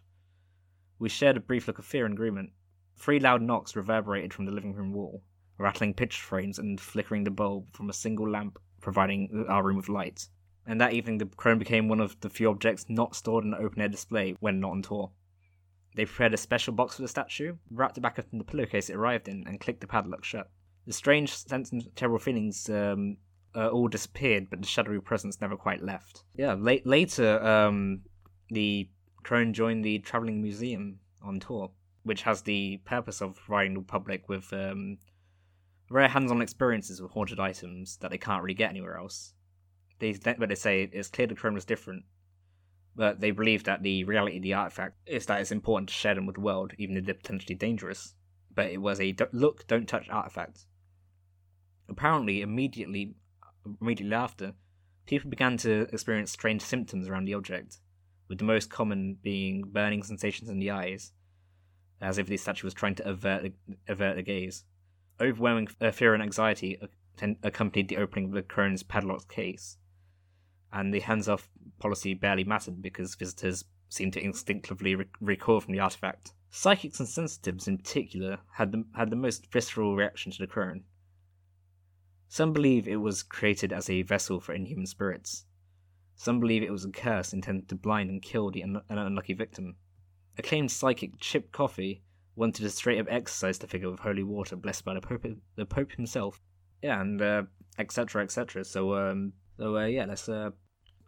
We 1.00 1.10
shared 1.10 1.38
a 1.38 1.42
brief 1.42 1.68
look 1.68 1.80
of 1.80 1.86
fear 1.86 2.06
and 2.06 2.14
agreement, 2.14 2.52
Three 2.98 3.20
loud 3.20 3.42
knocks 3.42 3.76
reverberated 3.76 4.34
from 4.34 4.46
the 4.46 4.52
living 4.52 4.74
room 4.74 4.92
wall, 4.92 5.24
rattling 5.58 5.94
picture 5.94 6.22
frames 6.22 6.58
and 6.58 6.82
flickering 6.82 7.24
the 7.24 7.32
bulb 7.32 7.68
from 7.72 7.90
a 7.90 7.94
single 7.94 8.28
lamp 8.28 8.60
providing 8.82 9.46
our 9.48 9.64
room 9.64 9.78
with 9.78 9.88
light. 9.88 10.28
And 10.66 10.82
that 10.82 10.94
evening, 10.94 11.20
the 11.20 11.28
crone 11.28 11.60
became 11.60 11.88
one 11.88 12.02
of 12.02 12.20
the 12.20 12.30
few 12.30 12.50
objects 12.50 12.86
not 12.90 13.16
stored 13.16 13.46
in 13.46 13.54
an 13.54 13.64
open 13.64 13.82
air 13.82 13.88
display 13.88 14.36
when 14.40 14.60
not 14.60 14.72
on 14.72 14.82
tour. 14.82 15.12
They 15.96 16.06
prepared 16.06 16.34
a 16.34 16.38
special 16.38 16.74
box 16.74 16.96
for 16.96 17.04
the 17.04 17.08
statue, 17.08 17.56
wrapped 17.72 17.98
it 17.98 18.02
back 18.02 18.20
up 18.20 18.26
in 18.32 18.40
the 18.40 18.44
pillowcase 18.44 18.90
it 18.90 18.96
arrived 18.96 19.28
in, 19.28 19.46
and 19.48 19.60
clicked 19.60 19.82
the 19.82 19.88
padlock 19.88 20.24
shut. 20.24 20.50
The 20.86 20.94
strange 20.94 21.34
sense 21.34 21.72
and 21.72 21.96
terrible 21.96 22.20
feelings 22.20 22.70
um, 22.70 23.18
uh, 23.56 23.70
all 23.70 23.88
disappeared, 23.88 24.50
but 24.50 24.62
the 24.62 24.68
shadowy 24.68 25.00
presence 25.00 25.40
never 25.40 25.56
quite 25.56 25.84
left. 25.84 26.24
Yeah, 26.36 26.56
la- 26.58 26.84
later, 26.84 27.42
um, 27.44 28.02
the 28.50 28.90
crone 29.24 29.54
joined 29.54 29.86
the 29.86 30.00
traveling 30.00 30.42
museum 30.42 31.00
on 31.24 31.40
tour 31.40 31.72
which 32.08 32.24
has 32.24 32.42
the 32.42 32.78
purpose 32.86 33.22
of 33.22 33.36
providing 33.36 33.74
the 33.76 33.82
public 33.82 34.28
with 34.30 34.52
um, 34.54 34.98
rare 35.90 36.08
hands-on 36.08 36.42
experiences 36.42 37.02
with 37.02 37.12
haunted 37.12 37.40
items 37.40 37.98
that 37.98 38.12
they 38.12 38.18
can't 38.18 38.42
really 38.42 38.54
get 38.54 38.70
anywhere 38.70 38.98
else. 38.98 39.34
They, 40.00 40.14
but 40.14 40.50
they 40.50 40.56
say 40.56 40.90
it's 40.92 41.10
clear 41.10 41.28
the 41.28 41.36
crone 41.36 41.58
is 41.58 41.66
different, 41.66 42.04
but 42.96 43.20
they 43.20 43.32
believe 43.32 43.66
that 43.66 43.84
the 43.84 44.04
reality 44.06 44.38
of 44.38 44.44
the 44.44 44.54
artifact 44.54 44.96
is 45.06 45.26
that 45.26 45.42
it's 45.42 45.52
important 45.52 45.90
to 45.90 45.96
share 45.96 46.16
them 46.16 46.26
with 46.26 46.36
the 46.36 46.42
world, 46.42 46.74
even 46.78 46.98
if 46.98 47.06
they're 47.06 47.14
potentially 47.16 47.56
dangerous. 47.56 48.16
But 48.54 48.68
it 48.68 48.82
was 48.82 49.00
a 49.02 49.16
look, 49.34 49.68
don't 49.68 49.88
touch 49.88 50.10
artifact. 50.10 50.66
Apparently, 51.90 52.42
immediately, 52.42 53.16
immediately 53.82 54.16
after, 54.16 54.54
people 55.06 55.30
began 55.30 55.58
to 55.58 55.88
experience 55.94 56.32
strange 56.32 56.62
symptoms 56.62 57.08
around 57.08 57.26
the 57.26 57.34
object, 57.34 57.78
with 58.28 58.38
the 58.40 58.46
most 58.46 58.70
common 58.70 59.18
being 59.22 59.64
burning 59.66 60.04
sensations 60.04 60.50
in 60.50 60.60
the 60.60 60.72
eyes, 60.72 61.12
as 62.02 62.18
if 62.18 62.28
the 62.28 62.38
statue 62.38 62.66
was 62.68 62.74
trying 62.74 62.96
to 62.96 63.08
avert 63.08 63.52
avert 63.88 64.16
the 64.16 64.24
gaze. 64.24 64.64
Overwhelming 65.20 65.70
uh, 65.82 65.92
fear 65.92 66.14
and 66.14 66.22
anxiety 66.22 66.80
accompanied 67.42 67.90
the 67.90 67.98
opening 67.98 68.26
of 68.26 68.34
the 68.34 68.44
crone's 68.44 68.84
padlocked 68.84 69.30
case, 69.30 69.78
and 70.72 70.94
the 70.94 71.00
hands-off 71.00 71.50
policy 71.80 72.14
barely 72.14 72.44
mattered 72.44 72.82
because 72.82 73.16
visitors 73.16 73.66
seemed 73.90 74.14
to 74.14 74.24
instinctively 74.24 74.96
re- 74.96 75.06
recoil 75.20 75.60
from 75.60 75.74
the 75.74 75.80
artifact. 75.80 76.34
Psychics 76.50 77.00
and 77.00 77.10
sensitives, 77.10 77.68
in 77.68 77.78
particular, 77.78 78.40
had 78.54 78.72
the, 78.72 78.84
had 78.96 79.10
the 79.10 79.16
most 79.16 79.52
visceral 79.52 79.96
reaction 79.96 80.32
to 80.32 80.38
the 80.40 80.48
crone. 80.48 80.84
Some 82.28 82.54
believe 82.54 82.88
it 82.88 82.98
was 82.98 83.24
created 83.24 83.74
as 83.74 83.90
a 83.90 84.02
vessel 84.02 84.40
for 84.40 84.54
inhuman 84.54 84.86
spirits. 84.86 85.46
Some 86.16 86.40
believe 86.40 86.64
it 86.64 86.72
was 86.72 86.86
a 86.86 86.90
curse 86.90 87.34
intended 87.34 87.70
to 87.70 87.76
blind 87.76 88.10
and 88.10 88.22
kill 88.22 88.52
the 88.52 88.64
un- 88.64 88.82
an 88.90 88.98
unlucky 88.98 89.34
victim 89.34 89.78
acclaimed 90.38 90.72
psychic 90.72 91.20
Chip 91.20 91.52
Coffey 91.52 92.04
wanted 92.36 92.66
a 92.66 92.70
straight 92.70 93.00
up 93.00 93.08
exercise 93.10 93.58
to 93.60 93.68
figure 93.68 93.90
with 93.90 94.00
holy 94.00 94.24
water 94.24 94.56
blessed 94.56 94.86
by 94.86 94.94
the 94.94 95.02
Pope, 95.02 95.26
the 95.56 95.66
Pope 95.66 95.92
himself. 95.94 96.40
Yeah, 96.82 97.02
and 97.02 97.22
etc. 97.80 98.22
Uh, 98.22 98.24
etc. 98.24 98.62
Et 98.62 98.66
so, 98.66 98.96
um, 98.96 99.34
so 99.58 99.78
uh, 99.78 99.86
yeah, 99.86 100.06
that's 100.06 100.30
uh, 100.30 100.52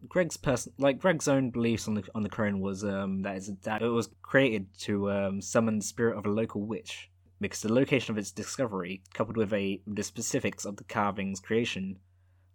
Greg's 0.08 0.38
person, 0.38 0.74
like 0.78 1.00
Greg's 1.00 1.28
own 1.28 1.52
beliefs 1.52 1.88
on 1.88 1.94
the 1.94 2.04
on 2.16 2.24
the 2.24 2.30
crone 2.30 2.60
was 2.60 2.84
um 2.84 3.22
that 3.22 3.38
is 3.38 3.52
that 3.64 3.82
it 3.82 3.88
was 3.88 4.10
created 4.22 4.68
to 4.80 5.12
um, 5.12 5.42
summon 5.42 5.80
the 5.80 5.86
spirit 5.86 6.18
of 6.18 6.26
a 6.26 6.30
local 6.30 6.66
witch 6.66 7.12
because 7.42 7.62
the 7.62 7.72
location 7.72 8.14
of 8.14 8.18
its 8.18 8.32
discovery, 8.32 9.04
coupled 9.14 9.38
with 9.38 9.54
a 9.54 9.82
the 9.86 10.04
specifics 10.04 10.66
of 10.66 10.78
the 10.78 10.84
carving's 10.84 11.40
creation, 11.40 12.00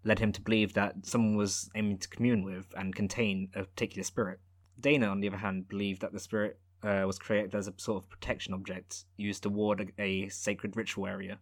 led 0.05 0.18
him 0.18 0.33
to 0.33 0.41
believe 0.41 0.75
that 0.75 1.07
someone 1.07 1.37
was 1.37 1.70
aiming 1.75 1.99
to 1.99 2.09
commune 2.09 2.45
with 2.45 2.66
and 2.77 2.95
contain 2.95 3.49
a 3.55 3.64
particular 3.64 4.05
spirit. 4.05 4.41
Dana, 4.81 5.07
on 5.07 5.20
the 5.20 5.29
other 5.29 5.39
hand, 5.39 5.68
believed 5.68 6.03
that 6.03 6.12
the 6.12 6.20
spirit 6.20 6.59
uh, 6.85 7.05
was 7.07 7.18
created 7.18 7.55
as 7.55 7.68
a 7.68 7.74
sort 7.76 8.03
of 8.03 8.11
protection 8.11 8.53
object 8.55 9.05
used 9.16 9.43
to 9.43 9.49
ward 9.49 9.93
a, 9.99 10.03
a 10.03 10.28
sacred 10.28 10.76
ritual 10.76 11.07
area, 11.07 11.39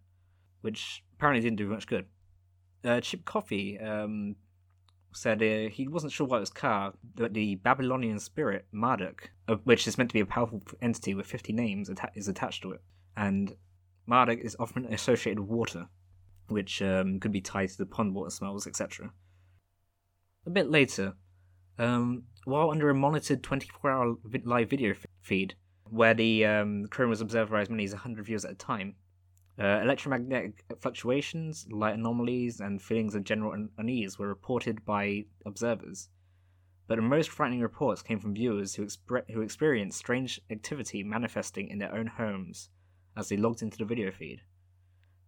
which 0.60 1.02
apparently 1.14 1.42
didn't 1.42 1.58
do 1.58 1.68
much 1.68 1.86
good. 1.86 2.06
Uh, 2.84 3.00
Chip 3.00 3.24
Coffey 3.24 3.78
um, 3.78 4.36
said 5.12 5.42
uh, 5.42 5.68
he 5.68 5.88
wasn't 5.88 6.12
sure 6.12 6.26
why 6.26 6.38
it 6.38 6.40
was 6.40 6.50
Car, 6.50 6.92
but 7.14 7.34
the 7.34 7.56
Babylonian 7.56 8.18
spirit, 8.18 8.66
Marduk, 8.72 9.30
which 9.64 9.86
is 9.86 9.98
meant 9.98 10.10
to 10.10 10.14
be 10.14 10.20
a 10.20 10.26
powerful 10.26 10.62
entity 10.80 11.14
with 11.14 11.26
50 11.26 11.52
names, 11.52 11.90
atta- 11.90 12.12
is 12.14 12.28
attached 12.28 12.62
to 12.62 12.72
it. 12.72 12.80
And 13.16 13.54
Marduk 14.06 14.40
is 14.40 14.56
often 14.58 14.86
associated 14.86 15.40
with 15.40 15.48
water, 15.48 15.88
which 16.48 16.82
um, 16.82 17.20
could 17.20 17.32
be 17.32 17.40
tied 17.40 17.68
to 17.70 17.78
the 17.78 17.86
pond 17.86 18.14
water 18.14 18.30
smells, 18.30 18.66
etc. 18.66 19.12
A 20.46 20.50
bit 20.50 20.70
later, 20.70 21.14
um, 21.78 22.24
while 22.44 22.70
under 22.70 22.90
a 22.90 22.94
monitored 22.94 23.42
24-hour 23.42 24.16
live 24.44 24.70
video 24.70 24.94
feed, 25.20 25.54
where 25.90 26.14
the 26.14 26.44
um, 26.44 26.88
was 26.98 27.20
observed 27.20 27.50
by 27.50 27.60
as 27.60 27.70
many 27.70 27.84
as 27.84 27.92
100 27.92 28.24
viewers 28.24 28.44
at 28.44 28.52
a 28.52 28.54
time. 28.54 28.94
Uh, 29.58 29.80
electromagnetic 29.82 30.64
fluctuations, 30.80 31.66
light 31.70 31.94
anomalies, 31.94 32.60
and 32.60 32.80
feelings 32.80 33.14
of 33.14 33.24
general 33.24 33.52
un- 33.52 33.68
unease 33.76 34.18
were 34.18 34.28
reported 34.28 34.84
by 34.84 35.24
observers. 35.44 36.08
But 36.86 36.96
the 36.96 37.02
most 37.02 37.30
frightening 37.30 37.60
reports 37.60 38.02
came 38.02 38.18
from 38.18 38.34
viewers 38.34 38.74
who, 38.74 38.88
who 39.32 39.40
experienced 39.42 39.98
strange 39.98 40.40
activity 40.50 41.02
manifesting 41.02 41.68
in 41.68 41.78
their 41.78 41.94
own 41.94 42.06
homes 42.06 42.70
as 43.16 43.28
they 43.28 43.36
logged 43.36 43.62
into 43.62 43.78
the 43.78 43.84
video 43.84 44.10
feed. 44.10 44.42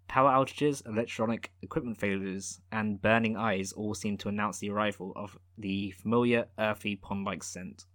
Power 0.09 0.31
outages, 0.31 0.87
electronic 0.87 1.51
equipment 1.63 1.99
failures, 1.99 2.61
and 2.71 3.01
burning 3.01 3.37
eyes 3.37 3.73
all 3.73 3.95
seemed 3.95 4.21
to 4.21 4.29
announce 4.29 4.59
the 4.59 4.71
arrival 4.71 5.13
of 5.17 5.39
the 5.59 5.91
familiar 5.93 6.47
earthy 6.59 6.97
pond 6.97 7.25
like 7.25 7.43
scent. 7.43 7.87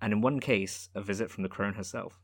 And 0.00 0.12
in 0.12 0.20
one 0.20 0.40
case, 0.40 0.88
a 0.94 1.02
visit 1.02 1.30
from 1.30 1.42
the 1.42 1.48
crone 1.48 1.74
herself. 1.74 2.20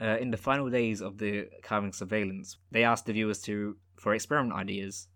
Uh, 0.00 0.16
in 0.18 0.30
the 0.30 0.36
final 0.36 0.70
days 0.70 1.02
of 1.02 1.18
the 1.18 1.48
carving 1.62 1.92
surveillance, 1.92 2.56
they 2.70 2.84
asked 2.84 3.06
the 3.06 3.12
viewers 3.12 3.42
to 3.42 3.76
for 3.98 4.14
experiment 4.14 4.54
ideas, 4.54 5.08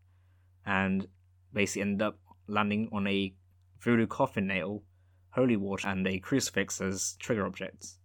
and 0.67 1.09
basically 1.55 1.83
ended 1.83 2.03
up 2.03 2.19
landing 2.47 2.89
on 2.93 3.07
a 3.07 3.35
voodoo 3.81 4.07
coffin 4.07 4.47
nail, 4.47 4.83
holy 5.31 5.57
water, 5.57 5.89
and 5.89 6.07
a 6.07 6.19
crucifix 6.19 6.81
as 6.83 7.17
trigger 7.19 7.47
objects. 7.47 7.99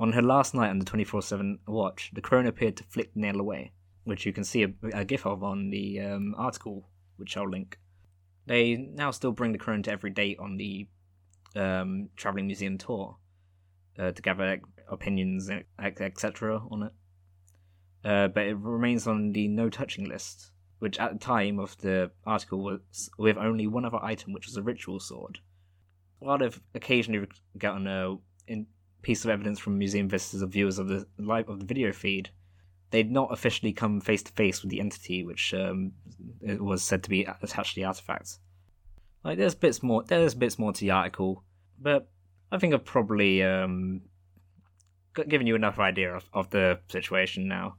On 0.00 0.12
her 0.12 0.22
last 0.22 0.54
night 0.54 0.70
on 0.70 0.78
the 0.78 0.86
24 0.86 1.20
7 1.20 1.58
watch, 1.68 2.10
the 2.14 2.22
crone 2.22 2.46
appeared 2.46 2.78
to 2.78 2.84
flick 2.84 3.12
the 3.12 3.20
nail 3.20 3.38
away, 3.38 3.72
which 4.04 4.24
you 4.24 4.32
can 4.32 4.44
see 4.44 4.62
a, 4.62 4.72
a 4.94 5.04
gif 5.04 5.26
of 5.26 5.44
on 5.44 5.68
the 5.68 6.00
um, 6.00 6.34
article, 6.38 6.88
which 7.18 7.36
I'll 7.36 7.48
link. 7.48 7.78
They 8.46 8.76
now 8.76 9.10
still 9.10 9.32
bring 9.32 9.52
the 9.52 9.58
Crone 9.58 9.82
to 9.84 9.92
every 9.92 10.10
date 10.10 10.38
on 10.40 10.56
the 10.56 10.88
um, 11.54 12.08
traveling 12.16 12.46
museum 12.46 12.78
tour 12.78 13.18
uh, 13.98 14.12
to 14.12 14.22
gather 14.22 14.60
opinions, 14.88 15.50
etc., 15.78 16.62
on 16.70 16.84
it. 16.84 16.92
Uh, 18.02 18.28
but 18.28 18.46
it 18.46 18.56
remains 18.56 19.06
on 19.06 19.32
the 19.32 19.48
no 19.48 19.68
touching 19.68 20.08
list, 20.08 20.50
which 20.78 20.98
at 20.98 21.12
the 21.12 21.18
time 21.18 21.58
of 21.58 21.76
the 21.78 22.10
article 22.24 22.64
was 22.64 23.10
with 23.18 23.36
only 23.36 23.66
one 23.66 23.84
other 23.84 24.02
item, 24.02 24.32
which 24.32 24.46
was 24.46 24.56
a 24.56 24.62
ritual 24.62 24.98
sword. 24.98 25.40
While 26.18 26.38
they've 26.38 26.60
occasionally 26.74 27.28
gotten 27.58 27.86
a 27.86 28.16
in, 28.46 28.66
piece 29.02 29.24
of 29.24 29.30
evidence 29.30 29.58
from 29.58 29.78
museum 29.78 30.08
visitors 30.08 30.42
or 30.42 30.46
viewers 30.46 30.78
of 30.78 30.88
the 30.88 31.06
live 31.18 31.48
of 31.48 31.60
the 31.60 31.66
video 31.66 31.92
feed, 31.92 32.30
they'd 32.90 33.10
not 33.10 33.32
officially 33.32 33.72
come 33.72 34.00
face 34.00 34.22
to 34.22 34.32
face 34.32 34.62
with 34.62 34.70
the 34.70 34.80
entity 34.80 35.24
which 35.24 35.54
um, 35.54 35.92
was 36.42 36.82
said 36.82 37.02
to 37.02 37.10
be 37.10 37.24
attached 37.42 37.74
to 37.74 37.80
the 37.80 37.84
artifacts. 37.84 38.38
Like 39.24 39.38
there's 39.38 39.54
bits 39.54 39.82
more, 39.82 40.02
there's 40.04 40.34
bits 40.34 40.58
more 40.58 40.72
to 40.72 40.80
the 40.80 40.90
article, 40.90 41.44
but 41.80 42.08
I 42.50 42.58
think 42.58 42.74
I've 42.74 42.84
probably 42.84 43.42
um, 43.42 44.02
given 45.28 45.46
you 45.46 45.54
enough 45.54 45.78
idea 45.78 46.14
of, 46.14 46.24
of 46.32 46.50
the 46.50 46.80
situation 46.88 47.46
now, 47.46 47.76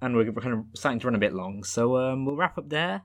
and 0.00 0.16
we're 0.16 0.32
kind 0.32 0.54
of 0.54 0.64
starting 0.74 1.00
to 1.00 1.06
run 1.06 1.14
a 1.14 1.18
bit 1.18 1.32
long, 1.32 1.64
so 1.64 1.96
um, 1.96 2.24
we'll 2.24 2.36
wrap 2.36 2.58
up 2.58 2.68
there. 2.68 3.02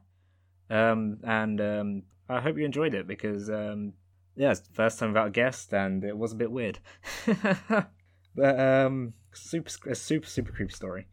Um, 0.70 1.20
and 1.24 1.62
um, 1.62 2.04
I 2.28 2.42
hope 2.42 2.58
you 2.58 2.66
enjoyed 2.66 2.94
it 2.94 3.08
because 3.08 3.50
um, 3.50 3.94
yeah, 4.38 4.52
it's 4.52 4.62
the 4.62 4.74
first 4.74 5.00
time 5.00 5.10
without 5.10 5.28
a 5.28 5.32
guest, 5.32 5.74
and 5.74 6.04
it 6.04 6.18
was 6.18 6.32
a 6.32 6.36
bit 6.36 6.52
weird. 6.52 6.80
but 8.36 8.60
um, 8.60 9.14
super, 9.34 9.70
a 9.90 9.96
super, 9.96 10.28
super 10.28 10.52
creepy 10.52 10.74
story. 10.74 11.08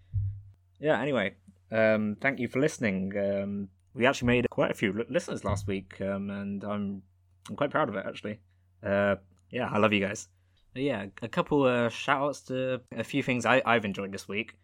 Yeah. 0.79 1.01
Anyway, 1.01 1.35
um, 1.72 2.16
thank 2.20 2.39
you 2.39 2.49
for 2.49 2.61
listening. 2.61 3.12
Um, 3.16 3.68
we 3.95 4.07
actually 4.07 4.27
made 4.27 4.47
quite 4.51 4.70
a 4.70 4.75
few 4.75 5.05
listeners 5.09 5.45
last 5.45 5.66
week, 5.66 6.01
um, 6.01 6.31
and 6.31 6.62
I'm 6.64 7.03
I'm 7.49 7.57
quite 7.57 7.70
proud 7.70 7.89
of 7.89 7.97
it 7.97 8.05
actually. 8.07 8.41
Uh, 8.83 9.16
yeah, 9.51 9.68
I 9.70 9.79
love 9.79 9.93
you 9.93 10.01
guys. 10.01 10.29
But 10.75 10.83
yeah, 10.83 11.07
a 11.22 11.29
couple 11.29 11.62
uh, 11.64 11.89
shout 11.89 12.20
outs 12.20 12.41
to 12.43 12.81
a 12.95 13.05
few 13.05 13.22
things 13.22 13.47
I, 13.47 13.62
I've 13.64 13.85
enjoyed 13.85 14.12
this 14.12 14.29
week. 14.29 14.57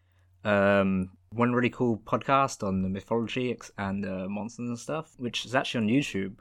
Um, 0.44 1.10
one 1.32 1.52
really 1.52 1.70
cool 1.70 1.98
podcast 1.98 2.66
on 2.66 2.82
the 2.82 2.88
mythology 2.88 3.56
and 3.78 4.04
uh, 4.04 4.26
monsters 4.28 4.68
and 4.68 4.78
stuff, 4.78 5.12
which 5.18 5.46
is 5.46 5.54
actually 5.54 5.86
on 5.86 5.88
YouTube. 5.88 6.34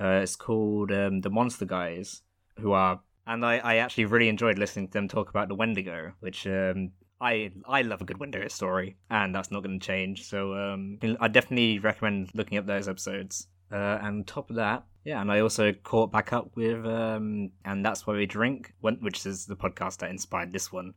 Uh, 0.00 0.20
it's 0.22 0.36
called 0.36 0.92
um, 0.92 1.20
The 1.20 1.30
Monster 1.30 1.64
Guys, 1.64 2.22
who 2.58 2.72
are, 2.72 3.00
and 3.26 3.44
I, 3.44 3.58
I 3.58 3.76
actually 3.76 4.06
really 4.06 4.28
enjoyed 4.28 4.58
listening 4.58 4.88
to 4.88 4.92
them 4.92 5.08
talk 5.08 5.30
about 5.30 5.48
the 5.48 5.54
Wendigo, 5.54 6.12
which 6.20 6.46
um, 6.46 6.92
I 7.20 7.50
I 7.66 7.82
love 7.82 8.00
a 8.00 8.04
good 8.04 8.18
Wendigo 8.18 8.48
story, 8.48 8.96
and 9.10 9.34
that's 9.34 9.50
not 9.50 9.62
going 9.62 9.78
to 9.78 9.86
change. 9.86 10.24
So 10.24 10.54
um, 10.54 10.98
I 11.20 11.28
definitely 11.28 11.78
recommend 11.78 12.30
looking 12.34 12.58
up 12.58 12.66
those 12.66 12.88
episodes. 12.88 13.48
Uh, 13.70 13.98
and 14.00 14.26
top 14.26 14.48
of 14.48 14.56
that, 14.56 14.84
yeah, 15.04 15.20
and 15.20 15.30
I 15.30 15.40
also 15.40 15.72
caught 15.72 16.10
back 16.10 16.32
up 16.32 16.50
with, 16.54 16.86
um, 16.86 17.50
and 17.64 17.84
that's 17.84 18.06
why 18.06 18.14
we 18.14 18.24
drink, 18.24 18.72
which 18.80 19.26
is 19.26 19.44
the 19.44 19.56
podcast 19.56 19.98
that 19.98 20.10
inspired 20.10 20.52
this 20.52 20.72
one. 20.72 20.94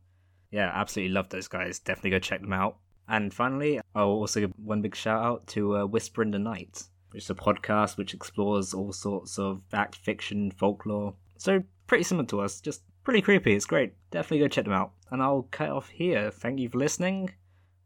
Yeah, 0.50 0.70
absolutely 0.72 1.12
love 1.12 1.28
those 1.28 1.48
guys. 1.48 1.78
Definitely 1.78 2.10
go 2.10 2.18
check 2.18 2.40
them 2.40 2.52
out. 2.52 2.76
And 3.08 3.32
finally, 3.32 3.80
I'll 3.94 4.08
also 4.08 4.40
give 4.40 4.52
one 4.56 4.80
big 4.80 4.94
shout 4.94 5.22
out 5.22 5.46
to 5.48 5.76
uh, 5.78 5.86
Whisper 5.86 6.22
in 6.22 6.30
the 6.30 6.38
Night, 6.38 6.84
which 7.12 7.24
is 7.24 7.30
a 7.30 7.34
podcast 7.34 7.96
which 7.96 8.14
explores 8.14 8.74
all 8.74 8.92
sorts 8.92 9.38
of 9.38 9.62
fact, 9.70 9.96
fiction, 9.96 10.50
folklore. 10.50 11.14
So 11.38 11.62
pretty 11.86 12.04
similar 12.04 12.26
to 12.28 12.40
us, 12.40 12.60
just 12.60 12.82
pretty 13.04 13.22
creepy. 13.22 13.54
It's 13.54 13.66
great. 13.66 13.94
Definitely 14.10 14.40
go 14.40 14.48
check 14.48 14.64
them 14.64 14.72
out. 14.72 14.92
And 15.10 15.22
I'll 15.22 15.48
cut 15.50 15.70
off 15.70 15.88
here. 15.88 16.30
Thank 16.30 16.60
you 16.60 16.68
for 16.68 16.78
listening. 16.78 17.30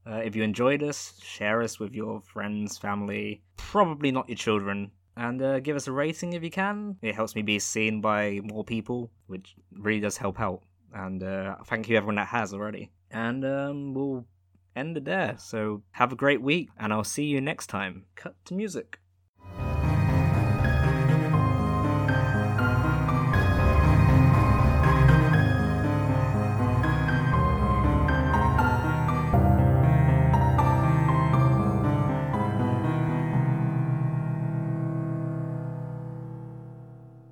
Uh, 0.06 0.20
if 0.24 0.36
you 0.36 0.42
enjoyed 0.42 0.82
us, 0.82 1.18
share 1.20 1.62
us 1.62 1.80
with 1.80 1.92
your 1.92 2.20
friends, 2.20 2.78
family, 2.78 3.42
probably 3.56 4.12
not 4.12 4.28
your 4.28 4.36
children, 4.36 4.92
and 5.16 5.42
uh, 5.42 5.58
give 5.58 5.74
us 5.74 5.88
a 5.88 5.92
rating 5.92 6.34
if 6.34 6.44
you 6.44 6.50
can. 6.50 6.96
It 7.02 7.16
helps 7.16 7.34
me 7.34 7.42
be 7.42 7.58
seen 7.58 8.00
by 8.00 8.40
more 8.44 8.62
people, 8.64 9.10
which 9.26 9.56
really 9.72 10.00
does 10.00 10.16
help 10.16 10.40
out. 10.40 10.62
And 10.94 11.22
uh, 11.22 11.56
thank 11.66 11.88
you 11.88 11.96
everyone 11.96 12.16
that 12.16 12.28
has 12.28 12.54
already. 12.54 12.92
And 13.10 13.44
um, 13.44 13.94
we'll 13.94 14.26
end 14.76 14.96
it 14.96 15.04
there. 15.04 15.36
So 15.38 15.82
have 15.90 16.12
a 16.12 16.16
great 16.16 16.42
week, 16.42 16.68
and 16.78 16.92
I'll 16.92 17.02
see 17.02 17.24
you 17.24 17.40
next 17.40 17.66
time. 17.66 18.04
Cut 18.14 18.36
to 18.44 18.54
music. 18.54 19.00